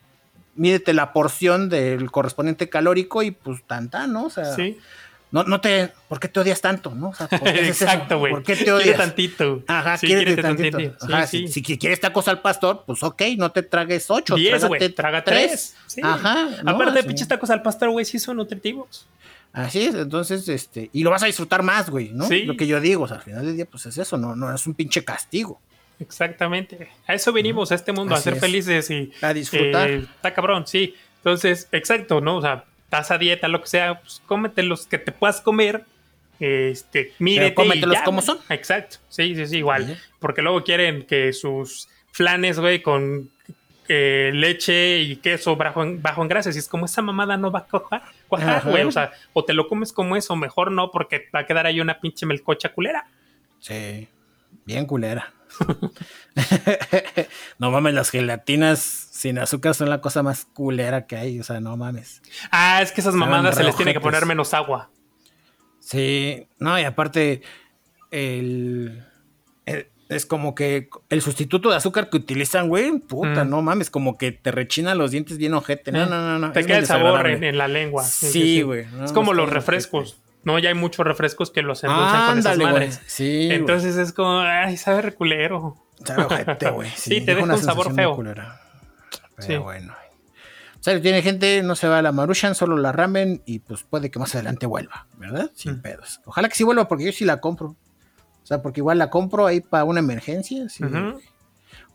mídete 0.58 0.94
la 0.94 1.14
porción 1.14 1.70
del 1.70 2.12
correspondiente 2.12 2.70
calórico 2.70 3.24
y 3.24 3.32
pues 3.32 3.64
tanta, 3.66 4.08
¿no? 4.08 4.26
O 4.26 4.30
sea, 4.30 4.54
sí. 4.56 4.78
no, 5.32 5.44
no 5.44 5.62
te, 5.62 5.92
¿por 6.10 6.20
qué 6.20 6.28
te 6.28 6.40
odias 6.40 6.62
tanto, 6.62 6.94
no? 6.94 7.10
O 7.10 7.14
sea. 7.14 7.28
Exacto, 7.32 8.20
güey. 8.20 8.34
¿Por 8.34 8.44
qué 8.44 8.54
te 8.56 8.64
Quiere 8.66 8.72
odias? 8.74 8.98
tantito. 8.98 9.64
Ajá, 9.68 9.98
Sí, 9.98 10.08
quiérete 10.08 10.42
tantito. 10.42 10.78
Ajá, 11.02 11.28
sí. 11.28 11.48
Si, 11.48 11.64
si 11.64 11.78
quieres 11.78 12.00
tacos 12.00 12.28
al 12.28 12.42
pastor, 12.42 12.84
pues 12.86 13.02
ok, 13.04 13.22
no 13.38 13.52
te 13.52 13.64
tragues 13.64 14.10
ocho. 14.10 14.36
Diez, 14.36 14.66
güey. 14.66 14.90
Traga 14.90 15.24
tres. 15.24 15.76
Ajá. 16.04 16.48
¿no? 16.64 16.72
Aparte, 16.72 17.00
Así. 17.00 17.08
pinches 17.08 17.28
tacos 17.28 17.50
al 17.50 17.62
pastor, 17.62 17.90
güey, 17.90 18.06
sí 18.06 18.20
son 18.20 18.38
nutritivos. 18.38 19.08
Así 19.54 19.82
es, 19.82 19.96
entonces, 19.96 20.48
este, 20.50 20.90
y 20.94 21.04
lo 21.04 21.10
vas 21.10 21.24
a 21.24 21.26
disfrutar 21.26 21.64
más, 21.64 21.90
güey, 21.90 22.12
¿no? 22.14 22.28
Sí. 22.28 22.44
Lo 22.44 22.56
que 22.56 22.68
yo 22.68 22.80
digo, 22.80 23.06
o 23.06 23.08
sea, 23.08 23.18
al 23.18 23.24
final 23.24 23.46
del 23.46 23.56
día, 23.56 23.66
pues 23.66 23.86
es 23.88 23.98
eso, 23.98 24.18
no, 24.18 24.36
no 24.36 24.54
es 24.54 24.68
un 24.68 24.76
pinche 24.76 25.04
castigo. 25.04 25.60
Exactamente. 26.00 26.90
A 27.08 27.14
eso 27.14 27.34
venimos, 27.34 27.72
a 27.72 27.76
este 27.76 27.92
mundo, 27.92 28.14
Así 28.14 28.22
a 28.22 28.24
ser 28.24 28.34
es. 28.36 28.40
felices 28.40 28.90
y. 28.92 29.12
A 29.22 29.34
disfrutar. 29.34 29.90
eh, 29.90 29.98
está 30.16 30.34
cabrón, 30.34 30.68
sí. 30.68 30.96
Entonces, 31.18 31.68
exacto, 31.72 32.22
¿no? 32.22 32.38
O 32.38 32.42
sea, 32.42 32.66
estás 32.84 33.12
a 33.12 33.18
dieta, 33.18 33.48
lo 33.48 33.62
que 33.62 33.68
sea, 33.68 34.00
pues 34.02 34.22
cómete 34.26 34.64
los 34.64 34.86
que 34.86 34.98
te 34.98 35.12
puedas 35.12 35.42
comer. 35.42 35.86
Este, 36.40 37.14
mírete. 37.18 37.56
cómetelos 37.56 37.96
ya, 37.98 38.04
como 38.04 38.22
son. 38.22 38.38
Exacto, 38.50 38.98
sí, 39.10 39.36
sí, 39.36 39.48
sí, 39.48 39.58
igual. 39.58 40.00
Porque 40.20 40.42
luego 40.44 40.64
quieren 40.64 41.04
que 41.04 41.34
sus 41.34 41.90
flanes, 42.12 42.60
güey, 42.60 42.84
con 42.84 43.32
eh, 43.88 44.30
leche 44.34 45.00
y 45.00 45.16
queso 45.16 45.56
bajo 45.56 45.82
en, 45.82 46.00
bajo 46.02 46.22
en 46.22 46.28
grasas. 46.28 46.56
Y 46.56 46.60
es 46.60 46.68
como 46.68 46.86
esa 46.86 47.02
mamada 47.02 47.38
no 47.38 47.50
va 47.52 47.60
a 47.60 47.66
cuajar, 47.66 48.04
cuajar, 48.28 48.64
güey. 48.70 48.84
O 48.84 48.92
sea, 48.92 49.12
o 49.34 49.44
te 49.44 49.54
lo 49.54 49.68
comes 49.68 49.92
como 49.92 50.16
eso, 50.16 50.36
mejor 50.36 50.72
no, 50.72 50.92
porque 50.92 51.26
va 51.34 51.40
a 51.40 51.46
quedar 51.48 51.66
ahí 51.66 51.82
una 51.82 52.00
pinche 52.00 52.28
melcocha 52.28 52.70
culera. 52.72 53.08
Sí, 53.60 54.08
bien 54.64 54.86
culera. 54.86 55.34
no 57.60 57.72
mames, 57.72 57.94
las 57.94 58.10
gelatinas 58.10 58.80
sin 58.80 59.40
azúcar 59.40 59.74
son 59.76 59.90
la 59.90 60.02
cosa 60.02 60.24
más 60.24 60.46
culera 60.46 61.08
que 61.08 61.16
hay, 61.18 61.40
o 61.40 61.44
sea, 61.44 61.60
no 61.60 61.76
mames. 61.78 62.22
Ah, 62.52 62.82
es 62.82 62.92
que 62.92 63.02
esas 63.02 63.16
mamadas 63.16 63.56
se 63.56 63.64
les 63.64 63.76
tiene 63.76 63.94
que 63.94 64.00
poner 64.00 64.26
menos 64.26 64.54
agua. 64.54 64.90
Sí, 65.80 66.48
no, 66.60 66.78
y 66.80 66.84
aparte, 66.84 67.42
el, 68.12 69.04
el- 69.66 69.88
es 70.10 70.26
como 70.26 70.56
que 70.56 70.90
el 71.10 71.22
sustituto 71.22 71.70
de 71.70 71.76
azúcar 71.76 72.10
que 72.10 72.18
utilizan, 72.18 72.70
güey, 72.70 72.98
puta, 73.00 73.44
Mm. 73.44 73.50
no 73.50 73.62
mames, 73.62 73.90
como 73.90 74.18
que 74.18 74.32
te 74.32 74.52
rechina 74.52 74.96
los 74.96 75.12
dientes 75.12 75.38
bien 75.38 75.54
ojete. 75.54 75.92
No, 75.92 76.06
no, 76.06 76.22
no, 76.22 76.40
no. 76.40 76.52
Te 76.54 76.66
queda 76.66 76.78
el 76.78 76.86
sabor 76.86 77.28
en, 77.28 77.58
la 77.58 77.68
lengua. 77.68 78.04
Sí, 78.04 78.62
güey, 78.62 78.86
no, 78.86 79.06
es 79.06 79.12
como 79.12 79.34
los 79.34 79.50
refrescos. 79.50 80.18
No, 80.48 80.58
ya 80.60 80.70
hay 80.70 80.76
muchos 80.76 81.06
refrescos 81.06 81.52
que 81.52 81.62
los 81.62 81.84
endulzan 81.84 82.28
con 82.30 82.38
Ándale, 82.38 82.64
güey. 82.64 82.74
madres. 82.74 83.02
Sí. 83.06 83.50
Entonces 83.52 83.98
es 83.98 84.14
como, 84.14 84.40
ay, 84.40 84.78
sabe 84.78 85.02
reculero. 85.02 85.76
Sabe 86.06 86.24
ojete, 86.24 86.70
güey. 86.72 86.90
Sí, 86.96 87.20
te 87.22 87.36
deja 87.36 87.44
un 87.54 87.58
sabor 87.62 87.94
feo. 87.94 88.16
culera. 88.16 88.62
Pero 89.36 89.48
Sí. 89.48 89.58
bueno. 89.58 89.94
O 90.80 90.84
sea, 90.88 91.02
tiene 91.02 91.22
gente, 91.22 91.62
no 91.64 91.76
se 91.76 91.90
va 91.90 91.98
a 92.00 92.02
la 92.02 92.14
Maruchan, 92.14 92.56
solo 92.56 92.78
la 92.78 92.94
ramen 92.94 93.42
y 93.46 93.60
pues 93.60 93.84
puede 93.84 94.10
que 94.10 94.20
más 94.20 94.34
adelante 94.36 94.66
vuelva, 94.68 95.08
¿verdad? 95.18 95.52
Sin 95.54 95.74
Mm. 95.74 95.82
pedos. 95.82 96.22
Ojalá 96.24 96.48
que 96.48 96.56
sí 96.56 96.64
vuelva 96.64 96.88
porque 96.88 97.04
yo 97.04 97.12
sí 97.12 97.26
la 97.26 97.42
compro. 97.42 97.76
O 98.42 98.46
sea, 98.46 98.62
porque 98.62 98.80
igual 98.80 98.98
la 99.00 99.10
compro 99.10 99.48
ahí 99.48 99.60
para 99.60 99.84
una 99.84 100.00
emergencia. 100.00 100.70
sí. 100.70 100.84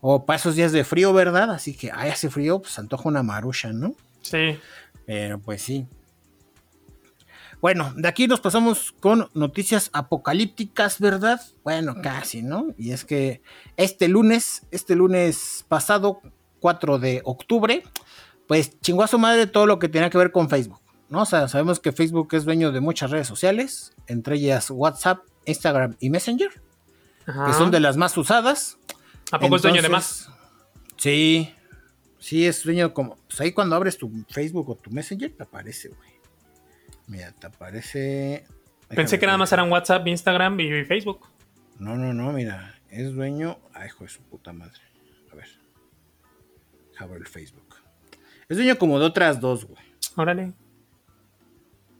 O 0.01 0.25
para 0.25 0.35
esos 0.37 0.55
días 0.55 0.71
de 0.73 0.83
frío, 0.83 1.11
¿verdad? 1.13 1.49
Así 1.49 1.75
que, 1.75 1.89
ay, 1.91 2.11
hace 2.11 2.29
frío, 2.29 2.61
pues 2.61 2.77
antoja 2.77 3.07
una 3.09 3.23
Maruchan, 3.23 3.79
¿no? 3.79 3.95
Sí. 4.21 4.59
Pero 5.07 5.39
pues 5.39 5.61
sí. 5.63 5.87
Bueno, 7.63 7.93
de 7.95 8.09
aquí 8.09 8.27
nos 8.27 8.41
pasamos 8.41 8.93
con 8.99 9.29
noticias 9.33 9.89
apocalípticas, 9.93 10.99
¿verdad? 10.99 11.39
Bueno, 11.63 11.95
casi, 12.03 12.43
¿no? 12.43 12.75
Y 12.77 12.91
es 12.91 13.05
que 13.05 13.41
este 13.77 14.09
lunes, 14.09 14.63
este 14.71 14.97
lunes 14.97 15.63
pasado, 15.69 16.19
4 16.59 16.99
de 16.99 17.21
octubre, 17.23 17.81
pues 18.49 18.77
chingó 18.81 19.03
a 19.03 19.07
su 19.07 19.17
madre 19.17 19.47
todo 19.47 19.65
lo 19.65 19.79
que 19.79 19.87
tenía 19.87 20.09
que 20.09 20.17
ver 20.17 20.33
con 20.33 20.49
Facebook, 20.49 20.81
¿no? 21.07 21.21
O 21.21 21.25
sea, 21.25 21.47
sabemos 21.47 21.79
que 21.79 21.93
Facebook 21.93 22.27
es 22.33 22.43
dueño 22.43 22.73
de 22.73 22.81
muchas 22.81 23.11
redes 23.11 23.27
sociales, 23.27 23.93
entre 24.07 24.35
ellas 24.35 24.69
WhatsApp, 24.69 25.19
Instagram 25.45 25.95
y 26.01 26.09
Messenger, 26.09 26.49
Ajá. 27.25 27.45
que 27.45 27.53
son 27.53 27.71
de 27.71 27.79
las 27.79 27.95
más 27.95 28.17
usadas. 28.17 28.77
¿A 29.31 29.39
poco 29.39 29.55
es 29.55 29.61
dueño 29.61 29.81
de 29.81 29.87
Entonces, 29.87 30.27
más? 30.27 30.37
Sí, 30.97 31.53
sí, 32.19 32.45
es 32.45 32.61
dueño 32.61 32.93
como. 32.93 33.15
Pues 33.29 33.39
ahí 33.39 33.53
cuando 33.53 33.77
abres 33.77 33.97
tu 33.97 34.11
Facebook 34.27 34.69
o 34.69 34.75
tu 34.75 34.91
Messenger 34.91 35.31
te 35.31 35.43
aparece, 35.43 35.87
güey. 35.87 36.12
Mira, 37.07 37.31
te 37.31 37.47
aparece. 37.47 38.45
Pensé 38.89 39.19
que 39.19 39.25
nada 39.25 39.37
más 39.37 39.51
eran 39.51 39.71
WhatsApp, 39.71 40.07
Instagram 40.07 40.59
y 40.59 40.85
Facebook. 40.85 41.27
No, 41.79 41.95
no, 41.95 42.13
no, 42.13 42.31
mira. 42.31 42.75
Es 42.89 43.13
dueño. 43.13 43.57
Ay, 43.73 43.87
hijo 43.87 44.03
de 44.03 44.09
su 44.09 44.21
puta 44.21 44.53
madre. 44.53 44.79
A 45.31 45.35
ver. 45.35 45.47
Abro 46.99 47.17
el 47.17 47.27
Facebook. 47.27 47.75
Es 48.47 48.57
dueño 48.57 48.77
como 48.77 48.99
de 48.99 49.05
otras 49.05 49.39
dos, 49.39 49.65
güey. 49.65 49.83
Órale. 50.15 50.53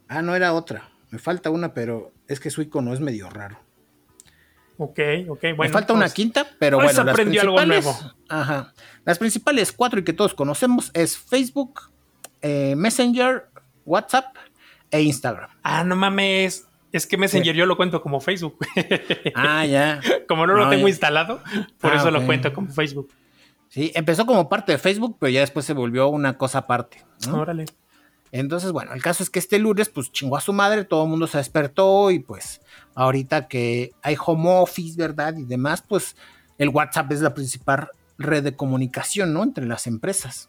Ah, 0.08 0.22
no 0.22 0.34
era 0.36 0.52
otra. 0.52 0.90
Me 1.10 1.18
falta 1.18 1.50
una, 1.50 1.74
pero 1.74 2.12
es 2.28 2.38
que 2.40 2.50
su 2.50 2.62
icono 2.62 2.92
es 2.94 3.00
medio 3.00 3.28
raro. 3.30 3.58
Ok, 4.76 4.98
ok. 5.28 5.40
Bueno, 5.42 5.56
Me 5.58 5.68
falta 5.68 5.92
una 5.92 6.02
pues, 6.06 6.14
quinta, 6.14 6.46
pero 6.58 6.78
pues 6.78 6.88
bueno. 6.96 7.04
las 7.04 7.12
aprendió 7.14 7.40
algo 7.42 7.56
principales- 7.56 7.84
nuevo. 7.84 8.14
Ajá. 8.28 8.74
Las 9.04 9.18
principales 9.18 9.72
cuatro 9.72 10.00
y 10.00 10.04
que 10.04 10.12
todos 10.12 10.34
conocemos 10.34 10.90
es 10.94 11.16
Facebook, 11.16 11.92
eh, 12.42 12.74
Messenger, 12.76 13.46
WhatsApp 13.84 14.36
e 14.94 15.02
Instagram. 15.02 15.50
Ah, 15.62 15.84
no 15.84 15.96
mames. 15.96 16.66
Es 16.92 17.06
que 17.06 17.16
Messenger 17.16 17.54
yo 17.56 17.66
lo 17.66 17.76
cuento 17.76 18.00
como 18.00 18.20
Facebook. 18.20 18.56
Ah, 19.34 19.66
ya. 19.66 20.00
como 20.28 20.46
no 20.46 20.54
lo 20.54 20.68
tengo 20.68 20.86
ya. 20.86 20.90
instalado, 20.90 21.40
por 21.80 21.92
Ah, 21.92 21.96
eso 21.96 22.10
lo 22.10 22.24
cuento 22.24 22.52
como 22.52 22.70
Facebook. 22.70 23.10
Sí, 23.68 23.90
empezó 23.94 24.24
como 24.26 24.48
parte 24.48 24.70
de 24.72 24.78
Facebook, 24.78 25.16
pero 25.18 25.30
ya 25.30 25.40
después 25.40 25.66
se 25.66 25.72
volvió 25.72 26.08
una 26.08 26.38
cosa 26.38 26.58
aparte. 26.58 26.98
¿no? 27.26 27.40
Órale. 27.40 27.64
Entonces, 28.30 28.70
bueno, 28.72 28.92
el 28.92 29.02
caso 29.02 29.22
es 29.24 29.30
que 29.30 29.38
este 29.40 29.58
lunes, 29.58 29.88
pues 29.88 30.12
chingó 30.12 30.36
a 30.36 30.40
su 30.40 30.52
madre, 30.52 30.84
todo 30.84 31.04
el 31.04 31.10
mundo 31.10 31.26
se 31.26 31.38
despertó 31.38 32.10
y 32.12 32.20
pues 32.20 32.60
ahorita 32.94 33.48
que 33.48 33.92
hay 34.02 34.16
home 34.24 34.48
office, 34.60 34.96
¿verdad? 34.96 35.34
Y 35.36 35.44
demás, 35.44 35.82
pues 35.86 36.16
el 36.58 36.68
WhatsApp 36.68 37.10
es 37.12 37.20
la 37.20 37.34
principal 37.34 37.88
red 38.18 38.44
de 38.44 38.54
comunicación, 38.54 39.32
¿no? 39.32 39.42
Entre 39.42 39.66
las 39.66 39.86
empresas. 39.88 40.48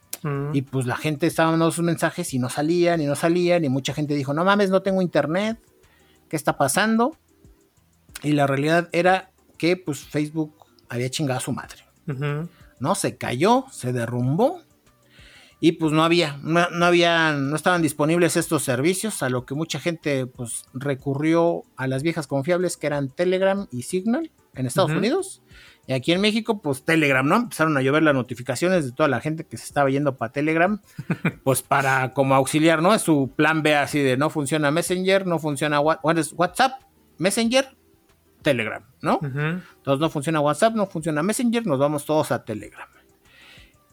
Y 0.54 0.64
pues 0.64 0.88
la 0.88 0.96
gente 0.96 1.28
estaba 1.28 1.52
mandando 1.52 1.72
sus 1.72 1.86
mensajes 1.86 2.34
y 2.34 2.40
no 2.40 2.50
salían 2.50 3.00
y 3.02 3.06
no 3.06 3.16
salían 3.16 3.64
y 3.64 3.70
mucha 3.70 3.94
gente 3.94 4.16
dijo, 4.16 4.34
no 4.34 4.44
mames, 4.44 4.72
no 4.72 4.82
tengo 4.82 5.02
internet, 5.02 5.60
¿qué 6.30 6.36
está 6.36 6.58
pasando? 6.58 7.16
Y 8.24 8.32
la 8.32 8.48
realidad 8.48 8.90
era 8.92 9.32
que 9.58 9.78
pues 9.78 10.00
Facebook 10.00 10.56
había 10.90 11.10
chingado 11.10 11.38
a 11.38 11.42
su 11.42 11.52
madre. 11.52 11.86
¿No? 12.80 12.96
Se 12.96 13.18
cayó, 13.18 13.66
se 13.72 13.94
derrumbó 13.94 14.62
y 15.60 15.74
pues 15.74 15.94
no 15.94 16.04
había, 16.04 16.38
no, 16.44 16.86
había, 16.86 17.34
no 17.34 17.56
estaban 17.56 17.82
disponibles 17.82 18.36
estos 18.36 18.64
servicios, 18.64 19.24
a 19.24 19.30
lo 19.30 19.46
que 19.46 19.56
mucha 19.56 19.80
gente 19.80 20.28
pues 20.28 20.66
recurrió 20.74 21.64
a 21.78 21.88
las 21.88 22.04
viejas 22.04 22.28
confiables 22.28 22.78
que 22.78 22.88
eran 22.88 23.10
Telegram 23.10 23.68
y 23.72 23.84
Signal 23.84 24.32
en 24.54 24.66
Estados 24.66 24.92
Unidos. 24.92 25.42
Y 25.88 25.94
aquí 25.94 26.12
en 26.12 26.22
México, 26.22 26.62
pues 26.62 26.84
Telegram, 26.84 27.28
¿no? 27.28 27.36
Empezaron 27.36 27.78
a 27.78 27.82
llover 27.82 28.04
las 28.04 28.14
notificaciones 28.14 28.86
de 28.86 28.92
toda 28.92 29.08
la 29.08 29.22
gente 29.22 29.46
que 29.46 29.58
se 29.58 29.66
estaba 29.66 29.90
yendo 29.90 30.18
para 30.18 30.32
Telegram, 30.32 30.82
pues 31.44 31.62
para 31.62 32.14
como 32.14 32.36
auxiliar, 32.36 32.82
¿no? 32.82 32.94
Es 32.94 33.04
su 33.04 33.32
plan 33.36 33.62
B 33.62 33.76
así 33.76 34.00
de 34.00 34.18
no 34.18 34.30
funciona 34.30 34.72
Messenger, 34.72 35.28
no 35.28 35.40
funciona 35.40 35.80
WhatsApp, 35.80 36.82
Messenger, 37.18 37.76
Telegram, 38.42 38.84
¿no? 39.02 39.20
Entonces 39.22 40.00
no 40.00 40.10
funciona 40.10 40.40
WhatsApp, 40.40 40.76
no 40.76 40.88
funciona 40.88 41.24
Messenger, 41.24 41.66
nos 41.66 41.80
vamos 41.80 42.06
todos 42.06 42.32
a 42.32 42.44
Telegram. 42.44 42.88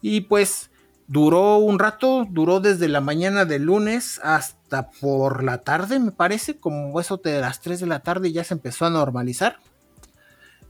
Y 0.01 0.21
pues 0.21 0.71
Duró 1.07 1.57
un 1.57 1.79
rato, 1.79 2.25
duró 2.29 2.61
desde 2.61 2.87
la 2.87 3.01
mañana 3.01 3.43
del 3.43 3.63
lunes 3.63 4.21
hasta 4.23 4.89
por 4.89 5.43
la 5.43 5.59
tarde, 5.59 5.99
me 5.99 6.11
parece, 6.11 6.57
como 6.57 6.97
eso 6.99 7.17
de 7.17 7.41
las 7.41 7.59
3 7.59 7.81
de 7.81 7.87
la 7.87 7.99
tarde 7.99 8.31
ya 8.31 8.43
se 8.43 8.53
empezó 8.53 8.85
a 8.85 8.89
normalizar. 8.89 9.57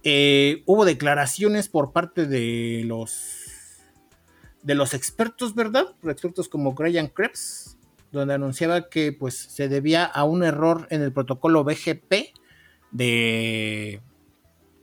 Eh, 0.03 0.63
hubo 0.65 0.85
declaraciones 0.85 1.69
por 1.69 1.93
parte 1.93 2.25
de 2.27 2.83
los 2.85 3.39
de 4.61 4.75
los 4.75 4.93
expertos, 4.93 5.55
¿verdad? 5.55 5.95
Expertos 6.03 6.47
como 6.47 6.73
Brian 6.73 7.07
Krebs, 7.07 7.77
donde 8.11 8.33
anunciaba 8.33 8.89
que 8.89 9.11
pues 9.11 9.35
se 9.35 9.67
debía 9.67 10.05
a 10.05 10.23
un 10.23 10.43
error 10.43 10.87
en 10.89 11.01
el 11.01 11.11
protocolo 11.11 11.63
BGP 11.63 12.33
de 12.91 14.01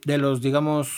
de 0.05 0.17
los 0.17 0.41
digamos 0.41 0.91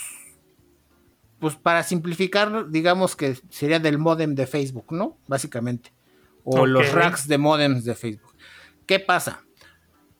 pues 1.38 1.56
para 1.56 1.82
simplificar, 1.82 2.70
digamos 2.70 3.16
que 3.16 3.36
sería 3.50 3.78
del 3.78 3.98
modem 3.98 4.34
de 4.34 4.46
Facebook, 4.46 4.86
¿no? 4.92 5.18
Básicamente. 5.26 5.92
O 6.42 6.64
los 6.64 6.90
racks 6.92 7.28
de 7.28 7.36
modems 7.36 7.84
de 7.84 7.94
Facebook. 7.94 8.34
¿Qué 8.86 8.98
pasa? 8.98 9.43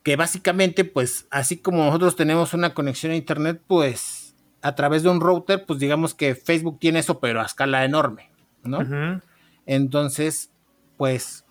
Que 0.05 0.14
básicamente, 0.14 0.84
pues, 0.84 1.26
así 1.30 1.57
como 1.57 1.84
nosotros 1.84 2.14
tenemos 2.14 2.55
una 2.55 2.74
conexión 2.74 3.11
a 3.11 3.16
Internet, 3.16 3.61
pues, 3.66 4.36
a 4.62 4.76
través 4.76 5.02
de 5.02 5.09
un 5.09 5.20
router, 5.20 5.66
pues 5.66 5.80
digamos 5.80 6.14
que 6.14 6.36
Facebook 6.36 6.78
tiene 6.78 7.00
eso, 7.00 7.18
pero 7.18 7.40
a 7.40 7.44
escala 7.44 7.84
enorme, 7.84 8.30
¿no? 8.62 9.20
Entonces, 9.66 10.52
pues, 10.96 11.44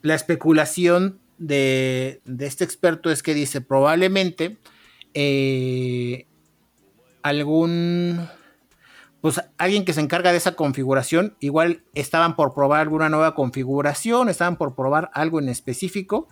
la 0.00 0.14
especulación 0.14 1.20
de, 1.38 2.20
de, 2.24 2.46
este 2.46 2.64
experto 2.64 3.10
es 3.10 3.22
que 3.22 3.34
dice, 3.34 3.60
probablemente 3.60 4.58
eh, 5.14 6.26
algún 7.22 8.28
pues 9.20 9.40
alguien 9.56 9.84
que 9.84 9.92
se 9.92 10.00
encarga 10.00 10.32
de 10.32 10.38
esa 10.38 10.56
configuración, 10.56 11.36
igual 11.38 11.84
estaban 11.94 12.34
por 12.34 12.54
probar 12.54 12.80
alguna 12.80 13.08
nueva 13.08 13.36
configuración, 13.36 14.28
estaban 14.28 14.56
por 14.56 14.74
probar 14.74 15.10
algo 15.14 15.38
en 15.38 15.48
específico, 15.48 16.26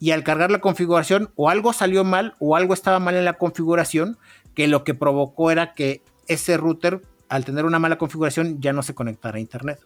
y 0.00 0.12
al 0.12 0.24
cargar 0.24 0.50
la 0.50 0.60
configuración 0.60 1.30
o 1.34 1.50
algo 1.50 1.72
salió 1.72 2.04
mal 2.04 2.34
o 2.38 2.56
algo 2.56 2.74
estaba 2.74 2.98
mal 2.98 3.16
en 3.16 3.24
la 3.24 3.34
configuración, 3.34 4.18
que 4.54 4.68
lo 4.68 4.84
que 4.84 4.94
provocó 4.94 5.50
era 5.50 5.74
que 5.74 6.02
ese 6.26 6.56
router, 6.56 7.02
al 7.28 7.44
tener 7.44 7.64
una 7.64 7.78
mala 7.78 7.98
configuración, 7.98 8.60
ya 8.60 8.72
no 8.72 8.82
se 8.82 8.94
conectara 8.94 9.38
a 9.38 9.40
internet. 9.40 9.80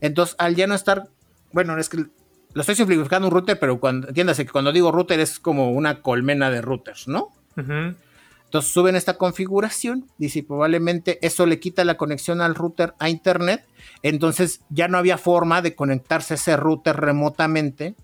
Entonces, 0.00 0.36
al 0.38 0.54
ya 0.54 0.66
no 0.66 0.74
estar, 0.74 1.08
bueno, 1.52 1.76
es 1.78 1.88
que 1.88 2.06
lo 2.54 2.60
estoy 2.60 2.74
simplificando 2.74 3.28
un 3.28 3.34
router, 3.34 3.58
pero 3.58 3.80
cuando, 3.80 4.08
entiéndase 4.08 4.44
que 4.44 4.52
cuando 4.52 4.72
digo 4.72 4.92
router 4.92 5.20
es 5.20 5.38
como 5.38 5.72
una 5.72 6.02
colmena 6.02 6.50
de 6.50 6.60
routers, 6.60 7.08
¿no? 7.08 7.28
Entonces 7.56 8.70
suben 8.70 8.96
esta 8.96 9.16
configuración, 9.16 10.10
dice 10.18 10.42
probablemente 10.42 11.18
eso 11.26 11.46
le 11.46 11.58
quita 11.58 11.84
la 11.84 11.96
conexión 11.96 12.42
al 12.42 12.54
router 12.54 12.92
a 12.98 13.08
internet, 13.08 13.66
entonces 14.02 14.60
ya 14.68 14.88
no 14.88 14.98
había 14.98 15.16
forma 15.16 15.62
de 15.62 15.74
conectarse 15.74 16.34
a 16.34 16.36
ese 16.36 16.56
router 16.58 16.96
remotamente 16.96 17.94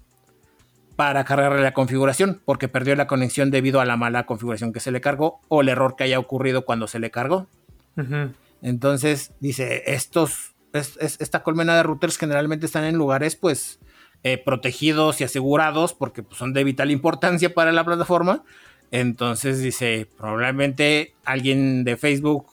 para 0.98 1.22
cargarle 1.22 1.62
la 1.62 1.74
configuración, 1.74 2.42
porque 2.44 2.66
perdió 2.66 2.96
la 2.96 3.06
conexión 3.06 3.52
debido 3.52 3.80
a 3.80 3.84
la 3.84 3.96
mala 3.96 4.26
configuración 4.26 4.72
que 4.72 4.80
se 4.80 4.90
le 4.90 5.00
cargó 5.00 5.40
o 5.46 5.60
el 5.60 5.68
error 5.68 5.94
que 5.94 6.02
haya 6.02 6.18
ocurrido 6.18 6.64
cuando 6.64 6.88
se 6.88 6.98
le 6.98 7.12
cargó. 7.12 7.46
Entonces 8.62 9.32
dice, 9.38 9.84
estos, 9.86 10.56
esta 10.72 11.44
colmena 11.44 11.76
de 11.76 11.84
routers 11.84 12.18
generalmente 12.18 12.66
están 12.66 12.82
en 12.82 12.96
lugares 12.96 13.36
pues 13.36 13.78
eh, 14.24 14.38
protegidos 14.38 15.20
y 15.20 15.24
asegurados 15.24 15.94
porque 15.94 16.24
pues, 16.24 16.36
son 16.36 16.52
de 16.52 16.64
vital 16.64 16.90
importancia 16.90 17.54
para 17.54 17.70
la 17.70 17.84
plataforma 17.84 18.42
entonces 18.90 19.60
dice, 19.60 20.08
probablemente 20.16 21.14
alguien 21.24 21.84
de 21.84 21.96
Facebook 21.96 22.46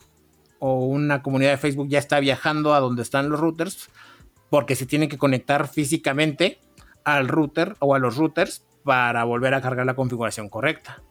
o 0.60 0.84
una 0.86 1.20
comunidad 1.20 1.50
de 1.50 1.56
Facebook 1.56 1.88
ya 1.88 1.98
está 1.98 2.20
viajando 2.20 2.74
a 2.74 2.80
donde 2.80 3.02
están 3.02 3.28
los 3.28 3.40
routers 3.40 3.88
porque 4.50 4.76
se 4.76 4.86
tiene 4.86 5.08
que 5.08 5.18
conectar 5.18 5.66
físicamente 5.66 6.58
al 7.06 7.28
router 7.28 7.76
o 7.78 7.94
a 7.94 8.00
los 8.00 8.16
routers 8.16 8.64
para 8.82 9.22
volver 9.24 9.54
a 9.54 9.62
cargar 9.62 9.86
la 9.86 9.94
configuración 9.94 10.48
correcta. 10.48 11.02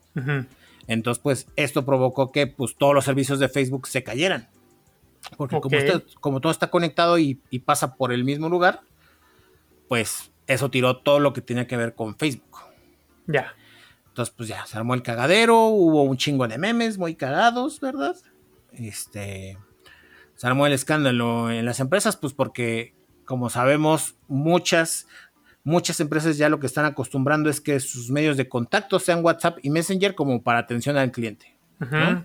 Entonces, 0.87 1.21
pues 1.23 1.47
esto 1.55 1.85
provocó 1.85 2.31
que 2.31 2.47
pues, 2.47 2.75
todos 2.75 2.93
los 2.93 3.05
servicios 3.05 3.39
de 3.39 3.49
Facebook 3.49 3.87
se 3.87 4.03
cayeran. 4.03 4.49
Porque 5.37 5.59
como, 6.19 6.41
todo 6.41 6.51
está 6.51 6.69
conectado 6.69 7.17
y, 7.17 7.41
y, 7.49 7.59
pasa 7.59 7.95
por 7.95 8.13
el 8.13 8.23
mismo 8.23 8.47
lugar, 8.47 8.81
pues 9.87 10.31
eso 10.45 10.69
tiró 10.69 10.97
todo 10.97 11.19
lo 11.19 11.33
que 11.33 11.41
tenía 11.41 11.65
que 11.65 11.77
ver 11.77 11.95
con 11.95 12.15
Facebook. 12.15 12.59
Ya. 13.25 13.55
Entonces, 14.09 14.33
pues 14.37 14.49
ya, 14.49 14.65
se 14.65 14.77
armó 14.77 14.93
el 14.93 15.01
cagadero, 15.01 15.67
hubo 15.67 16.03
un 16.03 16.17
chingo 16.17 16.47
de 16.47 16.57
memes 16.57 16.97
muy 16.97 17.15
cagados, 17.15 17.79
¿verdad? 17.79 18.15
Este, 18.73 19.57
se 20.35 20.47
armó 20.47 20.67
el 20.67 20.73
escándalo 20.73 21.49
en 21.49 21.65
las 21.65 21.79
empresas, 21.79 22.15
pues 22.17 22.33
porque, 22.33 22.93
como 23.25 23.49
sabemos, 23.49 24.15
muchas, 24.27 25.07
muchas 25.65 25.99
empresas 25.99 26.37
ya 26.37 26.47
lo 26.47 26.61
que 26.61 26.67
están 26.67 26.85
acostumbrando 26.85 27.49
es 27.49 27.59
que 27.59 27.81
sus 27.81 28.09
medios 28.09 28.37
de 28.37 28.47
contacto 28.47 28.99
sean 28.99 29.25
WhatsApp 29.25 29.57
y 29.61 29.69
Messenger 29.69 30.15
como 30.15 30.41
para 30.41 30.59
atención 30.59 30.95
al 30.95 31.11
cliente. 31.11 31.53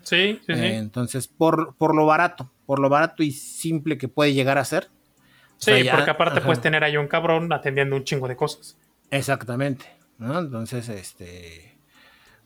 Sí, 0.02 0.38
sí, 0.46 0.54
sí. 0.54 0.54
entonces, 0.54 1.26
por, 1.26 1.74
por 1.74 1.96
lo 1.96 2.06
barato, 2.06 2.52
por 2.66 2.78
lo 2.78 2.88
barato 2.88 3.24
y 3.24 3.32
simple 3.32 3.98
que 3.98 4.06
puede 4.06 4.32
llegar 4.32 4.58
a 4.58 4.64
ser. 4.64 4.88
Sí, 5.56 5.72
porque 5.90 6.10
aparte 6.10 6.40
puedes 6.40 6.60
tener 6.60 6.84
ahí 6.84 6.96
un 6.96 7.08
cabrón 7.08 7.52
atendiendo 7.52 7.96
un 7.96 8.04
chingo 8.04 8.28
de 8.28 8.36
cosas. 8.36 8.78
Exactamente. 9.10 9.86
¿no? 10.18 10.38
Entonces, 10.38 10.88
este 10.88 11.70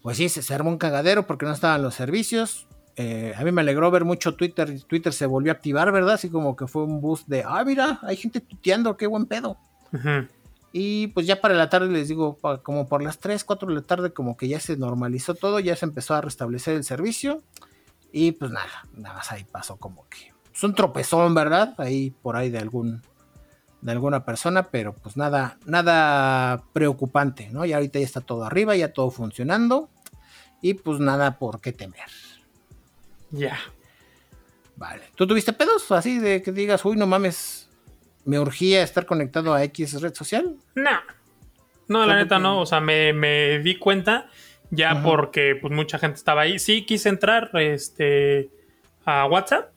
pues 0.05 0.19
sí, 0.19 0.29
se, 0.29 0.55
armó 0.55 0.69
un 0.69 0.77
cagadero 0.77 1.27
porque 1.27 1.47
no 1.47 1.53
estaban 1.53 1.81
los 1.81 1.95
servicios. 1.95 2.69
Eh, 2.97 3.33
a 3.39 3.43
mí 3.43 3.53
me 3.53 3.63
alegró 3.63 3.91
ver 3.91 4.05
mucho 4.05 4.35
Twitter. 4.35 4.83
Twitter 4.85 5.15
se 5.15 5.25
volvió 5.25 5.51
a 5.51 5.55
activar, 5.55 5.91
¿verdad? 5.93 6.17
Así 6.17 6.29
como 6.29 6.55
que 6.57 6.67
fue 6.67 6.85
un 6.85 7.01
boost 7.01 7.27
de, 7.27 7.43
ah, 7.43 7.65
mira, 7.65 8.01
hay 8.03 8.17
gente 8.17 8.41
tuiteando, 8.41 8.99
qué 8.99 9.07
buen 9.07 9.25
pedo. 9.25 9.57
Y 10.77 11.07
pues 11.07 11.29
ya 11.29 11.41
para 11.41 11.55
la 11.55 11.71
tarde, 11.71 11.87
les 11.87 12.09
digo, 12.09 12.37
como 12.65 12.89
por 12.89 13.01
las 13.01 13.21
3, 13.21 13.45
4 13.45 13.69
de 13.69 13.75
la 13.77 13.83
tarde, 13.83 14.13
como 14.13 14.37
que 14.37 14.49
ya 14.49 14.59
se 14.59 14.77
normalizó 14.77 15.37
todo, 15.37 15.61
ya 15.61 15.77
se 15.77 15.85
empezó 15.85 16.15
a 16.15 16.21
restablecer 16.21 16.75
el 16.75 16.83
servicio. 16.83 17.45
Y 18.11 18.33
pues 18.33 18.51
nada, 18.51 18.85
nada 18.93 19.15
más 19.15 19.31
ahí 19.31 19.45
pasó 19.45 19.77
como 19.77 20.09
que. 20.09 20.19
Es 20.27 20.35
pues, 20.51 20.65
un 20.65 20.75
tropezón, 20.75 21.33
¿verdad? 21.33 21.77
Ahí 21.79 22.11
por 22.11 22.35
ahí 22.35 22.51
de 22.51 22.59
algún 22.59 23.03
de 23.83 23.93
alguna 23.93 24.25
persona, 24.25 24.65
pero 24.65 24.95
pues 24.95 25.17
nada, 25.17 25.59
nada 25.65 26.65
preocupante, 26.73 27.51
¿no? 27.53 27.65
Y 27.65 27.73
ahorita 27.73 28.01
ya 28.01 28.05
está 28.05 28.21
todo 28.21 28.43
arriba, 28.43 28.75
ya 28.75 28.93
todo 28.93 29.13
funcionando 29.13 29.89
y 30.61 30.75
pues 30.75 30.99
nada 30.99 31.39
por 31.39 31.61
qué 31.61 31.73
temer. 31.73 32.11
Ya. 33.31 33.59
Vale. 34.75 35.05
¿Tú 35.15 35.29
tuviste 35.29 35.53
pedos 35.53 35.93
así 35.93 36.19
de 36.19 36.43
que 36.43 36.51
digas, 36.51 36.85
uy, 36.85 36.97
no 36.97 37.07
mames, 37.07 37.69
me 38.25 38.39
urgía 38.39 38.83
estar 38.83 39.07
conectado 39.07 39.55
a 39.55 39.63
X 39.65 40.01
red 40.01 40.15
social? 40.15 40.57
No. 40.75 41.01
No, 41.89 42.07
la 42.07 42.17
neta 42.17 42.39
no. 42.39 42.61
O 42.61 42.67
sea, 42.67 42.81
me, 42.81 43.59
di 43.61 43.77
cuenta 43.77 44.27
ya 44.71 45.03
porque 45.03 45.57
pues 45.61 45.73
mucha 45.73 45.99
gente 45.99 46.17
estaba 46.17 46.43
ahí. 46.43 46.59
Sí, 46.59 46.85
quise 46.85 47.09
entrar 47.09 47.51
este, 47.55 48.51
a 49.05 49.27
WhatsApp. 49.27 49.71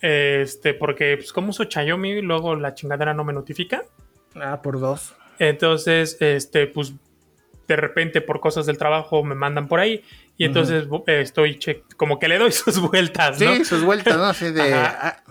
Este, 0.00 0.74
porque 0.74 1.16
pues 1.16 1.32
como 1.32 1.50
uso 1.50 1.64
Xiaomi, 1.64 2.22
luego 2.22 2.54
la 2.54 2.74
chingadera 2.74 3.14
no 3.14 3.24
me 3.24 3.32
notifica. 3.32 3.82
Ah, 4.34 4.60
por 4.62 4.78
dos. 4.78 5.14
Entonces, 5.38 6.16
este, 6.20 6.66
pues 6.66 6.94
de 7.66 7.76
repente 7.76 8.20
por 8.20 8.40
cosas 8.40 8.66
del 8.66 8.78
trabajo 8.78 9.24
me 9.24 9.34
mandan 9.34 9.66
por 9.66 9.80
ahí 9.80 10.04
y 10.36 10.44
entonces 10.44 10.86
estoy 11.06 11.58
como 11.96 12.18
que 12.18 12.28
le 12.28 12.38
doy 12.38 12.52
sus 12.52 12.78
vueltas, 12.78 13.40
¿no? 13.40 13.56
Sí, 13.56 13.64
sus 13.64 13.82
vueltas, 13.82 14.16
¿no? 14.16 14.24
Así 14.24 14.50
de... 14.50 14.74
Ah. 14.74 15.22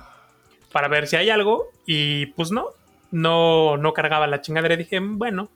Para 0.71 0.89
ver 0.89 1.07
si 1.07 1.15
hay 1.15 1.29
algo 1.29 1.71
y 1.85 2.27
pues 2.27 2.51
no, 2.51 2.69
no, 3.11 3.77
no 3.77 3.93
cargaba 3.93 4.27
la 4.27 4.41
chingadera. 4.41 4.73
Y 4.73 4.77
dije, 4.77 4.99
bueno, 4.99 5.49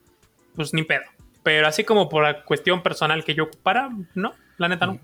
pues 0.54 0.74
ni 0.74 0.82
pedo. 0.82 1.02
Pero 1.42 1.66
así 1.66 1.84
como 1.84 2.08
por 2.08 2.22
la 2.22 2.44
cuestión 2.44 2.82
personal 2.82 3.24
que 3.24 3.34
yo 3.34 3.44
ocupara, 3.44 3.90
no, 4.14 4.34
la 4.58 4.68
neta 4.68 4.86
no. 4.86 5.00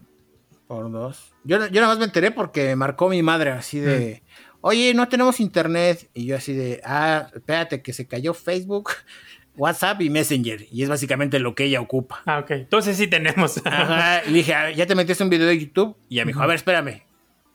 Por 0.66 0.90
dos. 0.90 1.32
Yo, 1.44 1.58
yo 1.68 1.80
nada 1.80 1.88
más 1.88 1.98
me 1.98 2.04
enteré 2.04 2.30
porque 2.30 2.74
marcó 2.76 3.08
mi 3.08 3.22
madre 3.22 3.50
así 3.52 3.78
de, 3.78 4.22
oye, 4.60 4.92
no 4.94 5.08
tenemos 5.08 5.40
internet. 5.40 6.10
Y 6.12 6.26
yo 6.26 6.36
así 6.36 6.52
de, 6.52 6.80
ah, 6.84 7.30
espérate, 7.34 7.82
que 7.82 7.92
se 7.92 8.06
cayó 8.06 8.34
Facebook, 8.34 8.90
WhatsApp 9.56 10.02
y 10.02 10.10
Messenger. 10.10 10.66
Y 10.70 10.82
es 10.82 10.88
básicamente 10.88 11.38
lo 11.38 11.54
que 11.54 11.64
ella 11.64 11.80
ocupa. 11.80 12.22
Ah, 12.26 12.40
ok. 12.40 12.50
Entonces 12.50 12.96
sí 12.96 13.06
tenemos. 13.06 13.60
Ajá. 13.64 14.22
Y 14.26 14.32
dije, 14.32 14.54
ah, 14.54 14.70
ya 14.72 14.86
te 14.86 14.94
metiste 14.94 15.22
un 15.22 15.30
video 15.30 15.46
de 15.46 15.58
YouTube. 15.58 15.96
Y 16.08 16.16
ella 16.16 16.24
me 16.24 16.30
dijo, 16.30 16.42
a 16.42 16.46
ver, 16.46 16.56
espérame. 16.56 17.02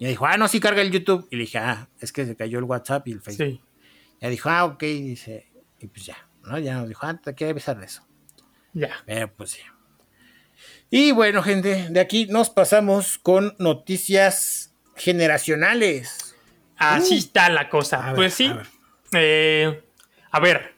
Y 0.02 0.08
dijo, 0.08 0.26
ah, 0.26 0.36
no, 0.36 0.48
sí 0.48 0.60
carga 0.60 0.82
el 0.82 0.90
YouTube. 0.90 1.28
Y 1.30 1.36
le 1.36 1.42
dije, 1.44 1.60
ah, 1.60 1.88
es 2.00 2.12
que 2.12 2.26
se 2.26 2.36
cayó 2.36 2.58
el 2.58 2.64
WhatsApp 2.64 3.08
y 3.08 3.12
el 3.12 3.22
Facebook. 3.22 3.46
Sí. 3.46 3.62
Y 4.20 4.26
ella 4.26 4.30
dijo, 4.32 4.50
ah, 4.50 4.66
ok. 4.66 4.82
Y 4.82 5.02
dice, 5.10 5.52
y 5.80 5.86
pues 5.86 6.08
ya, 6.08 6.18
¿no? 6.44 6.58
Ya 6.58 6.74
nos 6.78 6.88
dijo, 6.88 7.06
ah, 7.06 7.22
te 7.24 7.36
quiero 7.36 7.52
avisar 7.52 7.78
de 7.80 7.86
eso. 7.86 8.02
Ya. 8.74 8.96
Pero 9.06 9.32
pues 9.32 9.52
sí. 9.52 9.60
Y 10.90 11.12
bueno, 11.12 11.44
gente, 11.44 11.88
de 11.92 12.00
aquí 12.00 12.26
nos 12.26 12.50
pasamos 12.50 13.20
con 13.20 13.56
noticias 13.60 14.74
generacionales. 14.96 16.36
Así 16.78 17.14
Uh. 17.14 17.20
está 17.20 17.50
la 17.50 17.70
cosa. 17.70 18.04
A 18.04 18.08
ver, 18.08 18.16
pues 18.16 18.34
sí. 18.34 18.48
a 18.48 18.54
ver. 18.56 18.68
Eh, 19.14 19.84
a 20.32 20.40
ver, 20.40 20.74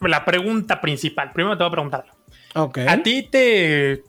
la 0.00 0.24
pregunta 0.24 0.80
principal. 0.80 1.30
Primero 1.34 1.58
te 1.58 1.64
voy 1.64 1.68
a 1.68 1.72
preguntar. 1.72 2.06
Ok. 2.54 2.78
A 2.88 3.02
ti 3.02 3.28
te, 3.30 4.02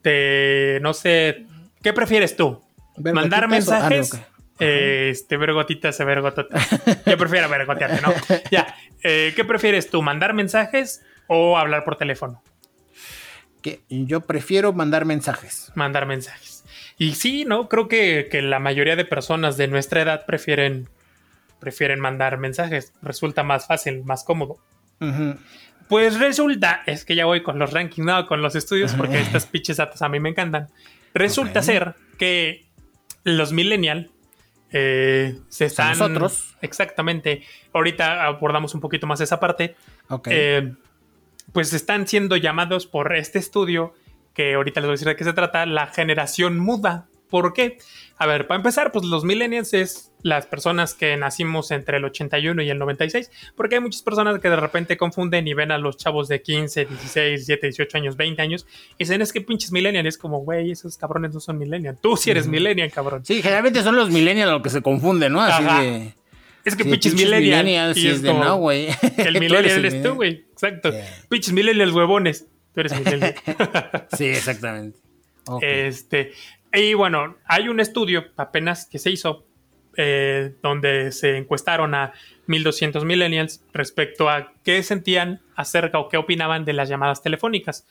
te, 0.00 0.78
no 0.80 0.94
sé, 0.94 1.44
¿qué 1.82 1.92
prefieres 1.92 2.36
tú? 2.36 2.62
¿Ver 2.96 3.14
¿Mandar 3.14 3.42
o- 3.42 3.44
ah, 3.44 3.48
no, 3.48 3.52
mensajes? 3.54 4.14
ok. 4.14 4.20
Eh, 4.58 5.08
este. 5.10 5.34
Yo 5.34 7.18
prefiero 7.18 7.48
ver 7.48 7.66
gotearte, 7.66 8.00
¿no? 8.00 8.12
Ya. 8.50 8.74
Eh, 9.02 9.32
¿Qué 9.36 9.44
prefieres 9.44 9.90
tú? 9.90 10.02
¿Mandar 10.02 10.32
mensajes 10.34 11.02
o 11.26 11.58
hablar 11.58 11.84
por 11.84 11.96
teléfono? 11.96 12.42
Que 13.62 13.80
yo 13.88 14.20
prefiero 14.22 14.72
mandar 14.72 15.04
mensajes. 15.04 15.72
Mandar 15.74 16.06
mensajes. 16.06 16.64
Y 16.98 17.14
sí, 17.14 17.44
¿no? 17.44 17.68
Creo 17.68 17.88
que, 17.88 18.28
que 18.30 18.40
la 18.40 18.58
mayoría 18.58 18.96
de 18.96 19.04
personas 19.04 19.56
de 19.58 19.68
nuestra 19.68 20.00
edad 20.00 20.24
prefieren, 20.24 20.88
prefieren 21.60 22.00
mandar 22.00 22.38
mensajes. 22.38 22.92
Resulta 23.02 23.42
más 23.42 23.66
fácil, 23.66 24.04
más 24.04 24.24
cómodo. 24.24 24.56
Pues 25.88 26.18
resulta, 26.18 26.82
es 26.86 27.04
que 27.04 27.14
ya 27.14 27.26
voy 27.26 27.42
con 27.42 27.58
los 27.58 27.72
rankings, 27.72 28.06
no, 28.06 28.26
con 28.26 28.40
los 28.40 28.54
estudios, 28.56 28.94
porque 28.94 29.20
estas 29.20 29.46
pinches 29.46 29.76
datos 29.76 30.00
a 30.02 30.08
mí 30.08 30.18
me 30.20 30.30
encantan. 30.30 30.68
Resulta 31.12 31.62
ser 31.62 31.94
que 32.18 32.65
los 33.26 33.52
millennial 33.52 34.10
eh, 34.70 35.38
se 35.48 35.66
están... 35.66 35.98
nosotros. 35.98 36.56
Exactamente. 36.62 37.42
Ahorita 37.72 38.24
abordamos 38.24 38.74
un 38.74 38.80
poquito 38.80 39.06
más 39.06 39.20
esa 39.20 39.40
parte. 39.40 39.74
Ok. 40.08 40.28
Eh, 40.30 40.72
pues 41.52 41.72
están 41.72 42.06
siendo 42.06 42.36
llamados 42.36 42.86
por 42.86 43.14
este 43.16 43.38
estudio, 43.38 43.94
que 44.32 44.54
ahorita 44.54 44.80
les 44.80 44.86
voy 44.86 44.92
a 44.92 44.94
decir 44.94 45.08
de 45.08 45.16
qué 45.16 45.24
se 45.24 45.32
trata, 45.32 45.66
la 45.66 45.88
generación 45.88 46.58
muda. 46.58 47.08
¿Por 47.28 47.52
qué? 47.52 47.78
A 48.18 48.26
ver, 48.26 48.46
para 48.46 48.56
empezar, 48.58 48.92
pues 48.92 49.04
los 49.04 49.24
millennials 49.24 49.74
es 49.74 50.12
las 50.22 50.46
personas 50.46 50.94
que 50.94 51.16
nacimos 51.16 51.70
entre 51.70 51.98
el 51.98 52.04
81 52.04 52.62
y 52.62 52.70
el 52.70 52.78
96, 52.78 53.30
porque 53.56 53.76
hay 53.76 53.80
muchas 53.80 54.02
personas 54.02 54.38
que 54.40 54.48
de 54.48 54.56
repente 54.56 54.96
confunden 54.96 55.46
y 55.46 55.54
ven 55.54 55.70
a 55.70 55.78
los 55.78 55.96
chavos 55.96 56.28
de 56.28 56.40
15, 56.40 56.86
16, 56.86 57.46
17, 57.46 57.66
18 57.66 57.98
años, 57.98 58.16
20 58.16 58.42
años, 58.42 58.66
y 58.94 59.04
dicen, 59.04 59.22
es 59.22 59.32
que 59.32 59.40
pinches 59.40 59.70
millennials, 59.72 60.08
es 60.08 60.18
como, 60.18 60.38
güey, 60.40 60.70
esos 60.70 60.96
cabrones 60.96 61.34
no 61.34 61.40
son 61.40 61.58
millennials, 61.58 62.00
tú 62.00 62.16
sí 62.16 62.30
eres 62.30 62.46
millennial, 62.46 62.90
cabrón. 62.90 63.24
sí, 63.24 63.42
generalmente 63.42 63.82
son 63.82 63.96
los 63.96 64.10
millennials 64.10 64.50
los 64.52 64.62
que 64.62 64.70
se 64.70 64.82
confunden, 64.82 65.32
¿no? 65.32 65.42
Así 65.42 65.64
Ajá. 65.64 65.82
de. 65.82 66.14
Es 66.64 66.74
que 66.74 66.82
sí, 66.82 66.90
pinches 66.90 67.14
millennials. 67.14 67.96
sí, 67.96 68.06
y 68.06 68.08
es 68.08 68.22
de 68.22 68.28
como, 68.28 68.44
no, 68.44 68.56
güey. 68.56 68.88
el 69.18 69.34
millennial 69.40 69.84
eres 69.84 70.02
tú, 70.02 70.14
güey. 70.14 70.46
Exacto. 70.50 70.92
Pinches 71.28 71.52
millennials 71.52 71.92
huevones. 71.92 72.46
Tú 72.74 72.80
eres 72.80 72.98
millennial. 72.98 73.34
Sí, 74.16 74.24
exactamente. 74.24 74.98
Este, 75.60 76.32
y 76.76 76.92
bueno, 76.94 77.36
hay 77.46 77.68
un 77.68 77.80
estudio 77.80 78.26
apenas 78.36 78.86
que 78.86 78.98
se 78.98 79.10
hizo 79.10 79.46
eh, 79.96 80.54
donde 80.62 81.10
se 81.10 81.38
encuestaron 81.38 81.94
a 81.94 82.12
1200 82.48 83.04
millennials 83.06 83.64
respecto 83.72 84.28
a 84.28 84.52
qué 84.62 84.82
sentían 84.82 85.40
acerca 85.54 85.98
o 85.98 86.10
qué 86.10 86.18
opinaban 86.18 86.66
de 86.66 86.74
las 86.74 86.90
llamadas 86.90 87.22
telefónicas. 87.22 87.86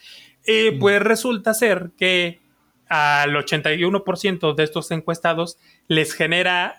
Y 0.45 0.71
Mm. 0.71 0.79
pues 0.79 1.01
resulta 1.01 1.55
ser 1.55 1.93
que 1.97 2.41
al 2.87 3.35
81% 3.35 4.53
de 4.53 4.63
estos 4.63 4.91
encuestados 4.91 5.57
les 5.87 6.13
genera 6.13 6.75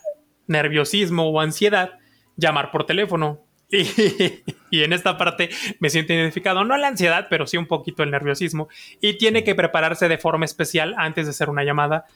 nerviosismo 0.46 1.28
o 1.28 1.40
ansiedad 1.40 1.98
llamar 2.36 2.70
por 2.70 2.86
teléfono. 2.86 3.44
Y, 3.70 4.44
y 4.70 4.82
en 4.84 4.92
esta 4.92 5.18
parte 5.18 5.50
me 5.80 5.90
siento 5.90 6.12
identificado, 6.12 6.64
no 6.64 6.76
la 6.76 6.88
ansiedad, 6.88 7.26
pero 7.30 7.46
sí 7.46 7.56
un 7.56 7.66
poquito 7.66 8.02
el 8.02 8.10
nerviosismo. 8.10 8.68
Y 9.00 9.18
tiene 9.18 9.44
que 9.44 9.54
prepararse 9.54 10.08
de 10.08 10.18
forma 10.18 10.44
especial 10.44 10.94
antes 10.98 11.26
de 11.26 11.30
hacer 11.30 11.50
una 11.50 11.64
llamada 11.64 12.06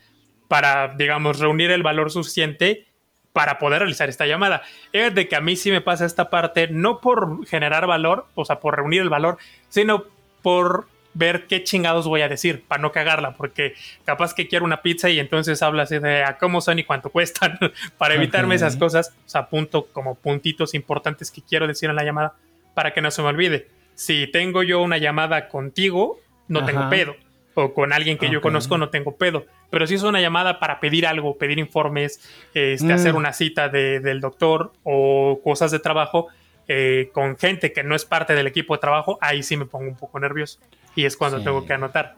para, 0.49 0.95
digamos, 0.97 1.39
reunir 1.39 1.71
el 1.71 1.83
valor 1.83 2.11
suficiente 2.11 2.87
para 3.33 3.59
poder 3.59 3.81
realizar 3.81 4.09
esta 4.09 4.27
llamada. 4.27 4.63
Es 4.93 5.15
de 5.15 5.29
que 5.29 5.37
a 5.37 5.41
mí 5.41 5.57
sí 5.57 5.71
me 5.71 5.81
pasa 5.81 6.05
esta 6.05 6.31
parte, 6.31 6.69
no 6.69 7.01
por 7.01 7.47
generar 7.47 7.87
valor, 7.87 8.27
o 8.35 8.45
sea, 8.45 8.61
por 8.61 8.77
reunir 8.77 9.03
el 9.03 9.09
valor, 9.09 9.39
sino 9.69 10.05
por 10.43 10.89
ver 11.15 11.47
qué 11.49 11.65
chingados 11.65 12.07
voy 12.07 12.21
a 12.23 12.29
decir 12.29 12.63
para 12.69 12.81
no 12.81 12.93
cagarla, 12.93 13.33
porque 13.35 13.75
capaz 14.05 14.33
que 14.35 14.47
quiero 14.47 14.65
una 14.65 14.81
pizza 14.83 15.11
y 15.11 15.19
entonces 15.19 15.61
hablas 15.63 15.89
de 15.91 16.23
a 16.23 16.39
cómo 16.39 16.61
son 16.61 16.79
y 16.79 16.85
cuánto 16.85 17.11
cuestan, 17.11 17.59
para 17.99 18.15
evitarme 18.15 18.55
esas 18.55 18.77
cosas, 18.77 19.13
o 19.27 19.29
sea, 19.29 19.43
apunto 19.43 19.87
como 19.93 20.15
puntitos 20.15 20.75
importantes 20.75 21.31
que 21.31 21.43
quiero 21.43 21.67
decir 21.67 21.91
en 21.91 21.97
la 21.97 22.05
llamada 22.05 22.35
para 22.75 22.93
que 22.95 23.01
no 23.01 23.11
se 23.11 23.23
me 23.23 23.29
olvide. 23.29 23.67
Si 23.95 24.29
tengo 24.29 24.63
yo 24.63 24.81
una 24.81 24.99
llamada 24.99 25.49
contigo, 25.49 26.21
no 26.49 26.65
tengo 26.65 26.89
pedo, 26.89 27.17
o 27.55 27.75
con 27.75 27.93
alguien 27.93 28.17
que 28.17 28.31
yo 28.31 28.41
conozco, 28.41 28.79
no 28.79 28.89
tengo 28.89 29.17
pedo, 29.17 29.47
pero 29.71 29.87
si 29.87 29.95
es 29.95 30.03
una 30.05 30.21
llamada 30.21 30.59
para 30.61 30.79
pedir 30.81 31.07
algo, 31.07 31.37
pedir 31.37 31.59
informes, 31.59 32.21
este, 32.55 32.87
Mm. 32.87 32.91
hacer 32.93 33.15
una 33.17 33.33
cita 33.33 33.69
de- 33.69 34.01
del 34.01 34.21
doctor 34.21 34.73
o 34.85 35.41
cosas 35.45 35.71
de 35.73 35.81
trabajo, 35.81 36.29
eh, 36.69 37.11
con 37.13 37.37
gente 37.37 37.73
que 37.73 37.83
no 37.83 37.95
es 37.95 38.05
parte 38.05 38.35
del 38.35 38.47
equipo 38.47 38.75
de 38.75 38.81
trabajo, 38.81 39.19
ahí 39.21 39.43
sí 39.43 39.57
me 39.57 39.67
pongo 39.67 39.89
un 39.89 39.97
poco 39.97 40.21
nervioso. 40.21 40.59
Y 40.97 41.05
es 41.05 41.17
cuando 41.17 41.39
Sí. 41.39 41.45
tengo 41.45 41.67
que 41.67 41.73
anotar. 41.73 42.17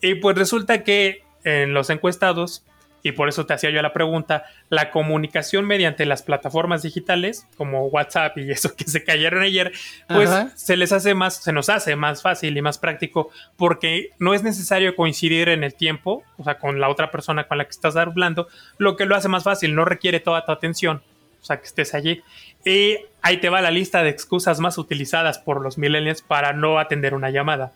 Y 0.00 0.14
pues 0.16 0.36
resulta 0.36 0.82
que 0.82 1.22
en 1.44 1.74
los 1.74 1.90
encuestados, 1.90 2.64
y 3.02 3.12
por 3.12 3.28
eso 3.28 3.44
te 3.44 3.52
hacía 3.52 3.68
yo 3.68 3.82
la 3.82 3.92
pregunta, 3.92 4.44
la 4.70 4.90
comunicación 4.90 5.66
mediante 5.66 6.06
las 6.06 6.22
plataformas 6.22 6.82
digitales, 6.82 7.46
como 7.58 7.84
WhatsApp 7.88 8.38
y 8.38 8.50
eso 8.50 8.74
que 8.74 8.84
se 8.84 9.04
cayeron 9.04 9.42
ayer, 9.42 9.72
pues 10.08 10.30
Ajá. 10.30 10.50
se 10.56 10.78
les 10.78 10.90
hace 10.90 11.12
más, 11.12 11.42
se 11.42 11.52
nos 11.52 11.68
hace 11.68 11.96
más 11.96 12.22
fácil 12.22 12.56
y 12.56 12.62
más 12.62 12.78
práctico, 12.78 13.30
porque 13.56 14.08
no 14.18 14.32
es 14.32 14.42
necesario 14.42 14.96
coincidir 14.96 15.50
en 15.50 15.64
el 15.64 15.74
tiempo, 15.74 16.24
o 16.38 16.44
sea, 16.44 16.56
con 16.58 16.80
la 16.80 16.88
otra 16.88 17.10
persona 17.10 17.46
con 17.46 17.58
la 17.58 17.64
que 17.64 17.72
estás 17.72 17.94
hablando, 17.96 18.48
lo 18.78 18.96
que 18.96 19.04
lo 19.04 19.16
hace 19.16 19.28
más 19.28 19.44
fácil, 19.44 19.74
no 19.74 19.84
requiere 19.84 20.20
toda 20.20 20.46
tu 20.46 20.52
atención 20.52 21.02
o 21.44 21.46
sea, 21.46 21.58
que 21.60 21.66
estés 21.66 21.92
allí. 21.92 22.22
Y 22.64 22.96
ahí 23.20 23.36
te 23.36 23.50
va 23.50 23.60
la 23.60 23.70
lista 23.70 24.02
de 24.02 24.08
excusas 24.08 24.60
más 24.60 24.78
utilizadas 24.78 25.38
por 25.38 25.60
los 25.60 25.76
millennials 25.76 26.22
para 26.22 26.54
no 26.54 26.78
atender 26.78 27.12
una 27.12 27.28
llamada. 27.28 27.74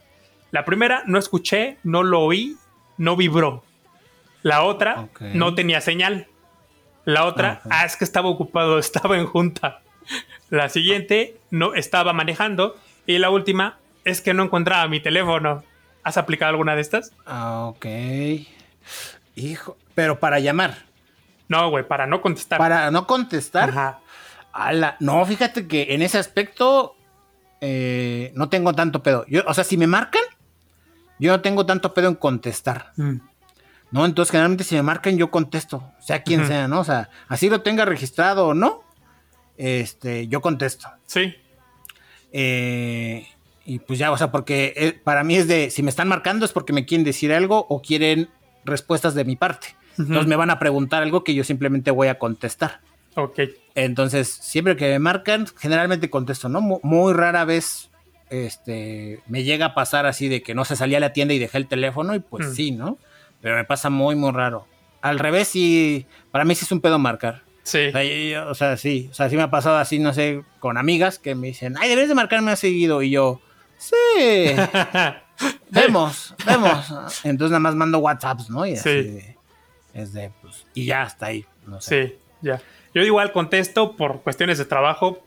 La 0.52 0.64
primera, 0.64 1.02
no 1.04 1.18
escuché, 1.18 1.76
no 1.84 2.02
lo 2.02 2.22
oí, 2.22 2.56
no 2.96 3.14
vibró. 3.14 3.62
La 4.40 4.62
otra, 4.62 5.08
no 5.20 5.54
tenía 5.54 5.82
señal. 5.82 6.28
La 7.04 7.26
otra, 7.26 7.60
Ajá. 7.66 7.68
ah, 7.70 7.84
es 7.84 7.98
que 7.98 8.04
estaba 8.04 8.30
ocupado, 8.30 8.78
estaba 8.78 9.18
en 9.18 9.26
junta. 9.26 9.82
La 10.48 10.70
siguiente, 10.70 11.36
no 11.50 11.74
estaba 11.74 12.14
manejando. 12.14 12.74
Y 13.06 13.18
la 13.18 13.28
última, 13.28 13.76
es 14.06 14.22
que 14.22 14.32
no 14.32 14.44
encontraba 14.44 14.88
mi 14.88 15.00
teléfono. 15.00 15.62
¿Has 16.04 16.16
aplicado 16.16 16.48
alguna 16.48 16.74
de 16.74 16.80
estas? 16.80 17.12
Ah, 17.26 17.66
ok. 17.66 17.84
Hijo, 19.36 19.76
pero 19.94 20.18
para 20.20 20.40
llamar, 20.40 20.87
No, 21.48 21.70
güey, 21.70 21.86
para 21.86 22.06
no 22.06 22.20
contestar. 22.20 22.58
para 22.58 22.90
no 22.90 23.06
contestar. 23.06 23.70
Ajá. 23.70 24.00
ala, 24.52 24.96
no, 25.00 25.24
fíjate 25.24 25.66
que 25.66 25.94
en 25.94 26.02
ese 26.02 26.18
aspecto 26.18 26.96
eh, 27.60 28.32
no 28.34 28.48
tengo 28.48 28.72
tanto 28.74 29.02
pedo. 29.02 29.24
Yo, 29.28 29.42
o 29.46 29.54
sea, 29.54 29.64
si 29.64 29.76
me 29.76 29.86
marcan, 29.86 30.22
yo 31.18 31.32
no 31.32 31.40
tengo 31.40 31.66
tanto 31.66 31.94
pedo 31.94 32.08
en 32.08 32.14
contestar. 32.14 32.92
Mm. 32.96 33.16
¿no? 33.90 34.04
Entonces, 34.04 34.30
generalmente 34.30 34.64
si 34.64 34.74
me 34.74 34.82
marcan, 34.82 35.16
yo 35.16 35.30
contesto, 35.30 35.90
sea 36.00 36.22
quien 36.22 36.46
sea, 36.46 36.68
¿no? 36.68 36.80
O 36.80 36.84
sea, 36.84 37.10
así 37.28 37.48
lo 37.48 37.62
tenga 37.62 37.84
registrado 37.84 38.48
o 38.48 38.54
no, 38.54 38.82
este, 39.56 40.28
yo 40.28 40.40
contesto. 40.40 40.88
Sí. 41.06 41.34
Eh, 42.32 43.26
y 43.64 43.78
pues 43.80 43.98
ya, 43.98 44.12
o 44.12 44.18
sea, 44.18 44.30
porque 44.30 44.74
eh, 44.76 44.92
para 44.92 45.24
mí 45.24 45.36
es 45.36 45.48
de, 45.48 45.70
si 45.70 45.82
me 45.82 45.90
están 45.90 46.08
marcando 46.08 46.44
es 46.44 46.52
porque 46.52 46.72
me 46.72 46.84
quieren 46.84 47.04
decir 47.04 47.32
algo 47.32 47.66
o 47.68 47.80
quieren 47.80 48.28
respuestas 48.64 49.14
de 49.14 49.24
mi 49.24 49.36
parte. 49.36 49.68
Entonces 49.98 50.26
me 50.26 50.36
van 50.36 50.50
a 50.50 50.58
preguntar 50.58 51.02
algo 51.02 51.24
que 51.24 51.34
yo 51.34 51.44
simplemente 51.44 51.90
voy 51.90 52.08
a 52.08 52.18
contestar. 52.18 52.80
Ok. 53.16 53.40
Entonces, 53.74 54.28
siempre 54.28 54.76
que 54.76 54.88
me 54.90 54.98
marcan, 54.98 55.46
generalmente 55.58 56.08
contesto, 56.10 56.48
¿no? 56.48 56.60
Mu- 56.60 56.80
Muy, 56.82 57.12
rara 57.12 57.44
vez 57.44 57.90
este, 58.30 59.20
me 59.26 59.42
llega 59.44 59.66
a 59.66 59.74
pasar 59.74 60.06
así 60.06 60.28
de 60.28 60.42
que 60.42 60.54
no 60.54 60.64
se 60.64 60.76
salía 60.76 60.98
a 60.98 61.00
la 61.00 61.12
tienda 61.12 61.34
y 61.34 61.38
dejé 61.38 61.58
el 61.58 61.66
teléfono 61.66 62.14
y 62.14 62.20
pues 62.20 62.54
sí, 62.54 62.70
¿no? 62.72 62.98
Pero 63.40 63.56
me 63.56 63.64
pasa 63.64 63.90
muy, 63.90 64.14
muy 64.16 64.32
raro. 64.32 64.66
Al 65.00 65.18
revés, 65.18 65.48
sí, 65.48 66.06
para 66.30 66.44
mí 66.44 66.54
sí 66.54 66.64
es 66.64 66.72
un 66.72 66.80
pedo 66.80 66.98
marcar. 66.98 67.42
Sí. 67.62 67.90
O 68.48 68.54
sea, 68.54 68.76
sí. 68.76 69.08
O 69.10 69.14
sea, 69.14 69.28
sí 69.28 69.36
me 69.36 69.42
ha 69.42 69.50
pasado 69.50 69.76
así, 69.78 69.98
no 69.98 70.12
sé, 70.14 70.42
con 70.60 70.76
amigas 70.78 71.18
que 71.18 71.34
me 71.34 71.48
dicen, 71.48 71.74
ay, 71.78 71.88
debes 71.88 72.08
de 72.08 72.14
marcarme 72.14 72.46
más 72.50 72.58
seguido. 72.58 73.02
Y 73.02 73.10
yo, 73.10 73.40
sí. 73.78 73.94
vemos, 75.70 76.34
vemos. 76.46 76.86
Entonces 77.24 77.50
nada 77.52 77.60
más 77.60 77.74
mando 77.74 77.98
WhatsApps, 77.98 78.50
¿no? 78.50 78.66
Y 78.66 78.74
así 78.74 79.20
es 79.94 80.12
de, 80.12 80.30
pues, 80.40 80.66
y 80.74 80.86
ya 80.86 81.04
está 81.04 81.26
ahí. 81.26 81.44
No 81.66 81.80
sé. 81.80 82.06
Sí, 82.06 82.18
ya. 82.42 82.60
Yo 82.94 83.02
igual 83.02 83.32
contesto 83.32 83.96
por 83.96 84.22
cuestiones 84.22 84.58
de 84.58 84.64
trabajo, 84.64 85.22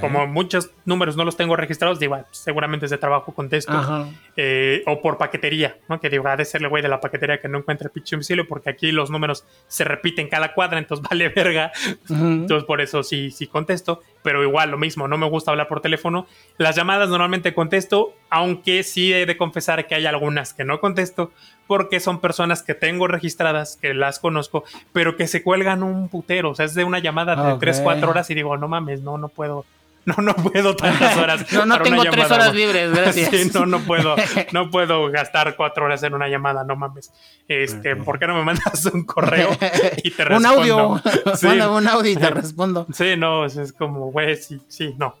como 0.00 0.26
muchos 0.26 0.70
números 0.86 1.16
no 1.16 1.24
los 1.24 1.36
tengo 1.36 1.54
registrados, 1.54 1.98
digo, 1.98 2.18
seguramente 2.30 2.86
es 2.86 2.90
de 2.90 2.96
trabajo 2.96 3.34
contesto. 3.34 4.08
Eh, 4.36 4.82
o 4.86 5.02
por 5.02 5.18
paquetería, 5.18 5.76
¿no? 5.88 6.00
Que 6.00 6.08
digo, 6.08 6.26
ha 6.26 6.36
de 6.36 6.44
ser 6.46 6.62
el 6.62 6.68
güey 6.68 6.82
de 6.82 6.88
la 6.88 7.00
paquetería 7.00 7.38
que 7.38 7.48
no 7.48 7.58
encuentra 7.58 7.86
el 7.86 7.90
pinche 7.92 8.16
domicilio, 8.16 8.48
porque 8.48 8.70
aquí 8.70 8.92
los 8.92 9.10
números 9.10 9.44
se 9.66 9.84
repiten 9.84 10.28
cada 10.28 10.54
cuadra, 10.54 10.78
entonces 10.78 11.06
vale 11.10 11.28
verga. 11.28 11.70
Entonces 12.08 12.64
por 12.64 12.80
eso 12.80 13.02
sí, 13.02 13.30
sí 13.30 13.46
contesto. 13.46 14.02
Pero 14.22 14.42
igual 14.42 14.70
lo 14.70 14.78
mismo, 14.78 15.06
no 15.08 15.16
me 15.16 15.28
gusta 15.28 15.52
hablar 15.52 15.68
por 15.68 15.80
teléfono. 15.80 16.26
Las 16.56 16.76
llamadas 16.76 17.08
normalmente 17.08 17.54
contesto, 17.54 18.14
aunque 18.30 18.82
sí 18.82 19.12
he 19.12 19.26
de 19.26 19.36
confesar 19.36 19.86
que 19.86 19.94
hay 19.94 20.06
algunas 20.06 20.52
que 20.52 20.64
no 20.64 20.80
contesto, 20.80 21.30
porque 21.66 22.00
son 22.00 22.20
personas 22.20 22.62
que 22.62 22.74
tengo 22.74 23.06
registradas, 23.06 23.76
que 23.76 23.94
las 23.94 24.18
conozco, 24.18 24.64
pero 24.92 25.16
que 25.16 25.28
se 25.28 25.42
cuelgan 25.42 25.82
un 25.82 26.08
putero. 26.08 26.50
O 26.50 26.54
sea, 26.54 26.64
es 26.64 26.74
de 26.74 26.84
una 26.84 26.98
llamada 26.98 27.36
de 27.36 27.58
3, 27.58 27.80
4 27.82 28.10
horas 28.10 28.28
y 28.30 28.34
digo, 28.34 28.56
no 28.56 28.68
mames, 28.68 29.02
no, 29.02 29.18
no 29.18 29.28
puedo. 29.28 29.64
No, 30.04 30.14
no 30.22 30.34
puedo 30.34 30.74
tantas 30.74 31.16
horas. 31.18 31.52
no, 31.52 31.66
no 31.66 31.80
tengo 31.82 32.02
tres 32.04 32.30
horas 32.30 32.54
libres, 32.54 32.92
gracias. 32.92 33.30
sí, 33.30 33.50
no, 33.52 33.66
no 33.66 33.80
puedo, 33.80 34.16
no 34.52 34.70
puedo 34.70 35.10
gastar 35.10 35.54
cuatro 35.56 35.84
horas 35.84 36.02
en 36.02 36.14
una 36.14 36.28
llamada, 36.28 36.64
no 36.64 36.76
mames. 36.76 37.12
Este, 37.46 37.96
¿por 37.96 38.18
qué 38.18 38.26
no 38.26 38.34
me 38.34 38.44
mandas 38.44 38.86
un 38.86 39.04
correo 39.04 39.50
y 40.02 40.10
te 40.10 40.24
respondo? 40.24 40.48
un 40.48 40.58
audio. 40.58 41.02
Sí. 41.36 41.46
un 41.46 41.88
audio 41.88 42.10
y 42.10 42.16
te 42.16 42.30
respondo. 42.30 42.86
Sí, 42.92 43.16
no, 43.16 43.44
es 43.44 43.72
como, 43.72 44.10
güey, 44.10 44.36
sí, 44.36 44.60
sí, 44.68 44.94
no. 44.98 45.16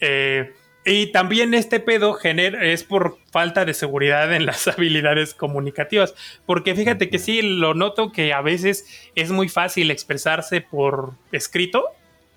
Eh, 0.00 0.52
y 0.86 1.12
también 1.12 1.54
este 1.54 1.80
pedo 1.80 2.12
genera, 2.12 2.62
es 2.62 2.84
por 2.84 3.16
falta 3.30 3.64
de 3.64 3.72
seguridad 3.72 4.34
en 4.34 4.44
las 4.44 4.68
habilidades 4.68 5.32
comunicativas. 5.32 6.14
Porque 6.44 6.74
fíjate 6.74 7.08
que 7.08 7.18
sí, 7.18 7.40
lo 7.40 7.74
noto 7.74 8.12
que 8.12 8.34
a 8.34 8.42
veces 8.42 8.86
es 9.14 9.30
muy 9.30 9.48
fácil 9.48 9.90
expresarse 9.90 10.60
por 10.60 11.12
escrito. 11.32 11.86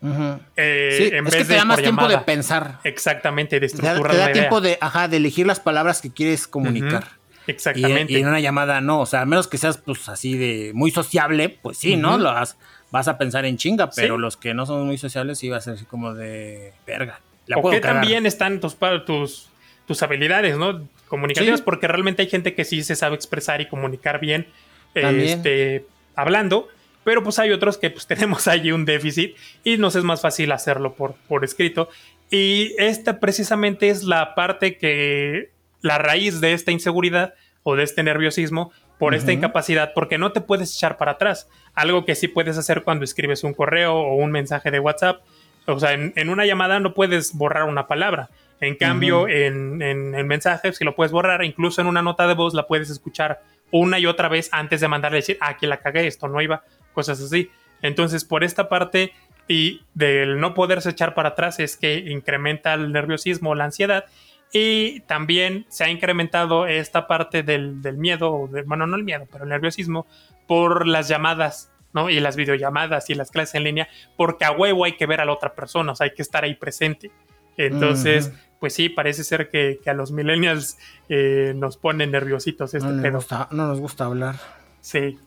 Eh, 0.01 1.09
en 1.13 1.27
es 1.27 1.35
que 1.35 1.45
te 1.45 1.55
da 1.55 1.65
más 1.65 1.81
tiempo 1.81 2.07
de 2.07 2.17
pensar. 2.19 2.79
Exactamente, 2.83 3.59
de 3.59 3.65
estructurar 3.65 4.11
Te 4.11 4.17
da, 4.17 4.31
tiempo 4.31 4.61
de, 4.61 4.77
ajá, 4.79 5.07
de 5.07 5.17
elegir 5.17 5.47
las 5.47 5.59
palabras 5.59 6.01
que 6.01 6.11
quieres 6.11 6.47
comunicar. 6.47 7.05
Exactamente. 7.47 8.13
Y, 8.13 8.17
en 8.17 8.27
una 8.27 8.39
llamada 8.39 8.81
no, 8.81 8.99
o 9.01 9.05
sea, 9.05 9.21
a 9.21 9.25
menos 9.25 9.47
que 9.47 9.57
seas 9.57 9.77
pues 9.77 10.09
así 10.09 10.37
de 10.37 10.71
muy 10.73 10.91
sociable, 10.91 11.49
pues 11.49 11.77
sí, 11.77 11.95
¿no? 11.95 12.17
Lo 12.17 12.33
vas, 12.33 12.57
vas 12.91 13.07
a 13.07 13.17
pensar 13.17 13.45
en 13.45 13.57
chinga, 13.57 13.89
pero 13.89 14.17
los 14.17 14.37
que 14.37 14.53
no 14.53 14.65
son 14.65 14.85
muy 14.85 14.97
sociables 14.97 15.39
sí 15.39 15.49
va 15.49 15.57
a 15.57 15.61
ser 15.61 15.75
así 15.75 15.85
como 15.85 16.13
de 16.13 16.73
verga. 16.85 17.21
O 17.55 17.69
que 17.69 17.79
también 17.79 18.25
están 18.25 18.59
tus, 18.59 18.77
tus, 19.05 19.49
tus 19.85 20.03
habilidades, 20.03 20.57
¿no? 20.57 20.87
Comunicativas, 21.07 21.61
porque 21.61 21.87
realmente 21.87 22.21
hay 22.21 22.29
gente 22.29 22.53
que 22.53 22.65
sí 22.65 22.83
se 22.83 22.97
sabe 22.97 23.15
expresar 23.15 23.61
y 23.61 23.67
comunicar 23.67 24.19
bien 24.19 24.47
este, 24.93 25.85
hablando, 26.15 26.67
pero 27.07 27.23
pues 27.23 27.39
hay 27.39 27.53
otros 27.53 27.77
que 27.77 27.89
pues 27.89 28.05
tenemos 28.07 28.49
allí 28.49 28.73
un 28.73 28.83
déficit 28.83 29.37
y 29.63 29.77
nos 29.77 29.95
es 29.95 30.03
más 30.03 30.19
fácil 30.19 30.51
hacerlo 30.51 30.93
por, 30.93 31.13
por 31.29 31.45
escrito. 31.45 31.87
Y 32.29 32.75
esta 32.77 33.21
precisamente 33.21 33.87
es 33.87 34.03
la 34.03 34.35
parte 34.35 34.77
que, 34.77 35.51
la 35.79 35.99
raíz 35.99 36.41
de 36.41 36.51
esta 36.51 36.73
inseguridad 36.73 37.33
o 37.63 37.77
de 37.77 37.83
este 37.83 38.03
nerviosismo 38.03 38.73
por 38.99 39.15
esta 39.15 39.31
incapacidad, 39.31 39.93
porque 39.93 40.17
no 40.17 40.33
te 40.33 40.41
puedes 40.41 40.75
echar 40.75 40.97
para 40.97 41.13
atrás. 41.13 41.47
Algo 41.75 42.03
que 42.03 42.13
sí 42.13 42.27
puedes 42.27 42.57
hacer 42.57 42.83
cuando 42.83 43.05
escribes 43.05 43.45
un 43.45 43.53
correo 43.53 43.95
o 43.95 44.15
un 44.15 44.31
mensaje 44.31 44.69
de 44.69 44.81
WhatsApp 44.81 45.21
o 45.67 45.79
sea, 45.79 45.91
en, 45.93 46.29
una 46.29 46.45
llamada 46.45 46.79
no 46.79 46.93
puedes 46.93 47.33
borrar 47.33 47.63
una 47.63 47.87
palabra. 47.87 48.29
En 48.61 48.75
cambio, 48.75 49.27
en, 49.27 49.81
en, 49.81 50.27
mensajes, 50.27 50.77
si 50.77 50.85
lo 50.85 50.95
puedes 50.95 51.11
borrar, 51.11 51.43
incluso 51.43 51.81
en 51.81 51.87
una 51.87 52.01
nota 52.01 52.25
de 52.25 52.33
voz 52.33 52.53
la 52.53 52.65
puedes 52.65 52.89
escuchar 52.89 53.41
una 53.69 53.99
y 53.99 54.05
otra 54.05 54.29
vez 54.29 54.49
antes 54.53 54.79
de 54.79 54.87
mandarle 54.87 55.17
decir, 55.17 55.37
ah, 55.41 55.49
aquí 55.49 55.67
la 55.67 55.77
cagué, 55.77 56.07
esto 56.07 56.29
no 56.29 56.41
iba, 56.41 56.63
cosas 56.97 57.21
así. 57.21 57.51
Entonces, 57.83 58.25
por 58.25 58.43
esta 58.43 58.69
parte 58.69 59.13
y 59.47 59.83
del 59.93 60.39
no 60.39 60.55
poderse 60.55 60.89
echar 60.89 61.13
para 61.13 61.29
atrás 61.29 61.59
es 61.59 61.77
que 61.77 61.99
incrementa 61.99 62.73
el 62.73 62.91
nerviosismo, 62.91 63.53
la 63.53 63.65
ansiedad. 63.65 64.05
Y 64.51 65.01
también 65.01 65.67
se 65.69 65.83
ha 65.83 65.89
incrementado 65.91 66.65
esta 66.65 67.05
parte 67.05 67.43
del, 67.43 67.83
del 67.83 67.97
miedo, 67.97 68.49
bueno, 68.65 68.87
no 68.87 68.95
el 68.95 69.03
miedo, 69.03 69.27
pero 69.31 69.43
el 69.43 69.51
nerviosismo 69.51 70.07
por 70.47 70.87
las 70.87 71.07
llamadas 71.07 71.69
y 72.09 72.19
las 72.19 72.35
videollamadas 72.35 73.11
y 73.11 73.13
las 73.13 73.29
clases 73.29 73.53
en 73.55 73.63
línea, 73.63 73.87
porque 74.15 74.45
a 74.45 74.51
huevo 74.51 74.85
hay 74.85 74.97
que 74.97 75.05
ver 75.05 75.21
a 75.21 75.25
la 75.25 75.33
otra 75.33 75.53
persona, 75.53 75.91
o 75.91 75.95
sea, 75.95 76.05
hay 76.05 76.13
que 76.15 76.23
estar 76.23 76.43
ahí 76.43 76.55
presente. 76.55 77.11
Entonces, 77.57 78.31
pues 78.59 78.73
sí, 78.73 78.89
parece 78.89 79.23
ser 79.23 79.49
que, 79.49 79.79
a 79.85 79.93
los 79.93 80.11
millennials 80.11 80.77
eh, 81.09 81.53
nos 81.55 81.77
ponen 81.77 82.11
nerviositos 82.11 82.73
este 82.73 82.87
no 82.89 83.19
no 83.51 83.67
nos 83.67 83.79
gusta 83.79 84.05
hablar. 84.05 84.35
Sí. 84.81 85.19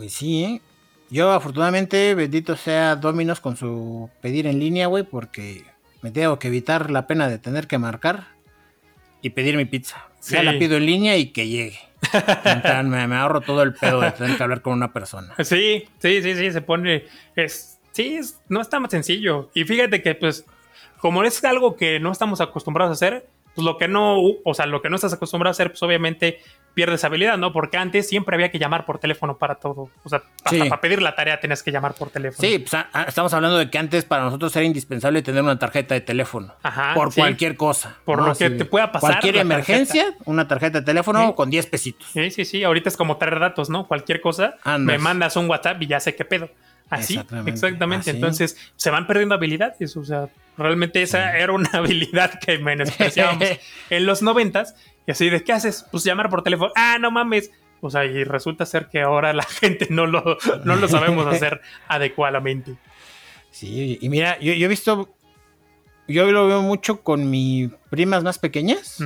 Pues 0.00 0.14
sí, 0.14 0.44
¿eh? 0.44 0.62
Yo 1.10 1.30
afortunadamente, 1.30 2.14
bendito 2.14 2.56
sea 2.56 2.96
Dominos 2.96 3.38
con 3.38 3.58
su 3.58 4.08
pedir 4.22 4.46
en 4.46 4.58
línea, 4.58 4.86
güey, 4.86 5.04
porque 5.04 5.62
me 6.00 6.10
tengo 6.10 6.38
que 6.38 6.48
evitar 6.48 6.90
la 6.90 7.06
pena 7.06 7.28
de 7.28 7.36
tener 7.36 7.66
que 7.66 7.76
marcar 7.76 8.28
y 9.20 9.28
pedir 9.28 9.58
mi 9.58 9.66
pizza. 9.66 10.08
Ya 10.26 10.42
la 10.42 10.58
pido 10.58 10.78
en 10.78 10.86
línea 10.86 11.18
y 11.18 11.32
que 11.32 11.48
llegue 11.48 11.78
me, 12.84 13.14
ahorro 13.14 13.42
todo 13.42 13.62
el 13.62 13.74
pedo 13.74 14.00
de 14.00 14.12
tener 14.12 14.38
que 14.38 14.42
hablar 14.42 14.62
con 14.62 14.72
una 14.72 14.90
persona. 14.90 15.34
Sí, 15.44 15.84
sí, 15.98 16.22
sí, 16.22 16.34
sí, 16.34 16.50
se 16.50 16.62
pone. 16.62 17.04
Es, 17.36 17.78
sí, 17.92 18.20
no 18.48 18.62
está 18.62 18.80
más 18.80 18.90
sencillo. 18.90 19.50
Y 19.52 19.64
fíjate 19.64 20.00
que, 20.00 20.14
pues, 20.14 20.46
como 20.96 21.24
es 21.24 21.44
algo 21.44 21.76
que 21.76 22.00
no 22.00 22.10
estamos 22.10 22.40
acostumbrados 22.40 22.90
a 22.90 22.94
hacer, 22.94 23.28
pues 23.60 23.64
lo 23.66 23.76
que 23.76 23.88
no, 23.88 24.16
o 24.44 24.54
sea, 24.54 24.64
lo 24.64 24.80
que 24.80 24.88
no 24.88 24.96
estás 24.96 25.12
acostumbrado 25.12 25.50
a 25.50 25.52
hacer, 25.52 25.68
pues 25.70 25.82
obviamente 25.82 26.40
pierdes 26.72 27.04
habilidad, 27.04 27.36
¿no? 27.36 27.52
Porque 27.52 27.76
antes 27.76 28.08
siempre 28.08 28.34
había 28.34 28.50
que 28.50 28.58
llamar 28.58 28.86
por 28.86 28.98
teléfono 28.98 29.36
para 29.36 29.56
todo. 29.56 29.90
O 30.02 30.08
sea, 30.08 30.22
hasta 30.44 30.64
para 30.64 30.80
pedir 30.80 31.02
la 31.02 31.14
tarea 31.14 31.38
tenías 31.40 31.62
que 31.62 31.70
llamar 31.70 31.92
por 31.94 32.08
teléfono. 32.08 32.48
Sí, 32.48 32.58
pues, 32.58 32.82
estamos 33.06 33.34
hablando 33.34 33.58
de 33.58 33.68
que 33.68 33.76
antes 33.76 34.04
para 34.06 34.22
nosotros 34.24 34.54
era 34.56 34.64
indispensable 34.64 35.20
tener 35.20 35.42
una 35.42 35.58
tarjeta 35.58 35.94
de 35.94 36.00
teléfono. 36.00 36.54
Ajá, 36.62 36.94
por 36.94 37.12
cualquier 37.14 37.56
cosa. 37.56 37.98
Por 38.04 38.22
lo 38.22 38.34
que 38.34 38.48
te 38.48 38.64
pueda 38.64 38.92
pasar. 38.92 39.10
Cualquier 39.10 39.36
emergencia, 39.36 40.14
una 40.24 40.48
tarjeta 40.48 40.80
de 40.80 40.86
teléfono 40.86 41.34
con 41.34 41.50
10 41.50 41.66
pesitos. 41.66 42.08
Sí, 42.12 42.30
sí, 42.30 42.46
sí. 42.46 42.64
Ahorita 42.64 42.88
es 42.88 42.96
como 42.96 43.18
traer 43.18 43.40
datos, 43.40 43.68
¿no? 43.68 43.86
Cualquier 43.86 44.22
cosa, 44.22 44.54
me 44.78 44.96
mandas 44.96 45.36
un 45.36 45.50
WhatsApp 45.50 45.82
y 45.82 45.86
ya 45.86 46.00
sé 46.00 46.16
qué 46.16 46.24
pedo. 46.24 46.48
Así, 46.90 47.20
exactamente. 47.46 48.10
Entonces, 48.10 48.56
se 48.76 48.90
van 48.90 49.06
perdiendo 49.06 49.36
habilidades. 49.36 49.96
O 49.96 50.04
sea, 50.04 50.28
realmente 50.58 51.00
esa 51.00 51.38
era 51.38 51.52
una 51.52 51.70
habilidad 51.74 52.38
que 52.38 52.58
menospreciábamos 52.58 53.44
en 53.90 54.06
los 54.06 54.22
noventas 54.22 54.74
y 55.06 55.12
así 55.12 55.30
de, 55.30 55.42
¿qué 55.42 55.52
haces? 55.52 55.86
Pues 55.90 56.04
llamar 56.04 56.28
por 56.28 56.42
teléfono. 56.42 56.72
Ah, 56.76 56.98
no 57.00 57.10
mames. 57.10 57.50
O 57.80 57.90
sea, 57.90 58.04
y 58.04 58.24
resulta 58.24 58.66
ser 58.66 58.88
que 58.88 59.00
ahora 59.00 59.32
la 59.32 59.42
gente 59.60 59.86
no 59.90 60.06
lo, 60.06 60.36
no 60.64 60.76
lo 60.76 60.88
sabemos 60.88 61.26
hacer 61.26 61.60
adecuadamente. 61.88 62.76
Sí, 63.50 63.98
y 64.00 64.08
mira, 64.08 64.38
yo, 64.38 64.52
he 64.52 64.68
visto, 64.68 65.08
yo 66.06 66.30
lo 66.30 66.46
veo 66.46 66.62
mucho 66.62 67.02
con 67.02 67.30
mis 67.30 67.70
primas 67.88 68.22
más 68.22 68.38
pequeñas, 68.38 68.98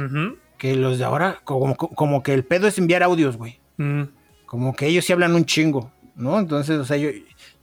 que 0.59 0.77
los 0.77 0.99
de 0.99 1.05
ahora, 1.05 1.41
como, 1.45 1.77
como, 1.77 2.23
que 2.23 2.35
el 2.35 2.45
pedo 2.45 2.67
es 2.67 2.77
enviar 2.79 3.03
audios, 3.03 3.37
güey. 3.37 3.59
Mm. 3.79 4.03
Como 4.45 4.77
que 4.77 4.87
ellos 4.87 5.05
sí 5.05 5.13
hablan 5.13 5.35
un 5.35 5.47
chingo, 5.47 5.93
¿no? 6.15 6.39
Entonces, 6.39 6.79
o 6.79 6.85
sea, 6.85 6.97
yo, 6.99 7.09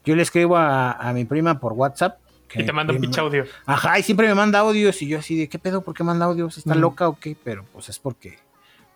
yo 0.06 0.16
le 0.16 0.24
escribo 0.24 0.58
a, 0.58 0.92
a 0.94 1.14
mi 1.14 1.26
prima 1.26 1.60
por 1.60 1.74
WhatsApp 1.74 2.20
y 2.54 2.66
te 2.66 2.74
manda 2.74 2.94
un 2.94 3.00
pinche 3.00 3.22
audio. 3.22 3.46
Ajá, 3.66 3.98
y 4.00 4.04
siempre 4.04 4.28
me 4.28 4.36
manda 4.36 4.60
audios 4.60 5.02
y 5.02 5.08
yo 5.08 5.20
así 5.20 5.38
de, 5.38 5.50
¿qué 5.50 5.60
pedo? 5.60 5.82
¿Por 5.82 5.94
qué 5.94 6.04
manda 6.04 6.26
audios? 6.26 6.58
¿Está 6.58 6.76
loca 6.76 7.08
o 7.08 7.18
qué? 7.18 7.38
Pero 7.44 7.66
pues 7.72 7.90
es 7.90 8.00
porque 8.00 8.40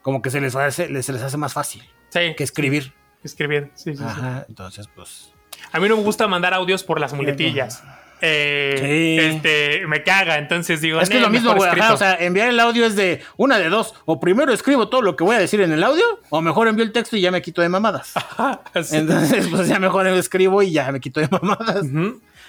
como 0.01 0.21
que 0.21 0.29
se 0.29 0.41
les 0.41 0.55
hace, 0.55 1.01
se 1.01 1.13
les 1.13 1.21
hace 1.21 1.37
más 1.37 1.53
fácil 1.53 1.83
que 2.11 2.43
escribir. 2.43 2.93
Escribir, 3.23 3.71
sí, 3.75 3.95
sí. 3.95 4.03
Ajá, 4.03 4.45
entonces 4.47 4.87
pues... 4.93 5.31
A 5.71 5.79
mí 5.79 5.87
no 5.89 5.97
me 5.97 6.03
gusta 6.03 6.27
mandar 6.27 6.53
audios 6.53 6.83
por 6.83 6.99
las 6.99 7.13
muletillas. 7.13 7.83
Eh, 8.21 9.31
este, 9.31 9.85
me 9.87 10.03
caga, 10.03 10.37
entonces 10.37 10.81
digo. 10.81 10.99
Es 10.99 11.09
que 11.09 11.17
es 11.17 11.21
lo 11.21 11.29
mismo, 11.29 11.53
güey. 11.53 11.69
O 11.91 11.97
sea, 11.97 12.15
enviar 12.15 12.49
el 12.49 12.59
audio 12.59 12.85
es 12.85 12.95
de 12.95 13.21
una 13.37 13.57
de 13.59 13.69
dos. 13.69 13.93
O 14.05 14.19
primero 14.19 14.53
escribo 14.53 14.87
todo 14.87 15.01
lo 15.01 15.15
que 15.15 15.23
voy 15.23 15.35
a 15.35 15.39
decir 15.39 15.61
en 15.61 15.71
el 15.71 15.83
audio, 15.83 16.05
o 16.29 16.41
mejor 16.41 16.67
envío 16.67 16.85
el 16.85 16.91
texto 16.91 17.17
y 17.17 17.21
ya 17.21 17.31
me 17.31 17.41
quito 17.41 17.61
de 17.61 17.69
mamadas. 17.69 18.13
Entonces, 18.91 19.47
pues 19.47 19.67
ya 19.67 19.79
mejor 19.79 20.07
escribo 20.07 20.61
y 20.63 20.71
ya 20.71 20.91
me 20.91 20.99
quito 20.99 21.19
de 21.19 21.27
mamadas. 21.29 21.85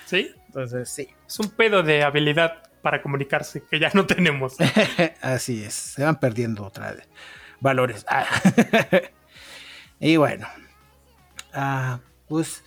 Sí. 0.06 0.30
Entonces, 0.46 0.88
sí. 0.88 1.08
Es 1.26 1.38
un 1.40 1.50
pedo 1.50 1.82
de 1.82 2.02
habilidad 2.02 2.62
para 2.82 3.02
comunicarse 3.02 3.64
que 3.68 3.80
ya 3.80 3.90
no 3.94 4.06
tenemos. 4.06 4.56
Así 5.20 5.64
es, 5.64 5.74
se 5.74 6.04
van 6.04 6.20
perdiendo 6.20 6.64
otra 6.64 6.92
vez 6.92 7.08
valores. 7.60 8.04
Ah. 8.08 8.26
y 10.00 10.16
bueno, 10.16 10.46
ah, 11.52 12.00
pues 12.28 12.62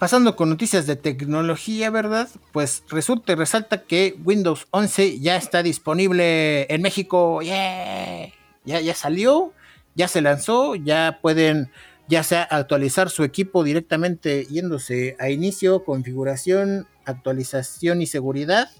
pasando 0.00 0.34
con 0.34 0.48
noticias 0.48 0.86
de 0.86 0.96
tecnología, 0.96 1.90
¿verdad? 1.90 2.26
Pues 2.52 2.84
resulta 2.88 3.32
y 3.32 3.34
resalta 3.34 3.82
que 3.82 4.16
Windows 4.24 4.66
11 4.70 5.20
ya 5.20 5.36
está 5.36 5.62
disponible 5.62 6.66
en 6.72 6.80
México. 6.80 7.42
Ya, 7.42 8.32
ya 8.64 8.94
salió, 8.94 9.52
ya 9.94 10.08
se 10.08 10.22
lanzó, 10.22 10.74
ya 10.74 11.18
pueden 11.20 11.70
ya 12.08 12.22
sea 12.22 12.42
actualizar 12.44 13.10
su 13.10 13.24
equipo 13.24 13.62
directamente 13.62 14.46
yéndose 14.46 15.16
a 15.20 15.28
inicio, 15.28 15.84
configuración, 15.84 16.88
actualización 17.04 18.00
y 18.00 18.06
seguridad, 18.06 18.70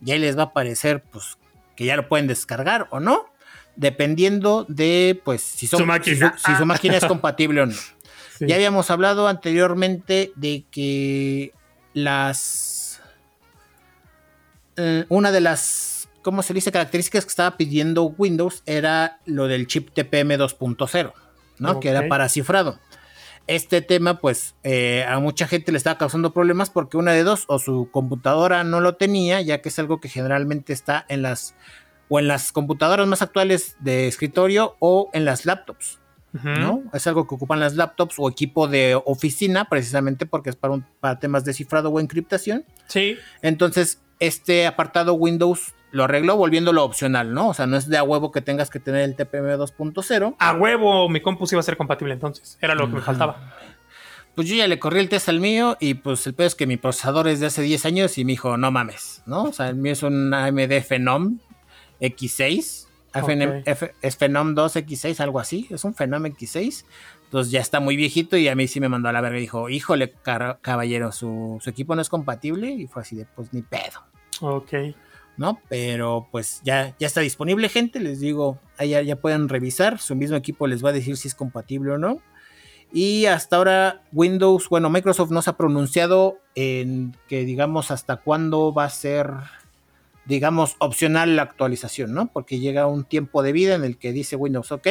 y 0.00 0.12
ahí 0.12 0.20
les 0.20 0.38
va 0.38 0.42
a 0.42 0.46
aparecer 0.46 1.02
pues 1.02 1.38
que 1.74 1.86
ya 1.86 1.96
lo 1.96 2.08
pueden 2.08 2.28
descargar 2.28 2.86
o 2.90 3.00
no, 3.00 3.26
dependiendo 3.74 4.64
de 4.68 5.20
pues 5.24 5.42
si, 5.42 5.66
su, 5.66 5.84
máquina. 5.84 6.36
Si, 6.38 6.54
su 6.54 6.64
máquina 6.64 6.96
es 6.96 7.04
compatible 7.06 7.62
o 7.62 7.66
no. 7.66 7.74
Ya 8.40 8.54
habíamos 8.54 8.90
hablado 8.90 9.28
anteriormente 9.28 10.32
de 10.36 10.64
que 10.70 11.52
las 11.94 13.00
eh, 14.76 15.04
una 15.08 15.32
de 15.32 15.40
las 15.40 16.08
¿cómo 16.22 16.42
se 16.42 16.54
dice? 16.54 16.70
características 16.70 17.24
que 17.24 17.30
estaba 17.30 17.56
pidiendo 17.56 18.04
Windows 18.04 18.62
era 18.66 19.18
lo 19.24 19.48
del 19.48 19.66
chip 19.66 19.90
TPM 19.92 20.36
2.0, 20.36 21.12
¿no? 21.58 21.80
Que 21.80 21.88
era 21.88 22.06
para 22.08 22.28
cifrado 22.28 22.78
este 23.48 23.80
tema, 23.80 24.20
pues 24.20 24.54
eh, 24.62 25.04
a 25.08 25.18
mucha 25.18 25.48
gente 25.48 25.72
le 25.72 25.78
estaba 25.78 25.98
causando 25.98 26.32
problemas 26.32 26.68
porque 26.70 26.98
una 26.98 27.12
de 27.12 27.24
dos, 27.24 27.44
o 27.48 27.58
su 27.58 27.88
computadora 27.90 28.62
no 28.62 28.80
lo 28.80 28.96
tenía, 28.96 29.40
ya 29.40 29.62
que 29.62 29.70
es 29.70 29.78
algo 29.78 30.00
que 30.00 30.08
generalmente 30.08 30.72
está 30.72 31.04
en 31.08 31.22
las 31.22 31.54
o 32.10 32.18
en 32.18 32.28
las 32.28 32.52
computadoras 32.52 33.06
más 33.06 33.20
actuales 33.20 33.76
de 33.80 34.06
escritorio 34.06 34.76
o 34.78 35.10
en 35.12 35.24
las 35.24 35.46
laptops. 35.46 35.98
¿No? 36.44 36.82
Es 36.92 37.06
algo 37.06 37.26
que 37.26 37.34
ocupan 37.34 37.60
las 37.60 37.74
laptops 37.74 38.16
o 38.18 38.28
equipo 38.28 38.68
de 38.68 39.00
oficina, 39.04 39.68
precisamente 39.68 40.26
porque 40.26 40.50
es 40.50 40.56
para, 40.56 40.74
un, 40.74 40.84
para 41.00 41.18
temas 41.18 41.44
de 41.44 41.52
cifrado 41.52 41.90
o 41.90 42.00
encriptación. 42.00 42.64
Sí. 42.86 43.16
Entonces, 43.42 44.00
este 44.20 44.66
apartado 44.66 45.14
Windows 45.14 45.74
lo 45.90 46.04
arregló 46.04 46.36
volviéndolo 46.36 46.84
opcional, 46.84 47.32
¿no? 47.32 47.48
O 47.48 47.54
sea, 47.54 47.66
no 47.66 47.76
es 47.76 47.88
de 47.88 47.96
a 47.96 48.02
huevo 48.02 48.30
que 48.30 48.40
tengas 48.40 48.70
que 48.70 48.80
tener 48.80 49.02
el 49.02 49.16
TPM 49.16 49.46
2.0. 49.56 50.36
A 50.38 50.52
huevo, 50.54 51.08
mi 51.08 51.20
compu 51.20 51.46
iba 51.50 51.60
a 51.60 51.62
ser 51.62 51.76
compatible 51.76 52.14
entonces. 52.14 52.58
Era 52.60 52.74
lo 52.74 52.88
que 52.88 52.96
me 52.96 53.00
faltaba. 53.00 53.54
Pues 54.34 54.46
yo 54.48 54.54
ya 54.54 54.68
le 54.68 54.78
corrí 54.78 55.00
el 55.00 55.08
test 55.08 55.28
al 55.28 55.40
mío 55.40 55.76
y 55.80 55.94
pues 55.94 56.26
el 56.26 56.34
peor 56.34 56.46
es 56.46 56.54
que 56.54 56.66
mi 56.66 56.76
procesador 56.76 57.26
es 57.26 57.40
de 57.40 57.46
hace 57.46 57.62
10 57.62 57.86
años 57.86 58.18
y 58.18 58.24
me 58.24 58.32
dijo, 58.32 58.56
no 58.56 58.70
mames, 58.70 59.22
¿no? 59.26 59.44
O 59.44 59.52
sea, 59.52 59.68
el 59.68 59.76
mío 59.76 59.92
es 59.92 60.02
un 60.02 60.32
AMD 60.32 60.80
Phenom 60.86 61.38
X6. 62.00 62.86
Es 63.14 64.16
Phenom 64.16 64.54
2 64.54 64.76
X6, 64.76 65.20
algo 65.20 65.40
así. 65.40 65.66
Es 65.70 65.84
un 65.84 65.94
Phenom 65.94 66.24
X6. 66.24 66.84
Entonces 67.24 67.52
ya 67.52 67.60
está 67.60 67.80
muy 67.80 67.96
viejito 67.96 68.36
y 68.36 68.48
a 68.48 68.54
mí 68.54 68.68
sí 68.68 68.80
me 68.80 68.88
mandó 68.88 69.08
a 69.08 69.12
la 69.12 69.20
verga 69.20 69.38
y 69.38 69.42
dijo, 69.42 69.68
híjole, 69.68 70.14
caballero, 70.62 71.12
su, 71.12 71.58
su 71.60 71.70
equipo 71.70 71.94
no 71.94 72.02
es 72.02 72.08
compatible. 72.08 72.70
Y 72.70 72.86
fue 72.86 73.02
así 73.02 73.16
de, 73.16 73.26
pues 73.26 73.52
ni 73.52 73.62
pedo. 73.62 74.02
Ok. 74.40 74.72
¿no? 75.38 75.60
Pero 75.68 76.28
pues 76.30 76.60
ya, 76.64 76.94
ya 76.98 77.06
está 77.06 77.20
disponible, 77.20 77.68
gente. 77.68 78.00
Les 78.00 78.20
digo, 78.20 78.58
ya, 78.78 79.00
ya 79.00 79.16
pueden 79.16 79.48
revisar. 79.48 79.98
Su 79.98 80.16
mismo 80.16 80.36
equipo 80.36 80.66
les 80.66 80.84
va 80.84 80.90
a 80.90 80.92
decir 80.92 81.16
si 81.16 81.28
es 81.28 81.34
compatible 81.34 81.92
o 81.92 81.98
no. 81.98 82.20
Y 82.92 83.26
hasta 83.26 83.56
ahora 83.56 84.02
Windows, 84.12 84.68
bueno, 84.68 84.90
Microsoft 84.90 85.30
no 85.30 85.42
se 85.42 85.50
ha 85.50 85.56
pronunciado 85.56 86.38
en 86.54 87.14
que 87.28 87.44
digamos 87.44 87.90
hasta 87.90 88.16
cuándo 88.16 88.72
va 88.72 88.84
a 88.84 88.90
ser, 88.90 89.30
digamos, 90.28 90.76
opcional 90.78 91.36
la 91.36 91.42
actualización, 91.42 92.12
¿no? 92.12 92.30
Porque 92.30 92.60
llega 92.60 92.86
un 92.86 93.04
tiempo 93.04 93.42
de 93.42 93.52
vida 93.52 93.74
en 93.74 93.82
el 93.82 93.96
que 93.96 94.12
dice 94.12 94.36
Windows, 94.36 94.70
ok, 94.70 94.86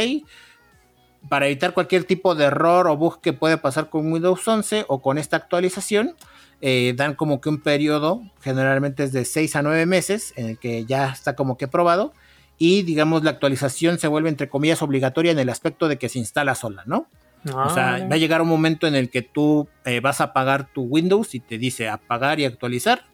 para 1.29 1.45
evitar 1.45 1.73
cualquier 1.73 2.05
tipo 2.05 2.33
de 2.33 2.45
error 2.45 2.87
o 2.87 2.97
bug 2.97 3.21
que 3.21 3.33
puede 3.33 3.57
pasar 3.57 3.89
con 3.89 4.11
Windows 4.11 4.45
11 4.47 4.85
o 4.87 5.01
con 5.01 5.19
esta 5.19 5.37
actualización, 5.37 6.15
eh, 6.59 6.93
dan 6.97 7.13
como 7.13 7.39
que 7.39 7.49
un 7.49 7.61
periodo, 7.61 8.23
generalmente 8.41 9.03
es 9.03 9.11
de 9.11 9.25
6 9.25 9.55
a 9.55 9.61
9 9.61 9.85
meses, 9.85 10.33
en 10.37 10.47
el 10.47 10.57
que 10.57 10.85
ya 10.85 11.09
está 11.09 11.35
como 11.35 11.55
que 11.55 11.67
probado, 11.67 12.13
y 12.57 12.81
digamos 12.81 13.23
la 13.23 13.29
actualización 13.29 13.99
se 13.99 14.07
vuelve 14.07 14.29
entre 14.29 14.49
comillas 14.49 14.81
obligatoria 14.81 15.31
en 15.31 15.37
el 15.37 15.49
aspecto 15.49 15.87
de 15.87 15.99
que 15.99 16.09
se 16.09 16.17
instala 16.17 16.55
sola, 16.55 16.81
¿no? 16.87 17.07
O 17.45 17.69
sea, 17.69 17.95
ah. 17.95 18.07
va 18.07 18.15
a 18.15 18.17
llegar 18.17 18.41
un 18.41 18.47
momento 18.47 18.87
en 18.87 18.95
el 18.95 19.11
que 19.11 19.21
tú 19.21 19.69
eh, 19.85 19.99
vas 19.99 20.19
a 20.19 20.25
apagar 20.25 20.73
tu 20.73 20.81
Windows 20.81 21.35
y 21.35 21.39
te 21.39 21.59
dice 21.59 21.87
apagar 21.87 22.39
y 22.39 22.45
actualizar, 22.45 23.05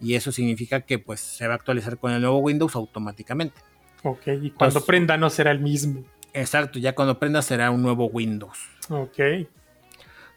y 0.00 0.14
eso 0.14 0.32
significa 0.32 0.80
que 0.80 0.98
pues 0.98 1.20
se 1.20 1.46
va 1.46 1.54
a 1.54 1.56
actualizar 1.56 1.98
con 1.98 2.12
el 2.12 2.20
nuevo 2.20 2.38
Windows 2.38 2.74
automáticamente. 2.74 3.60
Ok, 4.02 4.28
y 4.42 4.50
cuando 4.50 4.84
prenda 4.84 5.16
no 5.16 5.30
será 5.30 5.50
el 5.50 5.60
mismo. 5.60 6.04
Exacto, 6.32 6.78
ya 6.78 6.94
cuando 6.94 7.18
prenda 7.18 7.42
será 7.42 7.70
un 7.70 7.82
nuevo 7.82 8.06
Windows. 8.06 8.58
Ok. 8.88 9.18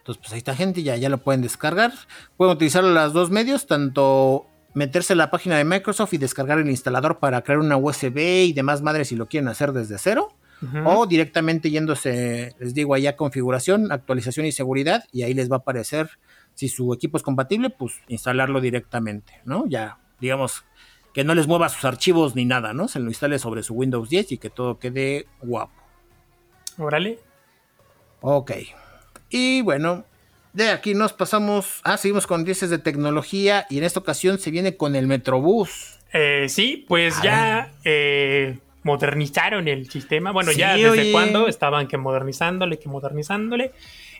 Entonces, 0.03 0.22
pues 0.22 0.34
ahí 0.34 0.39
está 0.39 0.53
gente, 0.53 0.84
ya, 0.84 0.97
ya 0.97 1.07
lo 1.07 1.20
pueden 1.20 1.41
descargar. 1.41 1.93
Pueden 2.36 2.55
utilizar 2.55 2.84
los 2.84 3.14
dos 3.14 3.32
medios, 3.32 3.68
tanto 3.68 4.47
meterse 4.74 5.14
en 5.14 5.20
la 5.20 5.32
página 5.32 5.57
de 5.57 5.64
Microsoft 5.64 6.14
y 6.14 6.18
descargar 6.18 6.59
el 6.59 6.70
instalador 6.70 7.20
para 7.20 7.41
crear 7.41 7.59
una 7.59 7.78
USB 7.78 8.18
y 8.18 8.53
demás 8.53 8.82
madres 8.82 9.07
si 9.07 9.16
lo 9.16 9.28
quieren 9.28 9.47
hacer 9.47 9.72
desde 9.72 9.97
cero. 9.97 10.30
O 10.86 11.05
directamente 11.07 11.70
yéndose, 11.70 12.55
les 12.57 12.74
digo, 12.74 12.93
allá 12.93 13.18
configuración, 13.18 13.91
actualización 13.91 14.45
y 14.45 14.53
seguridad, 14.53 15.03
y 15.11 15.24
ahí 15.24 15.34
les 15.34 15.51
va 15.51 15.57
a 15.57 15.59
aparecer 15.59 16.11
si 16.54 16.70
su 16.70 16.93
equipo 16.93 17.18
es 17.18 17.24
compatible, 17.24 17.70
pues 17.70 18.01
instalarlo 18.08 18.62
directamente, 18.62 19.41
¿no? 19.45 19.66
Ya, 19.68 19.97
digamos, 20.20 20.64
que 21.14 21.24
no 21.24 21.36
les 21.36 21.47
mueva 21.47 21.70
sus 21.70 21.86
archivos 21.86 22.36
ni 22.36 22.45
nada, 22.45 22.74
¿no? 22.74 22.88
Se 22.88 22.99
lo 22.99 23.08
instale 23.10 23.39
sobre 23.39 23.64
su 23.64 23.74
Windows 23.74 24.10
10 24.10 24.34
y 24.34 24.38
que 24.38 24.49
todo 24.49 24.80
quede 24.80 25.28
guapo. 25.41 25.74
Órale. 26.78 27.20
Ok. 28.22 28.51
Y 29.30 29.62
bueno, 29.62 30.06
de 30.54 30.70
aquí 30.70 30.93
nos 30.93 31.14
pasamos, 31.14 31.82
ah, 31.84 31.97
seguimos 31.97 32.28
con 32.28 32.41
noticias 32.41 32.70
de 32.70 32.80
tecnología 32.80 33.66
y 33.70 33.78
en 33.78 33.84
esta 33.84 33.99
ocasión 33.99 34.39
se 34.39 34.51
viene 34.51 34.78
con 34.78 34.95
el 34.95 35.08
Metrobús. 35.08 35.99
Eh, 36.14 36.45
sí, 36.49 36.86
pues 36.88 37.20
ya 37.24 37.72
eh, 37.84 38.60
modernizaron 38.84 39.68
el 39.68 39.89
sistema. 39.89 40.32
Bueno, 40.32 40.51
ya 40.51 40.76
desde 40.76 41.12
cuándo 41.12 41.47
estaban 41.47 41.88
que 41.88 41.97
modernizándole, 41.97 42.78
que 42.78 42.89
modernizándole. 42.89 43.72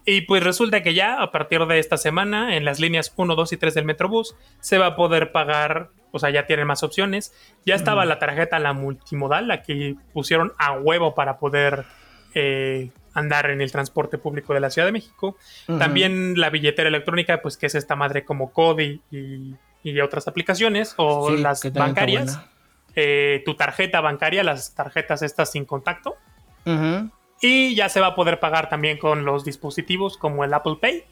Y 0.06 0.22
pues 0.22 0.44
resulta 0.44 0.84
que 0.84 0.94
ya 0.94 1.22
a 1.22 1.32
partir 1.32 1.66
de 1.66 1.80
esta 1.80 1.98
semana 1.98 2.58
en 2.58 2.66
las 2.66 2.80
líneas 2.80 3.14
1, 3.16 3.36
2 3.36 3.54
y 3.54 3.58
3 3.58 3.74
del 3.74 3.86
Metrobús 3.86 4.36
se 4.60 4.78
va 4.78 4.88
a 4.88 4.96
poder 4.96 5.32
pagar, 5.32 5.92
o 6.12 6.20
sea, 6.20 6.30
ya 6.30 6.46
tienen 6.46 6.68
más 6.68 6.84
opciones. 6.84 7.34
Ya 7.66 7.76
estaba 7.76 8.04
la 8.06 8.20
tarjeta, 8.20 8.60
la 8.60 8.74
multimodal, 8.74 9.48
la 9.48 9.64
que 9.64 9.96
pusieron 10.12 10.52
a 10.58 10.74
huevo 10.74 11.16
para 11.16 11.38
poder 11.38 11.86
eh, 12.36 12.90
andar 13.14 13.50
en 13.50 13.62
el 13.62 13.72
transporte 13.72 14.18
público 14.18 14.54
de 14.54 14.60
la 14.60 14.70
Ciudad 14.70 14.88
de 14.88 14.92
México. 14.92 15.38
También 15.66 16.38
la 16.38 16.50
billetera 16.50 16.90
electrónica, 16.90 17.42
pues 17.42 17.56
que 17.58 17.68
es 17.68 17.76
esta 17.76 17.96
madre 17.96 18.26
como 18.26 18.52
Cody 18.52 19.02
y, 19.10 19.56
otras 20.02 20.28
aplicaciones, 20.28 20.96
o 20.98 21.30
las 21.32 21.72
bancarias. 21.72 22.40
Eh, 22.96 23.42
tu 23.46 23.56
tarjeta 23.56 24.02
bancaria, 24.02 24.44
las 24.44 24.76
tarjetas 24.76 25.22
estas 25.22 25.52
sin 25.52 25.66
contacto. 25.66 26.16
Y 27.42 27.76
ya 27.76 27.90
se 27.90 28.00
va 28.00 28.08
a 28.08 28.16
poder 28.16 28.40
pagar 28.40 28.70
también 28.70 28.98
con 28.98 29.26
los 29.26 29.44
dispositivos 29.44 30.18
como 30.18 30.44
el 30.44 30.54
Apple 30.54 30.78
Pay 30.80 31.04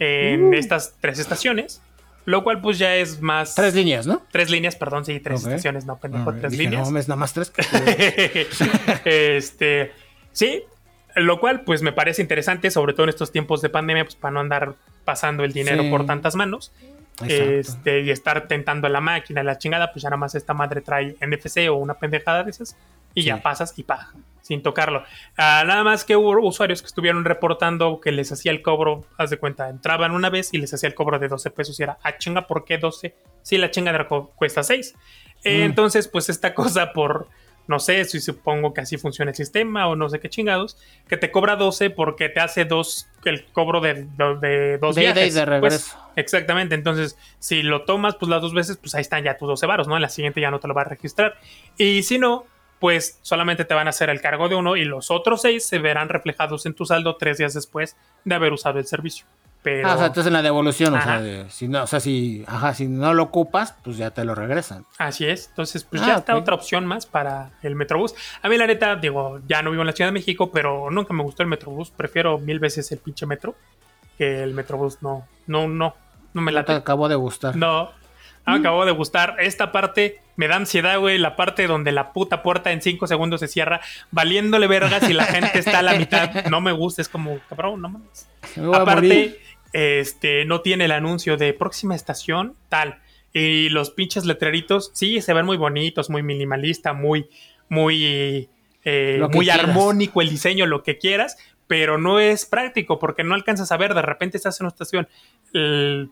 en 0.00 0.44
uh. 0.46 0.54
estas 0.54 0.94
tres 1.00 1.18
estaciones. 1.18 1.80
Lo 2.26 2.42
cual 2.42 2.60
pues 2.62 2.78
ya 2.78 2.96
es 2.96 3.20
más... 3.20 3.54
Tres 3.54 3.74
líneas, 3.74 4.06
¿no? 4.06 4.22
Tres 4.32 4.48
líneas, 4.48 4.76
perdón, 4.76 5.04
sí, 5.04 5.20
tres 5.20 5.44
estaciones, 5.44 5.84
no, 5.84 5.98
pendejo, 5.98 6.32
tres 6.34 6.56
líneas. 6.56 6.90
No, 6.90 6.98
es 6.98 7.06
nada 7.06 7.18
más 7.18 7.34
tres. 7.34 7.52
este, 9.04 9.92
sí, 10.32 10.62
lo 11.16 11.38
cual, 11.38 11.60
pues 11.62 11.82
me 11.82 11.92
parece 11.92 12.22
interesante, 12.22 12.70
sobre 12.70 12.94
todo 12.94 13.04
en 13.04 13.10
estos 13.10 13.30
tiempos 13.30 13.60
de 13.60 13.68
pandemia, 13.68 14.04
pues 14.04 14.16
para 14.16 14.32
no 14.32 14.40
andar 14.40 14.74
pasando 15.04 15.44
el 15.44 15.52
dinero 15.52 15.88
por 15.90 16.06
tantas 16.06 16.34
manos. 16.34 16.72
Este, 17.28 18.00
y 18.00 18.10
estar 18.10 18.48
tentando 18.48 18.88
a 18.88 18.90
la 18.90 19.00
máquina, 19.00 19.42
la 19.42 19.58
chingada, 19.58 19.92
pues 19.92 20.02
ya 20.02 20.08
nada 20.08 20.16
más 20.16 20.34
esta 20.34 20.54
madre 20.54 20.80
trae 20.80 21.16
NFC 21.20 21.68
o 21.70 21.74
una 21.74 21.94
pendejada 21.94 22.42
de 22.42 22.50
esas 22.50 22.76
y 23.14 23.22
ya 23.22 23.42
pasas 23.42 23.78
y 23.78 23.84
paga, 23.84 24.12
sin 24.42 24.62
tocarlo. 24.62 25.04
Ah, 25.36 25.64
nada 25.66 25.84
más 25.84 26.04
que 26.04 26.16
hubo 26.16 26.38
usuarios 26.46 26.82
que 26.82 26.86
estuvieron 26.86 27.24
reportando 27.24 28.00
que 28.00 28.12
les 28.12 28.30
hacía 28.32 28.52
el 28.52 28.62
cobro, 28.62 29.04
haz 29.16 29.30
de 29.30 29.38
cuenta, 29.38 29.68
entraban 29.68 30.12
una 30.12 30.30
vez 30.30 30.52
y 30.52 30.58
les 30.58 30.72
hacía 30.74 30.88
el 30.88 30.94
cobro 30.94 31.18
de 31.18 31.28
12 31.28 31.50
pesos 31.50 31.78
y 31.80 31.84
era, 31.84 31.98
ah, 32.02 32.18
chinga, 32.18 32.46
¿por 32.46 32.64
qué 32.64 32.78
12? 32.78 33.14
Si 33.42 33.58
la 33.58 33.70
chinga 33.70 34.06
cuesta 34.34 34.62
6. 34.62 34.94
Mm. 34.94 34.98
Entonces, 35.44 36.08
pues 36.08 36.28
esta 36.28 36.54
cosa 36.54 36.92
por 36.92 37.28
no 37.66 37.78
sé 37.78 38.04
si 38.04 38.20
supongo 38.20 38.74
que 38.74 38.82
así 38.82 38.98
funciona 38.98 39.30
el 39.30 39.36
sistema 39.36 39.88
o 39.88 39.96
no 39.96 40.08
sé 40.08 40.20
qué 40.20 40.28
chingados, 40.28 40.76
que 41.08 41.16
te 41.16 41.30
cobra 41.30 41.56
12 41.56 41.90
porque 41.90 42.28
te 42.28 42.40
hace 42.40 42.64
dos, 42.64 43.08
el 43.24 43.46
cobro 43.46 43.80
de, 43.80 44.06
de, 44.40 44.78
dos 44.78 44.94
de 44.94 45.02
viajes. 45.02 45.34
de 45.34 45.44
regreso. 45.44 45.96
Pues, 45.96 46.16
exactamente, 46.16 46.74
entonces 46.74 47.16
si 47.38 47.62
lo 47.62 47.84
tomas 47.84 48.16
pues 48.16 48.28
las 48.28 48.42
dos 48.42 48.52
veces, 48.52 48.76
pues 48.76 48.94
ahí 48.94 49.00
están 49.00 49.24
ya 49.24 49.38
tus 49.38 49.48
12 49.48 49.66
varos, 49.66 49.88
¿no? 49.88 49.96
En 49.96 50.02
la 50.02 50.10
siguiente 50.10 50.40
ya 50.40 50.50
no 50.50 50.60
te 50.60 50.68
lo 50.68 50.74
va 50.74 50.82
a 50.82 50.86
registrar. 50.86 51.38
Y 51.78 52.02
si 52.02 52.18
no, 52.18 52.44
pues 52.84 53.18
solamente 53.22 53.64
te 53.64 53.72
van 53.72 53.86
a 53.86 53.90
hacer 53.90 54.10
el 54.10 54.20
cargo 54.20 54.50
de 54.50 54.56
uno 54.56 54.76
y 54.76 54.84
los 54.84 55.10
otros 55.10 55.40
seis 55.40 55.66
se 55.66 55.78
verán 55.78 56.10
reflejados 56.10 56.66
en 56.66 56.74
tu 56.74 56.84
saldo 56.84 57.16
tres 57.16 57.38
días 57.38 57.54
después 57.54 57.96
de 58.26 58.34
haber 58.34 58.52
usado 58.52 58.78
el 58.78 58.84
servicio. 58.84 59.24
Ah, 59.82 59.94
o 59.94 59.96
sea, 59.96 60.06
entonces 60.08 60.26
en 60.26 60.34
la 60.34 60.42
devolución, 60.42 60.92
o 60.92 61.00
sea, 61.00 61.48
si 61.48 61.66
no, 61.66 61.84
o 61.84 61.86
sea, 61.86 61.98
si, 61.98 62.44
ajá, 62.46 62.74
si 62.74 62.86
no 62.86 63.14
lo 63.14 63.22
ocupas, 63.22 63.74
pues 63.82 63.96
ya 63.96 64.10
te 64.10 64.22
lo 64.26 64.34
regresan. 64.34 64.84
Así 64.98 65.24
es, 65.24 65.48
entonces 65.48 65.82
pues 65.84 66.02
ah, 66.02 66.08
ya 66.08 66.14
está 66.16 66.36
otra 66.36 66.54
opción 66.54 66.84
más 66.84 67.06
para 67.06 67.52
el 67.62 67.74
Metrobús. 67.74 68.14
A 68.42 68.50
mí 68.50 68.58
la 68.58 68.66
neta, 68.66 68.96
digo, 68.96 69.40
ya 69.48 69.62
no 69.62 69.70
vivo 69.70 69.82
en 69.82 69.86
la 69.86 69.94
Ciudad 69.94 70.08
de 70.08 70.12
México, 70.12 70.50
pero 70.52 70.90
nunca 70.90 71.14
me 71.14 71.22
gustó 71.22 71.42
el 71.42 71.48
Metrobús, 71.48 71.90
prefiero 71.90 72.36
mil 72.36 72.58
veces 72.58 72.92
el 72.92 72.98
pinche 72.98 73.24
metro 73.24 73.54
que 74.18 74.42
el 74.42 74.52
Metrobús, 74.52 75.00
no, 75.00 75.26
no, 75.46 75.68
no, 75.68 75.94
no 76.34 76.42
me 76.42 76.52
la 76.52 76.66
te 76.66 76.72
acabó 76.72 77.08
de 77.08 77.14
gustar. 77.14 77.56
No, 77.56 77.92
me 78.46 78.56
acabó 78.56 78.84
de 78.84 78.92
gustar. 78.92 79.36
Esta 79.38 79.72
parte 79.72 80.20
me 80.36 80.48
da 80.48 80.56
ansiedad, 80.56 80.98
güey. 80.98 81.18
La 81.18 81.36
parte 81.36 81.66
donde 81.66 81.92
la 81.92 82.12
puta 82.12 82.42
puerta 82.42 82.72
en 82.72 82.82
cinco 82.82 83.06
segundos 83.06 83.40
se 83.40 83.48
cierra, 83.48 83.80
valiéndole 84.10 84.66
vergas 84.66 85.08
y 85.08 85.12
la 85.12 85.24
gente 85.24 85.58
está 85.58 85.78
a 85.78 85.82
la 85.82 85.94
mitad. 85.94 86.46
No 86.50 86.60
me 86.60 86.72
gusta, 86.72 87.02
es 87.02 87.08
como, 87.08 87.38
cabrón, 87.48 87.80
no 87.80 87.88
mames. 87.88 88.28
Aparte, 88.74 89.40
este, 89.72 90.44
no 90.44 90.60
tiene 90.60 90.84
el 90.84 90.92
anuncio 90.92 91.36
de 91.36 91.52
próxima 91.52 91.94
estación, 91.94 92.54
tal. 92.68 93.00
Y 93.32 93.68
los 93.70 93.90
pinches 93.90 94.24
letreritos, 94.24 94.90
sí, 94.94 95.20
se 95.20 95.32
ven 95.34 95.46
muy 95.46 95.56
bonitos, 95.56 96.08
muy 96.08 96.22
minimalista, 96.22 96.92
muy, 96.92 97.28
muy, 97.68 98.48
eh, 98.84 99.20
muy 99.32 99.50
armónico 99.50 100.20
el 100.20 100.28
diseño, 100.28 100.66
lo 100.66 100.84
que 100.84 100.98
quieras, 100.98 101.36
pero 101.66 101.98
no 101.98 102.18
es 102.18 102.44
práctico 102.46 102.98
porque 102.98 103.24
no 103.24 103.34
alcanzas 103.34 103.72
a 103.72 103.76
ver, 103.76 103.94
de 103.94 104.02
repente 104.02 104.36
estás 104.36 104.60
en 104.60 104.66
una 104.66 104.72
estación, 104.72 105.08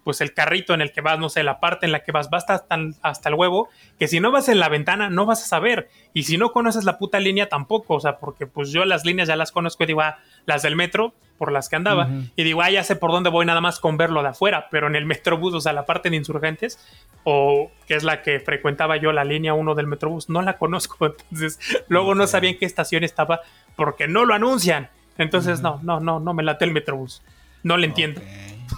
pues 0.05 0.20
el 0.20 0.32
carrito 0.34 0.72
en 0.74 0.80
el 0.80 0.92
que 0.92 1.00
vas, 1.00 1.18
no 1.18 1.28
sé, 1.28 1.42
la 1.42 1.61
parte 1.61 1.86
en 1.86 1.92
la 1.92 2.03
que 2.05 2.12
vas, 2.12 2.30
va 2.32 2.38
hasta, 2.38 2.64
hasta 3.03 3.28
el 3.28 3.34
huevo, 3.34 3.68
que 3.98 4.09
si 4.09 4.20
no 4.20 4.30
vas 4.30 4.48
en 4.48 4.61
la 4.61 4.68
ventana 4.68 5.11
no 5.11 5.26
vas 5.26 5.42
a 5.42 5.46
saber, 5.46 5.88
y 6.14 6.22
si 6.24 6.38
no 6.38 6.53
conoces 6.53 6.84
la 6.84 6.98
puta 6.98 7.18
línea 7.20 7.48
tampoco, 7.48 7.94
o 7.94 8.00
sea, 8.00 8.18
porque 8.18 8.46
pues 8.46 8.70
yo 8.70 8.84
las 8.84 9.05
líneas 9.05 9.28
ya 9.28 9.36
las 9.36 9.53
conozco 9.53 9.84
y 9.84 9.86
digo, 9.86 10.00
ah, 10.00 10.18
las 10.46 10.62
del 10.62 10.76
metro, 10.76 11.14
por 11.38 11.50
las 11.50 11.68
que 11.68 11.74
andaba, 11.74 12.09
y 12.36 12.44
digo, 12.44 12.62
ah, 12.62 12.70
ya 12.70 12.84
sé 12.84 12.94
por 12.94 13.11
dónde 13.11 13.28
voy 13.28 13.44
nada 13.44 13.61
más 13.61 13.80
con 13.80 13.96
verlo 13.96 14.22
de 14.22 14.28
afuera, 14.28 14.68
pero 14.70 14.86
en 14.86 14.94
el 14.94 15.07
Metrobús, 15.07 15.55
o 15.55 15.61
sea, 15.61 15.72
la 15.72 15.84
parte 15.86 16.09
de 16.09 16.16
insurgentes, 16.16 16.78
o 17.24 17.70
que 17.88 17.94
es 17.94 18.05
la 18.05 18.22
que 18.22 18.38
frecuentaba 18.38 18.96
yo, 18.96 19.11
la 19.11 19.24
línea 19.24 19.53
1 19.53 19.74
del 19.74 19.88
Metrobús, 19.88 20.28
no 20.28 20.40
la 20.40 20.57
conozco, 20.57 21.07
entonces 21.30 21.59
luego 21.88 22.14
no 22.14 22.28
sabía 22.28 22.50
en 22.50 22.59
qué 22.59 22.64
estación 22.64 23.03
estaba 23.03 23.40
porque 23.76 24.07
no 24.07 24.24
lo 24.24 24.34
anuncian. 24.34 24.90
Entonces, 25.18 25.60
no, 25.60 25.80
no, 25.82 26.00
no, 26.00 26.20
no 26.20 26.34
me 26.34 26.42
late 26.42 26.64
el 26.64 26.72
Metrobús. 26.72 27.22
No 27.62 27.76
le 27.76 27.86
entiendo. 27.86 28.20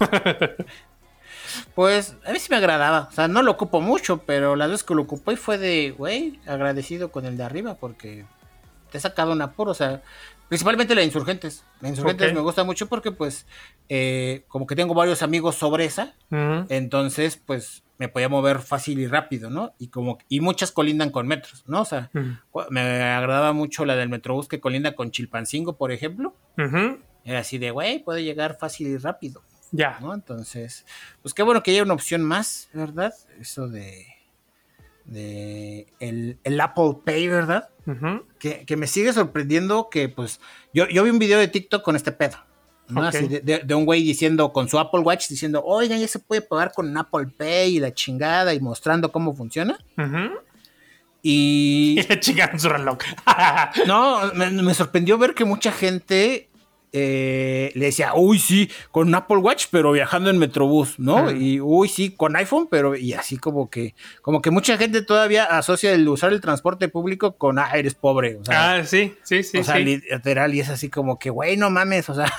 pues 1.74 2.16
a 2.26 2.32
mí 2.32 2.39
sí 2.39 2.49
me 2.51 2.57
agradaba. 2.57 3.09
O 3.11 3.12
sea, 3.12 3.28
no 3.28 3.43
lo 3.43 3.53
ocupo 3.53 3.80
mucho, 3.80 4.18
pero 4.18 4.57
la 4.57 4.66
vez 4.66 4.82
que 4.85 4.95
lo 4.95 5.03
ocupé 5.03 5.37
fue 5.37 5.59
de, 5.59 5.95
güey, 5.97 6.41
agradecido 6.47 7.11
con 7.11 7.24
el 7.26 7.37
de 7.37 7.45
arriba 7.45 7.74
porque 7.74 8.24
te 8.91 8.99
he 8.99 9.01
sacado 9.01 9.32
un 9.32 9.43
apuro. 9.43 9.70
O 9.70 9.74
sea, 9.74 10.03
principalmente 10.49 10.95
la 10.95 11.01
de 11.01 11.07
Insurgentes. 11.07 11.65
La 11.81 11.89
Insurgentes 11.89 12.33
me 12.33 12.41
gusta 12.41 12.65
mucho 12.65 12.89
porque, 12.89 13.13
pues, 13.13 13.47
eh, 13.89 14.45
como 14.49 14.67
que 14.67 14.77
tengo 14.77 14.95
varios 14.95 15.23
amigos 15.23 15.57
sobre 15.57 15.85
esa. 15.85 16.15
Entonces, 16.69 17.41
pues, 17.45 17.83
me 17.99 18.09
podía 18.09 18.29
mover 18.29 18.59
fácil 18.61 18.99
y 18.99 19.07
rápido, 19.07 19.51
¿no? 19.51 19.73
Y 19.79 19.89
como 19.89 20.19
y 20.29 20.41
muchas 20.41 20.73
colindan 20.73 21.11
con 21.11 21.27
metros, 21.27 21.65
¿no? 21.67 21.83
O 21.83 21.85
sea, 21.85 22.11
me 22.71 22.81
agradaba 22.81 23.53
mucho 23.53 23.85
la 23.85 23.97
del 23.97 24.09
Metrobús 24.09 24.49
que 24.49 24.61
colinda 24.61 24.95
con 24.95 25.11
Chilpancingo, 25.11 25.77
por 25.77 25.93
ejemplo. 25.93 26.35
Era 27.25 27.39
así 27.39 27.59
de, 27.59 27.71
güey, 27.71 28.01
puede 28.01 28.23
llegar 28.23 28.59
fácil 28.59 28.89
y 28.89 28.97
rápido. 28.97 29.43
Ya. 29.73 29.99
¿no? 30.01 30.15
Entonces, 30.15 30.87
pues 31.21 31.35
qué 31.35 31.43
bueno 31.43 31.63
que 31.63 31.73
haya 31.73 31.83
una 31.83 31.95
opción 31.95 32.23
más, 32.23 32.69
¿verdad? 32.73 33.13
Eso 33.41 33.69
de 33.69 34.07
de 35.05 35.87
el, 36.01 36.61
Apple 36.61 36.99
Pay, 37.05 37.29
¿verdad? 37.29 37.69
que, 38.39 38.65
que, 38.65 38.77
me 38.77 38.87
sigue 38.87 39.13
sorprendiendo 39.13 39.89
que, 39.91 40.09
pues, 40.09 40.41
yo, 40.73 40.89
yo 40.89 41.05
vi 41.05 41.11
un 41.11 41.19
video 41.19 41.39
de 41.39 41.49
TikTok 41.49 41.83
con 41.83 41.97
este 41.97 42.13
pedo, 42.13 42.39
de, 42.89 43.75
un 43.75 43.85
güey 43.85 44.03
diciendo 44.03 44.53
con 44.53 44.69
su 44.69 44.79
Apple 44.79 45.01
Watch, 45.01 45.29
diciendo, 45.29 45.63
oiga, 45.65 45.97
ya 45.97 46.09
se 46.09 46.19
puede 46.19 46.43
pagar 46.43 46.73
con 46.73 46.97
Apple 46.97 47.29
Pay 47.37 47.77
y 47.77 47.81
la 47.81 47.95
chingada 47.95 48.53
y 48.55 48.61
mostrando 48.61 49.11
cómo 49.11 49.35
funciona. 49.35 49.79
Y. 51.23 51.99
Y 52.55 52.59
su 52.59 52.69
reloj. 52.69 52.99
no, 53.87 54.33
me, 54.35 54.75
sorprendió 54.75 55.17
ver 55.19 55.35
que 55.35 55.45
mucha 55.45 55.73
gente 55.73 56.49
eh, 56.97 57.73
le 57.75 57.87
decía, 57.87 58.13
uy, 58.15 58.39
sí, 58.39 58.71
con 58.93 59.13
Apple 59.13 59.39
Watch, 59.39 59.67
pero 59.73 59.91
viajando 59.91 60.31
en 60.31 60.39
Metrobús, 60.39 60.97
¿no? 61.01 61.33
Y 61.33 61.61
uy, 61.61 61.89
sí, 61.89 62.11
con 62.11 62.37
iPhone, 62.37 62.69
pero 62.71 62.95
y 62.95 63.15
así 63.15 63.37
como 63.37 63.69
que, 63.69 63.97
como 64.23 64.41
que 64.41 64.53
mucha 64.53 64.79
gente 64.79 65.03
todavía 65.03 65.45
asocia 65.45 65.93
el 65.93 66.09
usar 66.09 66.33
el 66.33 66.41
transporte 66.41 66.89
público 66.89 67.37
con, 67.37 67.59
ah, 67.59 67.73
eres 67.75 67.97
pobre. 67.97 68.37
O 68.37 68.45
sea, 68.45 68.75
ah, 68.75 68.85
sí, 68.85 69.13
sí, 69.25 69.43
sí. 69.43 69.59
O 69.59 69.65
sea, 69.65 69.81
literal, 69.81 70.55
y 70.55 70.61
es 70.61 70.69
así 70.69 70.89
como 70.89 71.19
que, 71.19 71.31
güey, 71.31 71.57
no 71.57 71.69
mames, 71.69 72.09
o 72.11 72.15
sea. 72.15 72.33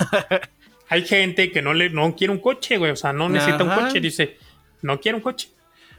Hay 0.88 1.04
gente 1.04 1.52
que 1.52 1.60
no 1.60 1.74
le, 1.74 1.90
no 1.90 2.16
quiere 2.16 2.32
un 2.32 2.40
coche, 2.40 2.78
güey, 2.78 2.92
o 2.92 2.96
sea, 2.96 3.12
no 3.12 3.28
necesita 3.28 3.62
un 3.62 3.70
coche, 3.70 4.00
dice, 4.00 4.38
no 4.80 4.98
quiere 5.00 5.16
un 5.16 5.22
coche. 5.22 5.50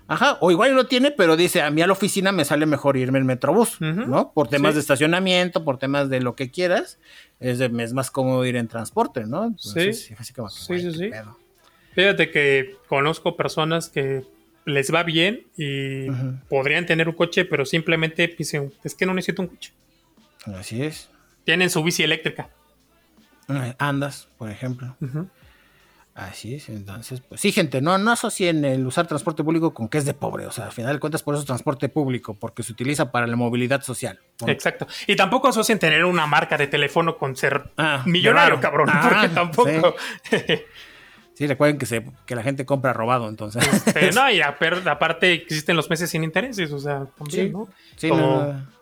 Ajá, 0.07 0.37
o 0.39 0.51
igual 0.51 0.73
lo 0.73 0.85
tiene, 0.87 1.11
pero 1.11 1.35
dice, 1.35 1.61
a 1.61 1.69
mí 1.69 1.81
a 1.81 1.87
la 1.87 1.93
oficina 1.93 2.31
me 2.31 2.45
sale 2.45 2.65
mejor 2.65 2.95
irme 2.95 3.19
en 3.19 3.25
Metrobús, 3.25 3.81
¿no? 3.81 4.31
Por 4.33 4.47
temas 4.47 4.75
de 4.75 4.79
estacionamiento, 4.79 5.63
por 5.65 5.77
temas 5.77 6.09
de 6.09 6.21
lo 6.21 6.35
que 6.35 6.49
quieras, 6.49 6.97
es, 7.39 7.59
es 7.59 7.93
más 7.93 8.09
cómodo 8.09 8.45
ir 8.45 8.55
en 8.55 8.67
transporte, 8.67 9.25
¿no? 9.25 9.53
sí, 9.57 9.93
sí, 9.93 10.15
sí, 10.79 10.91
sí. 10.93 11.11
Fíjate 11.93 12.29
que 12.29 12.77
conozco 12.87 13.35
personas 13.35 13.89
que 13.89 14.23
les 14.65 14.93
va 14.93 15.03
bien 15.03 15.47
y 15.57 16.07
podrían 16.47 16.85
tener 16.85 17.09
un 17.09 17.15
coche, 17.15 17.45
pero 17.45 17.65
simplemente 17.65 18.27
dicen, 18.37 18.71
es 18.83 18.93
que 18.93 19.05
no 19.05 19.13
necesito 19.13 19.41
un 19.41 19.47
coche. 19.47 19.73
Así 20.45 20.83
es. 20.83 21.09
Tienen 21.43 21.69
su 21.69 21.83
bici 21.83 22.03
eléctrica. 22.03 22.49
Andas, 23.77 24.27
por 24.37 24.49
ejemplo. 24.51 24.95
Así 26.17 26.55
es, 26.55 26.67
entonces, 26.69 27.21
pues 27.21 27.39
sí, 27.39 27.51
gente, 27.51 27.79
no, 27.79 27.95
no 27.99 28.11
asocien 28.11 28.65
el 28.65 28.87
usar 28.87 29.05
transporte 29.05 29.43
público 29.43 29.75
con 29.75 29.87
que 29.87 29.99
es 29.99 30.05
de 30.05 30.15
pobre, 30.15 30.47
o 30.47 30.51
sea, 30.51 30.65
al 30.65 30.71
final 30.71 30.93
de 30.93 30.99
cuentas 30.99 31.21
por 31.21 31.35
eso 31.35 31.41
es 31.41 31.45
transporte 31.45 31.89
público, 31.89 32.33
porque 32.33 32.63
se 32.63 32.71
utiliza 32.71 33.11
para 33.11 33.27
la 33.27 33.35
movilidad 33.35 33.83
social. 33.83 34.19
Exacto. 34.47 34.87
Y 35.05 35.15
tampoco 35.15 35.47
asocien 35.47 35.77
tener 35.77 36.03
una 36.05 36.25
marca 36.25 36.57
de 36.57 36.65
teléfono 36.65 37.19
con 37.19 37.35
ser 37.35 37.69
ah, 37.77 38.01
millonario, 38.07 38.59
cabrón, 38.59 38.89
ah, 38.91 39.07
porque 39.07 39.29
tampoco. 39.29 39.95
Sí. 41.35 41.45
recuerden 41.45 41.77
que, 41.77 41.85
se, 41.85 42.03
que 42.25 42.33
la 42.33 42.41
gente 42.41 42.65
compra 42.65 42.93
robado, 42.93 43.29
entonces. 43.29 43.63
Este, 43.71 44.11
no, 44.15 44.31
y 44.31 44.41
aparte 44.41 45.33
existen 45.33 45.75
los 45.75 45.87
meses 45.87 46.09
sin 46.09 46.23
intereses, 46.23 46.71
o 46.71 46.79
sea, 46.79 47.05
también, 47.15 47.51
¿no? 47.51 47.69
Sí, 47.95 48.09
no 48.09 48.75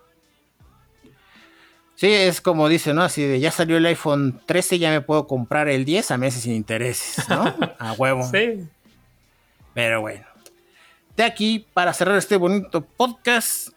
Sí, 1.95 2.11
es 2.11 2.41
como 2.41 2.67
dice, 2.67 2.93
¿no? 2.93 3.03
Así 3.03 3.23
de 3.23 3.39
ya 3.39 3.51
salió 3.51 3.77
el 3.77 3.85
iPhone 3.85 4.41
13, 4.45 4.79
ya 4.79 4.91
me 4.91 5.01
puedo 5.01 5.27
comprar 5.27 5.69
el 5.69 5.85
10 5.85 6.11
a 6.11 6.17
meses 6.17 6.43
sin 6.43 6.53
intereses, 6.53 7.27
¿no? 7.29 7.55
A 7.79 7.93
huevo. 7.93 8.29
Sí. 8.29 8.67
Pero 9.73 10.01
bueno. 10.01 10.25
De 11.15 11.23
aquí, 11.23 11.65
para 11.73 11.93
cerrar 11.93 12.17
este 12.17 12.35
bonito 12.35 12.81
podcast, 12.81 13.69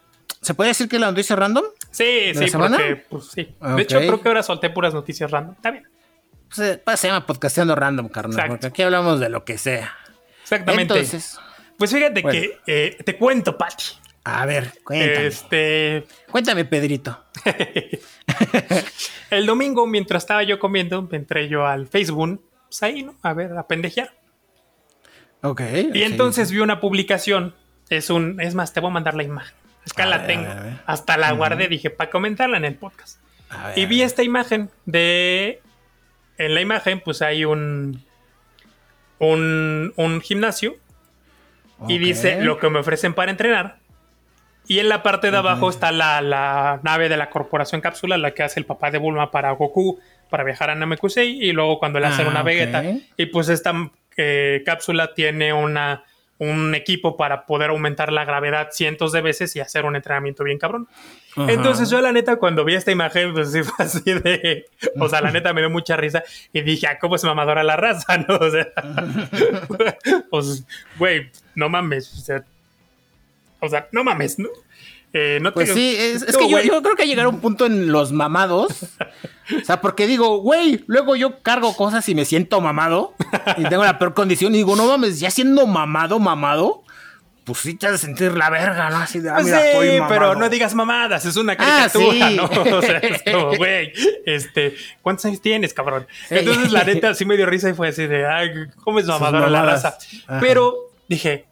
¿se 0.43 0.55
puede 0.55 0.71
decir 0.71 0.89
que 0.89 0.97
es 0.97 1.01
la 1.01 1.11
noticia 1.11 1.37
random? 1.37 1.65
Sí, 1.93 2.33
sí, 2.35 2.47
porque, 2.53 3.05
pues 3.09 3.27
sí. 3.27 3.55
De 3.77 3.83
hecho, 3.83 3.99
creo 3.99 4.21
que 4.21 4.29
ahora 4.29 4.43
solté 4.43 4.71
puras 4.71 4.93
noticias 4.93 5.31
random. 5.31 5.55
Está 5.55 5.71
bien. 5.71 5.85
Pues, 6.49 6.59
eh, 6.59 6.83
pues, 6.85 6.99
se 6.99 7.09
llama 7.09 7.27
podcasteando 7.27 7.75
random, 7.75 8.09
carnal, 8.09 8.49
porque 8.49 8.67
aquí 8.67 8.83
hablamos 8.83 9.21
de 9.21 9.29
lo 9.29 9.45
que 9.45 9.59
sea. 9.59 9.95
Exactamente. 10.43 10.95
Entonces. 10.95 11.39
Pues 11.77 11.93
fíjate 11.93 12.25
que 12.25 12.59
eh, 12.67 12.99
te 13.05 13.17
cuento, 13.17 13.57
Pati. 13.57 13.85
A 14.31 14.45
ver, 14.45 14.75
cuéntame. 14.85 15.27
Este... 15.27 16.07
Cuéntame, 16.31 16.67
Pedrito. 16.67 17.25
el 19.31 19.47
domingo, 19.47 19.87
mientras 19.87 20.23
estaba 20.23 20.43
yo 20.43 20.59
comiendo, 20.59 21.09
entré 21.13 21.49
yo 21.49 21.67
al 21.67 21.87
Facebook, 21.87 22.45
pues 22.65 22.83
ahí, 22.83 23.05
¿no? 23.05 23.15
A 23.23 23.33
ver, 23.33 23.57
a 23.57 23.67
pendejear. 23.67 24.13
Ok. 25.43 25.63
Y 25.95 26.03
entonces 26.03 26.51
vi 26.51 26.59
una 26.59 26.79
publicación. 26.79 27.55
Es 27.89 28.11
un. 28.11 28.39
Es 28.41 28.55
más, 28.55 28.75
te 28.75 28.81
voy 28.81 28.91
a 28.91 28.93
mandar 28.93 29.15
la 29.15 29.23
imagen. 29.23 29.57
Acá 29.91 30.05
la 30.05 30.27
tengo. 30.27 30.51
Hasta 30.85 31.17
la 31.17 31.33
guardé, 31.33 31.69
dije, 31.69 31.89
para 31.89 32.11
comentarla 32.11 32.59
en 32.59 32.67
el 32.67 32.75
podcast. 32.75 33.21
y 33.77 33.87
vi 33.87 34.03
esta 34.03 34.23
imagen 34.23 34.71
de. 34.85 35.63
En 36.37 36.55
la 36.55 36.61
imagen, 36.61 37.01
pues 37.01 37.23
hay 37.23 37.47
un. 37.47 38.05
Un, 39.21 39.95
un 39.97 40.21
gimnasio. 40.21 40.77
Y 41.89 41.97
dice 41.99 42.43
lo 42.43 42.59
que 42.59 42.69
me 42.69 42.81
ofrecen 42.81 43.15
para 43.15 43.31
entrenar. 43.31 43.78
Y 44.69 44.79
en 44.79 44.89
la 44.89 45.03
parte 45.03 45.31
de 45.31 45.37
abajo 45.37 45.71
está 45.71 45.91
la, 45.91 46.81
nave 46.83 47.09
de 47.09 47.17
la 47.17 47.31
corporación 47.31 47.81
cápsula, 47.81 48.19
la 48.19 48.33
que 48.33 48.43
hace 48.43 48.61
el 48.61 48.67
papá 48.67 48.91
de 48.91 48.99
Bulma 48.99 49.31
para 49.31 49.51
Goku, 49.53 49.99
para 50.31 50.45
viajar 50.45 50.71
a 50.71 50.75
Namekusei, 50.75 51.43
y 51.43 51.53
luego 51.53 51.79
cuando 51.79 51.99
le 51.99 52.07
hacen 52.07 52.27
ah, 52.27 52.31
una 52.31 52.43
Vegeta. 52.43 52.85
Y 53.17 53.27
pues 53.27 53.49
esta 53.49 53.91
eh, 54.17 54.63
cápsula 54.67 55.15
tiene 55.15 55.53
una, 55.53 56.05
un 56.39 56.75
equipo 56.75 57.17
para 57.17 57.47
poder 57.47 57.71
aumentar 57.71 58.13
la 58.13 58.25
gravedad 58.25 58.69
cientos 58.71 59.13
de 59.13 59.21
veces 59.21 59.55
y 59.57 59.61
hacer 59.61 59.85
un 59.85 59.97
entrenamiento 59.97 60.45
bien 60.45 60.59
cabrón. 60.59 60.87
Entonces 61.37 61.91
yo 61.91 62.01
la 62.01 62.13
neta 62.13 62.37
cuando 62.37 62.65
vi 62.65 62.75
esta 62.75 62.91
imagen 62.91 63.33
pues 63.33 63.53
sí 63.53 63.63
fue 63.63 63.85
así 63.85 64.03
de... 64.05 64.67
O 64.99 65.09
sea, 65.09 65.21
la 65.21 65.31
neta 65.31 65.53
me 65.53 65.61
dio 65.61 65.71
mucha 65.71 65.97
risa 65.97 66.23
y 66.53 66.63
dije, 66.63 66.87
ah, 66.87 66.99
¿cómo 66.99 67.17
es 67.17 67.25
mamadora 67.25 67.63
la 67.63 67.77
raza? 67.77 68.19
¿no? 68.29 68.37
O 68.37 68.51
sea, 68.51 68.69
pues, 70.31 70.65
güey, 70.97 71.31
no 71.55 71.69
mames. 71.69 72.13
O 72.13 72.21
sea, 72.21 72.45
o 73.61 73.69
sea, 73.69 73.89
no 73.93 74.05
mames, 74.05 74.39
¿no? 74.39 74.49
Eh, 75.15 75.39
no 75.41 75.55
pues 75.55 75.73
sí, 75.73 75.97
es, 75.97 76.25
que 76.37 76.51
yo, 76.51 76.61
yo, 76.61 76.83
creo 76.83 76.95
que 76.95 77.07
llegar 77.07 77.25
a 77.25 77.29
un 77.31 77.41
punto 77.41 77.65
en 77.65 77.91
los 77.91 78.13
mamados. 78.13 78.85
o 79.61 79.65
sea, 79.65 79.81
porque 79.81 80.07
digo, 80.07 80.39
güey, 80.41 80.85
luego 80.87 81.17
yo 81.17 81.41
cargo 81.43 81.75
cosas 81.75 82.07
y 82.11 82.15
me 82.15 82.27
siento 82.27 82.61
mamado 82.61 83.15
y 83.57 83.63
tengo 83.65 83.85
la 83.85 83.99
peor 83.99 84.13
condición 84.13 84.55
y 84.55 84.59
digo, 84.59 84.77
no 84.77 84.87
mames, 84.87 85.19
ya 85.19 85.31
siendo 85.31 85.67
mamado, 85.67 86.19
mamado, 86.19 86.85
pues 87.45 87.61
sí 87.61 87.75
te 87.75 87.87
has 87.87 87.93
de 87.93 87.99
sentir 87.99 88.37
la 88.37 88.51
verga, 88.51 88.91
¿no? 88.91 88.99
Así 88.99 89.21
de, 89.21 89.31
ah, 89.31 89.41
mira, 89.43 89.59
sí, 89.73 89.99
pero 90.07 90.35
no 90.35 90.51
digas 90.51 90.75
mamadas, 90.75 91.25
es 91.25 91.37
una 91.37 91.55
ah, 91.55 91.89
caricatura, 91.89 92.31
¿no? 92.31 92.45
O 92.77 92.83
sea, 92.83 92.99
es 92.99 93.23
como, 93.23 93.47
güey, 93.57 93.91
este, 94.27 94.77
¿cuántos 95.01 95.25
años 95.25 95.41
tienes, 95.41 95.73
cabrón? 95.73 96.07
Entonces, 96.29 96.71
la 96.71 96.85
neta, 96.85 97.15
sí 97.15 97.25
me 97.25 97.39
dio 97.39 97.47
risa 97.47 97.71
y 97.71 97.73
fue 97.73 97.89
así 97.89 98.07
de, 98.07 98.27
ay, 98.27 98.51
¿cómo 98.85 98.99
es 98.99 99.07
mamadora 99.07 99.49
la 99.49 99.63
raza? 99.65 99.97
Pero 100.41 100.91
dije, 101.09 101.47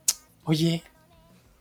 oye, 0.44 0.82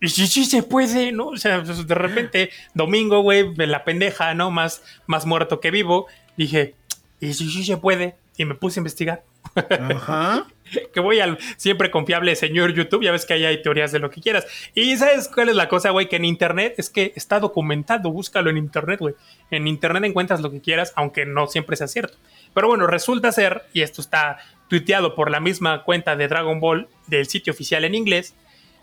y 0.02 0.10
sí, 0.10 0.28
sí 0.28 0.46
se 0.46 0.64
puede, 0.64 1.12
¿no? 1.12 1.28
O 1.28 1.38
sea, 1.38 1.64
pues, 1.64 1.88
de 1.88 1.96
repente, 1.96 2.50
domingo, 2.74 3.22
güey, 3.22 3.56
la 3.56 3.84
pendeja, 3.84 4.34
¿no? 4.34 4.52
Más, 4.52 4.84
más 5.08 5.26
muerto 5.26 5.60
que 5.60 5.72
vivo. 5.72 6.08
Dije, 6.38 6.76
y 7.20 7.34
sí, 7.34 7.50
sí 7.50 7.64
se 7.66 7.78
puede. 7.78 8.16
Y 8.38 8.46
me 8.46 8.56
puse 8.56 8.80
a 8.80 8.82
investigar. 8.82 9.24
Ajá. 9.56 10.48
que 10.93 11.00
voy 11.00 11.20
al 11.20 11.38
siempre 11.58 11.91
confiable 11.91 12.36
señor 12.36 12.74
YouTube, 12.74 13.04
ya 13.04 13.12
ves 13.12 13.26
que 13.26 13.34
ahí 13.34 13.46
hay 13.46 13.62
teorías 13.62 13.91
de 13.91 14.00
lo 14.00 14.10
que 14.10 14.22
quieras. 14.22 14.46
Y 14.74 14.98
¿sabes 14.98 15.30
cuál 15.34 15.50
es 15.50 15.56
la 15.56 15.70
cosa, 15.70 15.91
güey? 15.91 16.08
Que 16.08 16.16
en 16.18 16.26
Internet 16.26 16.76
es 16.78 16.89
que 16.89 17.14
está 17.16 17.39
documentado, 17.39 18.12
búscalo 18.12 18.50
en 18.50 18.58
Internet, 18.58 19.00
güey. 19.00 19.16
En 19.52 19.68
Internet 19.68 20.04
encuentras 20.04 20.41
lo 20.41 20.52
que 20.52 20.62
quieras, 20.62 20.93
aunque 20.96 21.26
no 21.26 21.48
siempre 21.48 21.76
sea 21.76 21.88
cierto. 21.88 22.18
Pero 22.54 22.68
bueno, 22.68 22.88
resulta 22.88 23.32
ser, 23.32 23.64
y 23.74 23.82
esto 23.82 24.02
está 24.02 24.38
tuiteado 24.68 25.16
por 25.16 25.30
la 25.30 25.39
misma 25.39 25.84
cuenta 25.84 26.16
de 26.16 26.28
Dragon 26.28 26.60
Ball 26.60 26.88
del 27.08 27.28
sitio 27.28 27.54
oficial 27.54 27.86
en 27.86 27.96
inglés, 27.96 28.34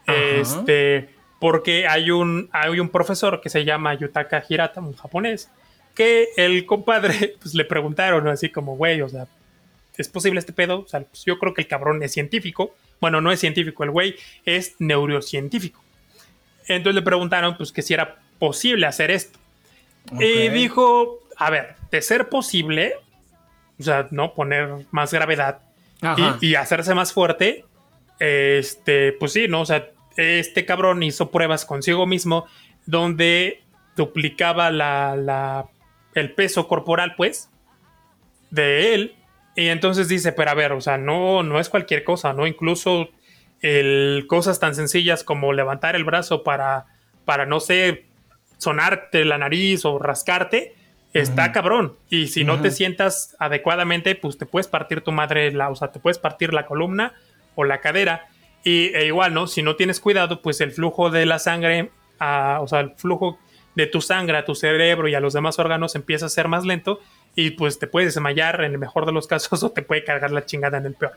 este, 0.06 1.10
porque 1.38 1.86
hay 1.86 2.10
un, 2.10 2.48
hay 2.52 2.80
un 2.80 2.88
profesor 2.88 3.40
que 3.40 3.48
se 3.48 3.64
llama 3.64 3.94
Yutaka 3.94 4.44
Hirata, 4.48 4.80
un 4.80 4.94
japonés, 4.94 5.50
que 5.94 6.28
el 6.36 6.66
compadre 6.66 7.36
pues, 7.42 7.54
le 7.54 7.64
preguntaron 7.64 8.28
así 8.28 8.48
como, 8.48 8.76
güey, 8.76 9.02
o 9.02 9.08
sea, 9.08 9.26
¿es 9.96 10.08
posible 10.08 10.40
este 10.40 10.52
pedo? 10.52 10.80
O 10.80 10.88
sea, 10.88 11.00
pues, 11.00 11.24
yo 11.24 11.38
creo 11.38 11.54
que 11.54 11.62
el 11.62 11.68
cabrón 11.68 12.02
es 12.02 12.12
científico. 12.12 12.74
Bueno, 13.00 13.20
no 13.20 13.32
es 13.32 13.40
científico, 13.40 13.82
el 13.84 13.90
güey 13.90 14.14
es 14.44 14.76
neurocientífico. 14.78 15.82
Entonces 16.68 16.94
le 16.94 17.02
preguntaron 17.02 17.56
pues 17.56 17.72
que 17.72 17.82
si 17.82 17.94
era 17.94 18.18
posible 18.38 18.86
hacer 18.86 19.10
esto. 19.10 19.38
Y 20.18 20.48
dijo, 20.48 21.20
a 21.36 21.50
ver, 21.50 21.74
de 21.90 22.02
ser 22.02 22.28
posible, 22.28 22.94
o 23.78 23.82
sea, 23.82 24.08
no 24.10 24.34
poner 24.34 24.86
más 24.90 25.12
gravedad 25.12 25.60
y, 26.40 26.48
y, 26.48 26.54
hacerse 26.56 26.94
más 26.94 27.12
fuerte, 27.12 27.64
este, 28.22 29.12
pues 29.14 29.32
sí, 29.32 29.48
¿no? 29.48 29.62
O 29.62 29.66
sea, 29.66 29.90
este 30.16 30.64
cabrón 30.64 31.02
hizo 31.02 31.32
pruebas 31.32 31.64
consigo 31.64 32.06
mismo 32.06 32.46
donde 32.86 33.64
duplicaba 33.96 34.70
la, 34.70 35.16
la, 35.16 35.66
el 36.14 36.32
peso 36.32 36.68
corporal, 36.68 37.14
pues, 37.16 37.50
de 38.50 38.94
él. 38.94 39.16
Y 39.56 39.68
entonces 39.68 40.06
dice, 40.06 40.30
pero 40.32 40.52
a 40.52 40.54
ver, 40.54 40.70
o 40.70 40.80
sea, 40.80 40.98
no, 40.98 41.42
no 41.42 41.58
es 41.58 41.68
cualquier 41.68 42.04
cosa, 42.04 42.32
¿no? 42.32 42.46
Incluso 42.46 43.08
el, 43.60 44.26
cosas 44.28 44.60
tan 44.60 44.76
sencillas 44.76 45.24
como 45.24 45.52
levantar 45.52 45.96
el 45.96 46.04
brazo 46.04 46.44
para, 46.44 46.86
para, 47.24 47.44
no 47.44 47.58
sé, 47.58 48.06
sonarte 48.56 49.24
la 49.24 49.36
nariz 49.36 49.84
o 49.84 49.98
rascarte, 49.98 50.76
está 51.12 51.50
cabrón. 51.50 51.96
Y 52.08 52.28
si 52.28 52.44
no 52.44 52.60
te 52.60 52.70
sientas 52.70 53.34
adecuadamente, 53.40 54.14
pues 54.14 54.38
te 54.38 54.46
puedes 54.46 54.68
partir 54.68 55.00
tu 55.00 55.10
madre, 55.10 55.50
la, 55.50 55.70
o 55.70 55.74
sea, 55.74 55.90
te 55.90 55.98
puedes 55.98 56.20
partir 56.20 56.54
la 56.54 56.66
columna 56.66 57.14
o 57.54 57.64
la 57.64 57.80
cadera. 57.80 58.28
Y 58.64 58.94
e 58.94 59.06
igual, 59.06 59.34
¿no? 59.34 59.46
Si 59.46 59.62
no 59.62 59.76
tienes 59.76 60.00
cuidado, 60.00 60.42
pues 60.42 60.60
el 60.60 60.72
flujo 60.72 61.10
de 61.10 61.26
la 61.26 61.38
sangre, 61.38 61.90
o 62.20 62.66
sea, 62.68 62.80
el 62.80 62.92
flujo 62.96 63.38
de 63.74 63.86
tu 63.86 64.00
sangre 64.00 64.36
a 64.36 64.44
tu 64.44 64.54
cerebro 64.54 65.08
y 65.08 65.14
a 65.14 65.20
los 65.20 65.32
demás 65.32 65.58
órganos 65.58 65.94
empieza 65.94 66.26
a 66.26 66.28
ser 66.28 66.48
más 66.48 66.64
lento 66.64 67.00
y 67.34 67.52
pues 67.52 67.78
te 67.78 67.86
puedes 67.86 68.14
desmayar 68.14 68.62
en 68.62 68.72
el 68.72 68.78
mejor 68.78 69.06
de 69.06 69.12
los 69.12 69.26
casos 69.26 69.62
o 69.64 69.70
te 69.70 69.82
puede 69.82 70.04
cargar 70.04 70.30
la 70.30 70.44
chingada 70.44 70.78
en 70.78 70.86
el 70.86 70.94
peor. 70.94 71.12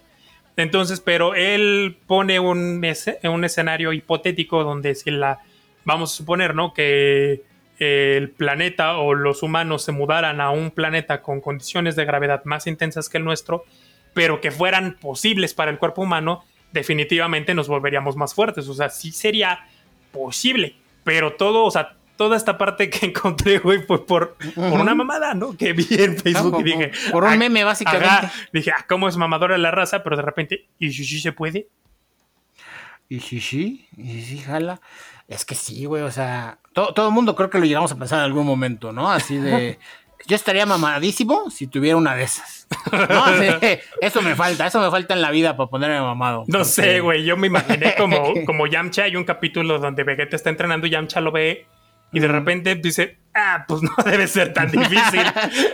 Entonces, 0.58 1.02
pero 1.02 1.36
él 1.36 1.98
pone 2.08 2.40
un, 2.40 2.82
un 3.24 3.44
escenario 3.44 3.92
hipotético 3.92 4.64
donde 4.64 4.96
si 4.96 5.12
la, 5.12 5.40
vamos 5.84 6.14
a 6.14 6.16
suponer, 6.16 6.56
¿no? 6.56 6.74
Que 6.74 7.44
el 7.78 8.30
planeta 8.30 8.98
o 8.98 9.14
los 9.14 9.44
humanos 9.44 9.84
se 9.84 9.92
mudaran 9.92 10.40
a 10.40 10.52
un 10.52 10.72
planeta 10.72 11.22
con 11.22 11.42
condiciones 11.42 11.98
de 11.98 12.06
gravedad 12.06 12.46
más 12.46 12.68
intensas 12.68 13.10
que 13.10 13.18
el 13.18 13.26
nuestro, 13.26 13.66
pero 14.16 14.40
que 14.40 14.50
fueran 14.50 14.96
posibles 15.00 15.54
para 15.54 15.70
el 15.70 15.78
cuerpo 15.78 16.02
humano, 16.02 16.46
definitivamente 16.72 17.54
nos 17.54 17.68
volveríamos 17.68 18.16
más 18.16 18.34
fuertes. 18.34 18.68
O 18.70 18.74
sea, 18.74 18.90
sí 18.90 19.12
sería 19.12 19.68
posible, 20.14 20.78
pero 21.04 21.34
todo, 21.34 21.66
o 21.66 21.70
sea, 21.70 21.98
toda 22.16 22.38
esta 22.38 22.58
parte 22.58 22.90
que 22.90 23.06
encontré, 23.08 23.60
güey, 23.60 23.84
fue 23.84 24.06
por, 24.06 24.38
una 24.56 24.96
mamada, 24.96 25.34
¿no? 25.34 25.58
Que 25.58 25.74
vi 25.74 25.86
en 25.92 26.18
Facebook 26.18 26.62
y 26.62 26.64
dije. 26.64 26.92
Por 27.12 27.26
un 27.26 27.34
ah, 27.34 27.36
meme, 27.36 27.66
básicamente. 27.66 28.30
dije, 28.54 28.72
ah, 28.72 28.86
¿cómo 28.88 29.10
es 29.10 29.18
mamadora 29.18 29.58
la 29.58 29.72
raza? 29.72 30.02
Pero 30.02 30.16
de 30.16 30.22
repente, 30.22 30.70
¿y 30.80 30.94
si 30.94 31.04
sí 31.04 31.20
se 31.20 31.34
puede? 31.34 31.68
¿Y 33.10 33.20
si 33.20 33.42
sí? 33.42 33.90
¿Y 33.98 34.14
si 34.14 34.22
sí 34.22 34.38
jala? 34.38 34.80
Es 35.28 35.44
que 35.44 35.56
sí, 35.56 35.84
güey, 35.84 36.04
o 36.04 36.12
sea, 36.12 36.60
todo, 36.72 36.94
todo 36.94 37.10
el 37.10 37.14
mundo 37.14 37.36
creo 37.36 37.50
que 37.50 37.60
lo 37.60 37.66
llegamos 37.66 37.92
a 37.92 37.98
pensar 37.98 38.20
en 38.20 38.26
algún 38.26 38.46
momento, 38.46 38.94
¿no? 38.94 39.12
Así 39.12 39.36
de. 39.36 39.78
Yo 40.28 40.36
estaría 40.36 40.66
mamadísimo 40.66 41.50
si 41.52 41.68
tuviera 41.68 41.98
una 41.98 42.16
de 42.16 42.24
esas. 42.24 42.68
No, 42.92 43.26
eso 44.02 44.22
me 44.22 44.36
falta, 44.36 44.68
eso 44.68 44.82
me 44.82 44.90
falta 44.90 45.14
en 45.14 45.22
la 45.22 45.32
vida 45.32 45.56
para 45.56 45.70
ponerme 45.70 46.00
mamado. 46.00 46.46
No 46.48 46.64
sé, 46.66 47.00
güey, 47.00 47.24
yo 47.24 47.38
me 47.38 47.48
imaginé 47.48 47.96
como, 47.96 48.34
como 48.46 48.68
Yamcha, 48.68 49.04
hay 49.04 49.16
un 49.16 49.24
capítulo 49.24 49.80
donde 49.80 50.04
Vegeta 50.04 50.36
está 50.36 50.50
entrenando 50.50 50.88
y 50.88 50.92
Yamcha 50.92 51.22
lo 51.22 51.32
ve 51.32 51.68
y 52.12 52.20
de 52.20 52.28
repente 52.28 52.76
dice, 52.76 53.18
ah, 53.34 53.66
pues 53.68 53.82
no 53.82 53.92
debe 54.06 54.28
ser 54.28 54.54
tan 54.54 54.72
difícil. 54.72 55.22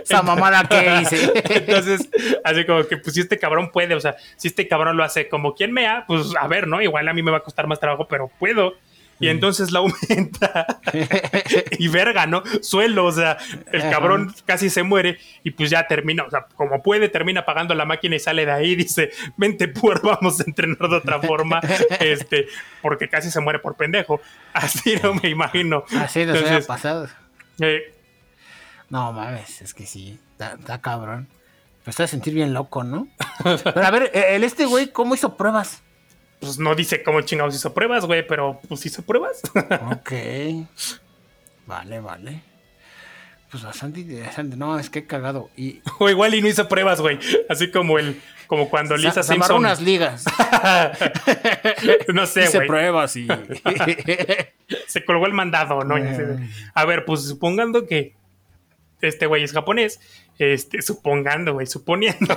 Esa 0.03 0.21
mamada 0.23 0.63
que 0.63 1.01
hice. 1.01 1.31
Entonces, 1.49 2.09
así 2.43 2.65
como 2.65 2.83
que, 2.85 2.97
pues 2.97 3.13
si 3.13 3.21
este 3.21 3.37
cabrón 3.37 3.71
puede, 3.71 3.93
o 3.93 3.99
sea, 3.99 4.15
si 4.37 4.47
este 4.47 4.67
cabrón 4.67 4.97
lo 4.97 5.03
hace 5.03 5.29
como 5.29 5.53
quien 5.53 5.71
mea, 5.71 6.05
pues 6.07 6.33
a 6.39 6.47
ver, 6.47 6.67
¿no? 6.67 6.81
Igual 6.81 7.07
a 7.07 7.13
mí 7.13 7.21
me 7.21 7.31
va 7.31 7.37
a 7.37 7.43
costar 7.43 7.67
más 7.67 7.79
trabajo, 7.79 8.07
pero 8.07 8.29
puedo 8.39 8.73
y 9.21 9.29
entonces 9.29 9.71
la 9.71 9.79
aumenta. 9.79 10.81
y 11.77 11.87
verga, 11.87 12.25
¿no? 12.25 12.43
Suelo, 12.61 13.05
o 13.05 13.11
sea, 13.11 13.37
el 13.71 13.81
cabrón 13.83 14.33
casi 14.45 14.69
se 14.69 14.83
muere 14.83 15.19
y 15.43 15.51
pues 15.51 15.69
ya 15.69 15.87
termina, 15.87 16.23
o 16.23 16.29
sea, 16.29 16.47
como 16.55 16.81
puede, 16.81 17.07
termina 17.07 17.41
apagando 17.41 17.75
la 17.75 17.85
máquina 17.85 18.15
y 18.15 18.19
sale 18.19 18.45
de 18.45 18.51
ahí 18.51 18.71
y 18.71 18.75
dice, 18.75 19.11
vente 19.37 19.67
pues, 19.67 20.01
vamos 20.01 20.39
a 20.39 20.43
entrenar 20.45 20.89
de 20.89 20.95
otra 20.95 21.21
forma, 21.21 21.61
este, 21.99 22.47
porque 22.81 23.07
casi 23.07 23.31
se 23.31 23.39
muere 23.39 23.59
por 23.59 23.75
pendejo. 23.75 24.19
Así 24.53 24.95
no 25.01 25.13
me 25.13 25.29
imagino. 25.29 25.83
Así 25.97 26.25
nos 26.25 26.43
ha 26.43 26.61
pasado. 26.61 27.07
Eh, 27.59 27.93
no 28.89 29.13
mames, 29.13 29.61
es 29.61 29.73
que 29.73 29.85
sí, 29.85 30.19
está, 30.37 30.81
cabrón. 30.81 31.27
Me 31.85 31.91
está 31.91 32.03
a 32.03 32.07
sentir 32.07 32.33
bien 32.33 32.53
loco, 32.53 32.83
¿no? 32.83 33.07
Pero 33.43 33.81
a 33.83 33.91
ver, 33.91 34.11
el 34.13 34.43
este 34.43 34.65
güey, 34.65 34.91
¿cómo 34.91 35.15
hizo 35.15 35.37
pruebas? 35.37 35.81
Pues 36.41 36.57
no 36.57 36.73
dice 36.75 37.03
cómo 37.03 37.21
chingados 37.21 37.55
hizo 37.55 37.73
pruebas, 37.73 38.05
güey, 38.05 38.25
pero 38.27 38.59
pues 38.67 38.85
hizo 38.85 39.03
pruebas. 39.03 39.41
ok. 39.91 40.11
Vale, 41.67 41.99
vale. 42.01 42.41
Pues 43.51 43.63
bastante 43.63 43.99
interesante. 43.99 44.57
No, 44.57 44.79
es 44.79 44.89
que 44.89 44.99
he 44.99 45.05
cagado. 45.05 45.49
Y... 45.55 45.81
O 45.99 46.09
igual 46.09 46.33
y 46.33 46.41
no 46.41 46.47
hizo 46.47 46.67
pruebas, 46.67 46.99
güey. 46.99 47.19
Así 47.47 47.69
como 47.69 47.99
el, 47.99 48.19
como 48.47 48.69
cuando 48.69 48.97
Lisa 48.97 49.21
se 49.23 49.33
Simpson. 49.33 49.57
unas 49.57 49.81
ligas. 49.81 50.25
no 52.07 52.25
sé, 52.25 52.39
güey. 52.41 52.49
Hice 52.49 52.61
pruebas 52.61 53.15
y. 53.15 53.27
se 54.87 55.05
colgó 55.05 55.27
el 55.27 55.33
mandado, 55.33 55.83
¿no? 55.83 55.95
A 56.73 56.85
ver, 56.85 57.05
pues 57.05 57.23
supongando 57.23 57.85
que 57.85 58.15
este 59.01 59.27
güey 59.27 59.43
es 59.43 59.51
japonés. 59.53 59.99
Este, 60.39 60.81
supongando, 60.81 61.53
güey, 61.53 61.67
suponiendo. 61.67 62.35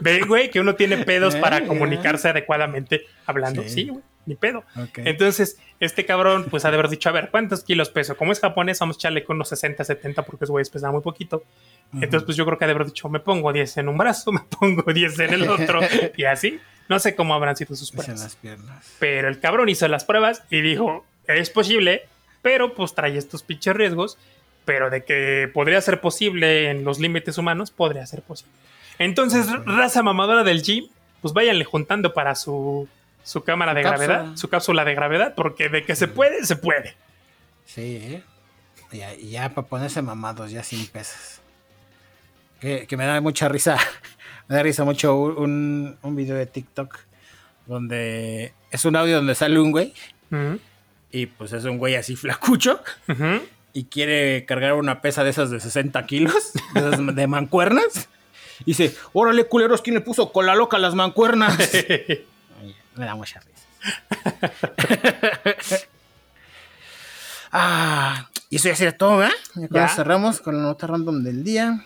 Ve, 0.00 0.20
güey, 0.20 0.50
que 0.50 0.60
uno 0.60 0.74
tiene 0.74 0.98
pedos 0.98 1.36
para 1.36 1.66
comunicarse 1.66 2.28
adecuadamente 2.28 3.06
hablando. 3.26 3.62
Sí, 3.66 3.88
güey, 3.88 4.02
ni 4.26 4.34
pedo. 4.34 4.64
Entonces, 4.96 5.58
este 5.80 6.04
cabrón, 6.04 6.46
pues 6.50 6.64
ha 6.64 6.70
de 6.70 6.76
haber 6.76 6.88
dicho, 6.88 7.08
a 7.08 7.12
ver, 7.12 7.30
¿cuántos 7.30 7.64
kilos 7.64 7.90
peso? 7.90 8.16
Como 8.16 8.32
es 8.32 8.40
japonés, 8.40 8.78
vamos 8.78 8.96
a 8.96 8.98
echarle 8.98 9.24
con 9.24 9.36
unos 9.36 9.48
60, 9.48 9.84
70, 9.84 10.22
porque 10.22 10.44
es 10.44 10.50
güey 10.50 10.64
pesaba 10.64 10.92
muy 10.92 11.02
poquito. 11.02 11.44
Entonces, 11.92 12.24
pues 12.24 12.36
yo 12.36 12.44
creo 12.44 12.58
que 12.58 12.64
ha 12.64 12.68
de 12.68 12.74
haber 12.74 12.86
dicho, 12.86 13.08
me 13.08 13.20
pongo 13.20 13.52
10 13.52 13.76
en 13.78 13.88
un 13.88 13.98
brazo, 13.98 14.32
me 14.32 14.40
pongo 14.40 14.92
10 14.92 15.18
en 15.20 15.34
el 15.34 15.48
otro, 15.48 15.80
y 16.16 16.24
así. 16.24 16.60
No 16.88 16.98
sé 16.98 17.14
cómo 17.14 17.34
habrán 17.34 17.56
sido 17.56 17.74
sus 17.76 17.90
pruebas. 17.90 18.38
Pero 18.98 19.28
el 19.28 19.40
cabrón 19.40 19.68
hizo 19.68 19.88
las 19.88 20.04
pruebas 20.04 20.42
y 20.50 20.60
dijo, 20.60 21.06
es 21.26 21.48
posible, 21.50 22.06
pero 22.42 22.74
pues 22.74 22.94
trae 22.94 23.16
estos 23.16 23.42
pinches 23.42 23.74
riesgos, 23.74 24.18
pero 24.66 24.90
de 24.90 25.04
que 25.04 25.50
podría 25.52 25.80
ser 25.80 26.00
posible 26.00 26.70
en 26.70 26.84
los 26.84 26.98
límites 26.98 27.38
humanos, 27.38 27.70
podría 27.70 28.04
ser 28.06 28.22
posible. 28.22 28.52
Entonces, 28.98 29.48
raza 29.64 30.02
mamadora 30.02 30.44
del 30.44 30.62
gym, 30.62 30.88
pues 31.20 31.34
váyanle 31.34 31.64
juntando 31.64 32.14
para 32.14 32.34
su, 32.34 32.88
su 33.22 33.42
cámara 33.42 33.74
de 33.74 33.82
gravedad, 33.82 34.36
su 34.36 34.48
cápsula 34.48 34.84
de 34.84 34.94
gravedad, 34.94 35.34
porque 35.34 35.68
de 35.68 35.84
que 35.84 35.96
se 35.96 36.08
puede, 36.08 36.44
se 36.44 36.56
puede. 36.56 36.94
Sí, 37.64 37.98
¿eh? 38.02 38.22
Y 39.18 39.30
ya, 39.30 39.48
para 39.48 39.66
ponerse 39.66 40.02
mamados, 40.02 40.50
ya 40.50 40.62
sin 40.62 40.86
pesas. 40.86 41.40
Que, 42.60 42.86
me 42.96 43.04
da 43.04 43.20
mucha 43.20 43.48
risa. 43.48 43.76
me 44.48 44.56
da 44.56 44.62
risa 44.62 44.84
mucho 44.84 45.16
un, 45.16 45.98
un, 46.00 46.16
video 46.16 46.36
de 46.36 46.46
TikTok 46.46 46.96
donde 47.66 48.52
es 48.70 48.84
un 48.84 48.96
audio 48.96 49.16
donde 49.16 49.34
sale 49.34 49.58
un 49.58 49.72
güey. 49.72 49.92
Y 51.10 51.26
pues 51.26 51.52
es 51.52 51.64
un 51.64 51.78
güey 51.78 51.94
así 51.94 52.16
flacucho. 52.16 52.82
Y 53.72 53.84
quiere 53.84 54.44
cargar 54.46 54.74
una 54.74 55.00
pesa 55.00 55.24
de 55.24 55.30
esas 55.30 55.50
de 55.50 55.60
60 55.60 56.04
kilos, 56.06 56.52
de 56.74 57.26
mancuernas. 57.26 58.08
Y 58.60 58.64
dice, 58.66 58.94
órale, 59.12 59.46
culeros, 59.46 59.82
¿quién 59.82 59.94
le 59.94 60.00
puso 60.00 60.32
con 60.32 60.46
la 60.46 60.54
loca 60.54 60.78
las 60.78 60.94
mancuernas? 60.94 61.56
Me 62.96 63.04
da 63.04 63.14
mucha 63.14 63.40
risa. 63.40 63.64
ah, 67.52 68.28
y 68.50 68.56
eso 68.56 68.68
ya 68.68 68.76
sería 68.76 68.96
todo, 68.96 69.24
¿eh? 69.24 69.32
Ya, 69.70 69.88
cerramos 69.88 70.40
con 70.40 70.56
la 70.56 70.62
nota 70.62 70.86
random 70.86 71.24
del 71.24 71.42
día. 71.42 71.84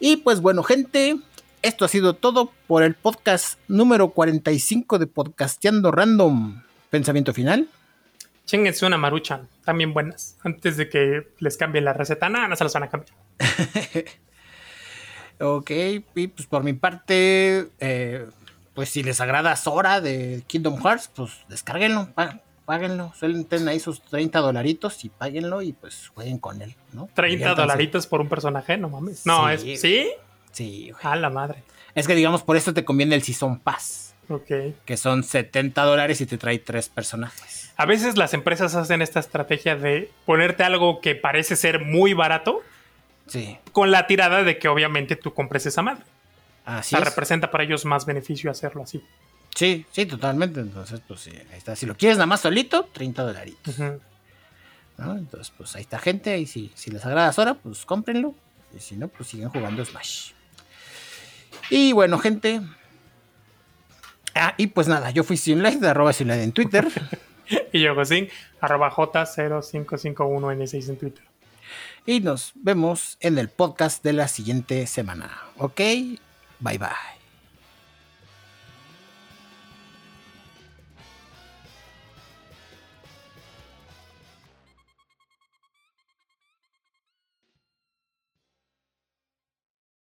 Y 0.00 0.18
pues 0.18 0.40
bueno, 0.40 0.62
gente, 0.62 1.16
esto 1.62 1.84
ha 1.84 1.88
sido 1.88 2.14
todo 2.14 2.52
por 2.66 2.82
el 2.82 2.94
podcast 2.94 3.58
número 3.68 4.10
45 4.10 4.98
de 4.98 5.06
Podcasteando 5.06 5.90
Random. 5.90 6.62
¿Pensamiento 6.90 7.32
final? 7.32 7.68
Chinguense 8.44 8.84
una 8.84 8.98
maruchan, 8.98 9.48
también 9.64 9.94
buenas. 9.94 10.36
Antes 10.42 10.76
de 10.76 10.90
que 10.90 11.28
les 11.38 11.56
cambie 11.56 11.80
la 11.80 11.94
receta, 11.94 12.28
nada, 12.28 12.48
no 12.48 12.56
se 12.56 12.64
las 12.64 12.74
van 12.74 12.82
a 12.82 12.90
cambiar. 12.90 13.16
ok, 15.40 15.70
y 16.14 16.28
pues 16.28 16.46
por 16.46 16.62
mi 16.62 16.72
parte, 16.72 17.68
eh, 17.80 18.26
pues 18.74 18.88
si 18.88 19.02
les 19.02 19.20
agrada 19.20 19.56
Sora 19.56 20.00
de 20.00 20.42
Kingdom 20.46 20.80
Hearts, 20.82 21.10
pues 21.14 21.32
descárguenlo, 21.48 22.08
páguenlo. 22.64 23.12
Suelen 23.18 23.44
tener 23.44 23.68
ahí 23.68 23.80
sus 23.80 24.02
30 24.02 24.38
dolaritos 24.40 25.04
y 25.04 25.08
páguenlo 25.08 25.62
y 25.62 25.72
pues 25.72 26.08
jueguen 26.14 26.38
con 26.38 26.62
él, 26.62 26.74
¿no? 26.92 27.08
30 27.14 27.54
dolaritos 27.54 28.06
por 28.06 28.20
un 28.20 28.28
personaje, 28.28 28.76
no 28.76 28.88
mames. 28.88 29.26
No, 29.26 29.48
es. 29.48 29.62
¿Sí? 29.80 30.10
Sí, 30.52 30.90
güey. 30.90 31.12
A 31.12 31.16
la 31.16 31.30
madre. 31.30 31.62
Es 31.94 32.06
que 32.06 32.14
digamos, 32.14 32.42
por 32.42 32.56
eso 32.56 32.74
te 32.74 32.84
conviene 32.84 33.14
el 33.14 33.22
Season 33.22 33.58
Pass. 33.58 34.14
Ok. 34.28 34.50
Que 34.84 34.96
son 34.96 35.22
70 35.22 35.82
dólares 35.84 36.20
y 36.20 36.26
te 36.26 36.38
trae 36.38 36.58
tres 36.58 36.88
personajes. 36.88 37.72
A 37.76 37.86
veces 37.86 38.16
las 38.16 38.34
empresas 38.34 38.74
hacen 38.74 39.02
esta 39.02 39.20
estrategia 39.20 39.76
de 39.76 40.10
ponerte 40.26 40.62
algo 40.62 41.00
que 41.00 41.14
parece 41.14 41.56
ser 41.56 41.84
muy 41.84 42.14
barato. 42.14 42.62
Sí. 43.26 43.58
Con 43.72 43.90
la 43.90 44.06
tirada 44.06 44.42
de 44.42 44.58
que 44.58 44.68
obviamente 44.68 45.16
tú 45.16 45.32
compres 45.32 45.66
esa 45.66 45.82
madre. 45.82 46.04
Así 46.64 46.94
o 46.94 46.98
sea, 46.98 47.04
representa 47.04 47.50
para 47.50 47.64
ellos 47.64 47.84
más 47.84 48.06
beneficio 48.06 48.50
hacerlo 48.50 48.82
así. 48.82 49.02
Sí, 49.54 49.86
sí, 49.92 50.06
totalmente. 50.06 50.60
Entonces, 50.60 51.00
pues 51.06 51.20
sí, 51.20 51.30
ahí 51.30 51.58
está. 51.58 51.76
Si 51.76 51.86
lo 51.86 51.96
quieres 51.96 52.16
nada 52.18 52.26
más 52.26 52.40
solito, 52.40 52.88
30 52.92 53.22
dolaritos. 53.22 53.76
Entonces, 54.98 55.52
pues 55.56 55.74
ahí 55.76 55.82
está 55.82 55.98
gente. 55.98 56.38
Y 56.38 56.46
si, 56.46 56.72
si 56.74 56.90
les 56.90 57.04
agrada 57.04 57.32
Sora, 57.32 57.54
pues 57.54 57.84
cómprenlo. 57.84 58.34
Y 58.74 58.80
si 58.80 58.96
no, 58.96 59.08
pues 59.08 59.28
siguen 59.28 59.50
jugando 59.50 59.84
Smash. 59.84 60.32
Y 61.70 61.92
bueno, 61.92 62.18
gente. 62.18 62.60
Ah, 64.34 64.54
y 64.56 64.66
pues 64.66 64.88
nada, 64.88 65.10
yo 65.10 65.22
fui 65.22 65.36
Sinlight, 65.36 65.82
arroba 65.84 66.10
en 66.18 66.52
Twitter. 66.52 66.88
y 67.72 67.82
yo, 67.82 67.94
Josín, 67.94 68.28
arroba 68.60 68.90
J0551N6 68.90 70.88
en 70.88 70.96
Twitter. 70.98 71.24
Y 72.06 72.20
nos 72.20 72.52
vemos 72.54 73.16
en 73.20 73.38
el 73.38 73.48
podcast 73.48 74.02
de 74.04 74.12
la 74.12 74.28
siguiente 74.28 74.86
semana. 74.86 75.30
¿Ok? 75.56 75.80
Bye 76.60 76.78
bye. 76.78 77.23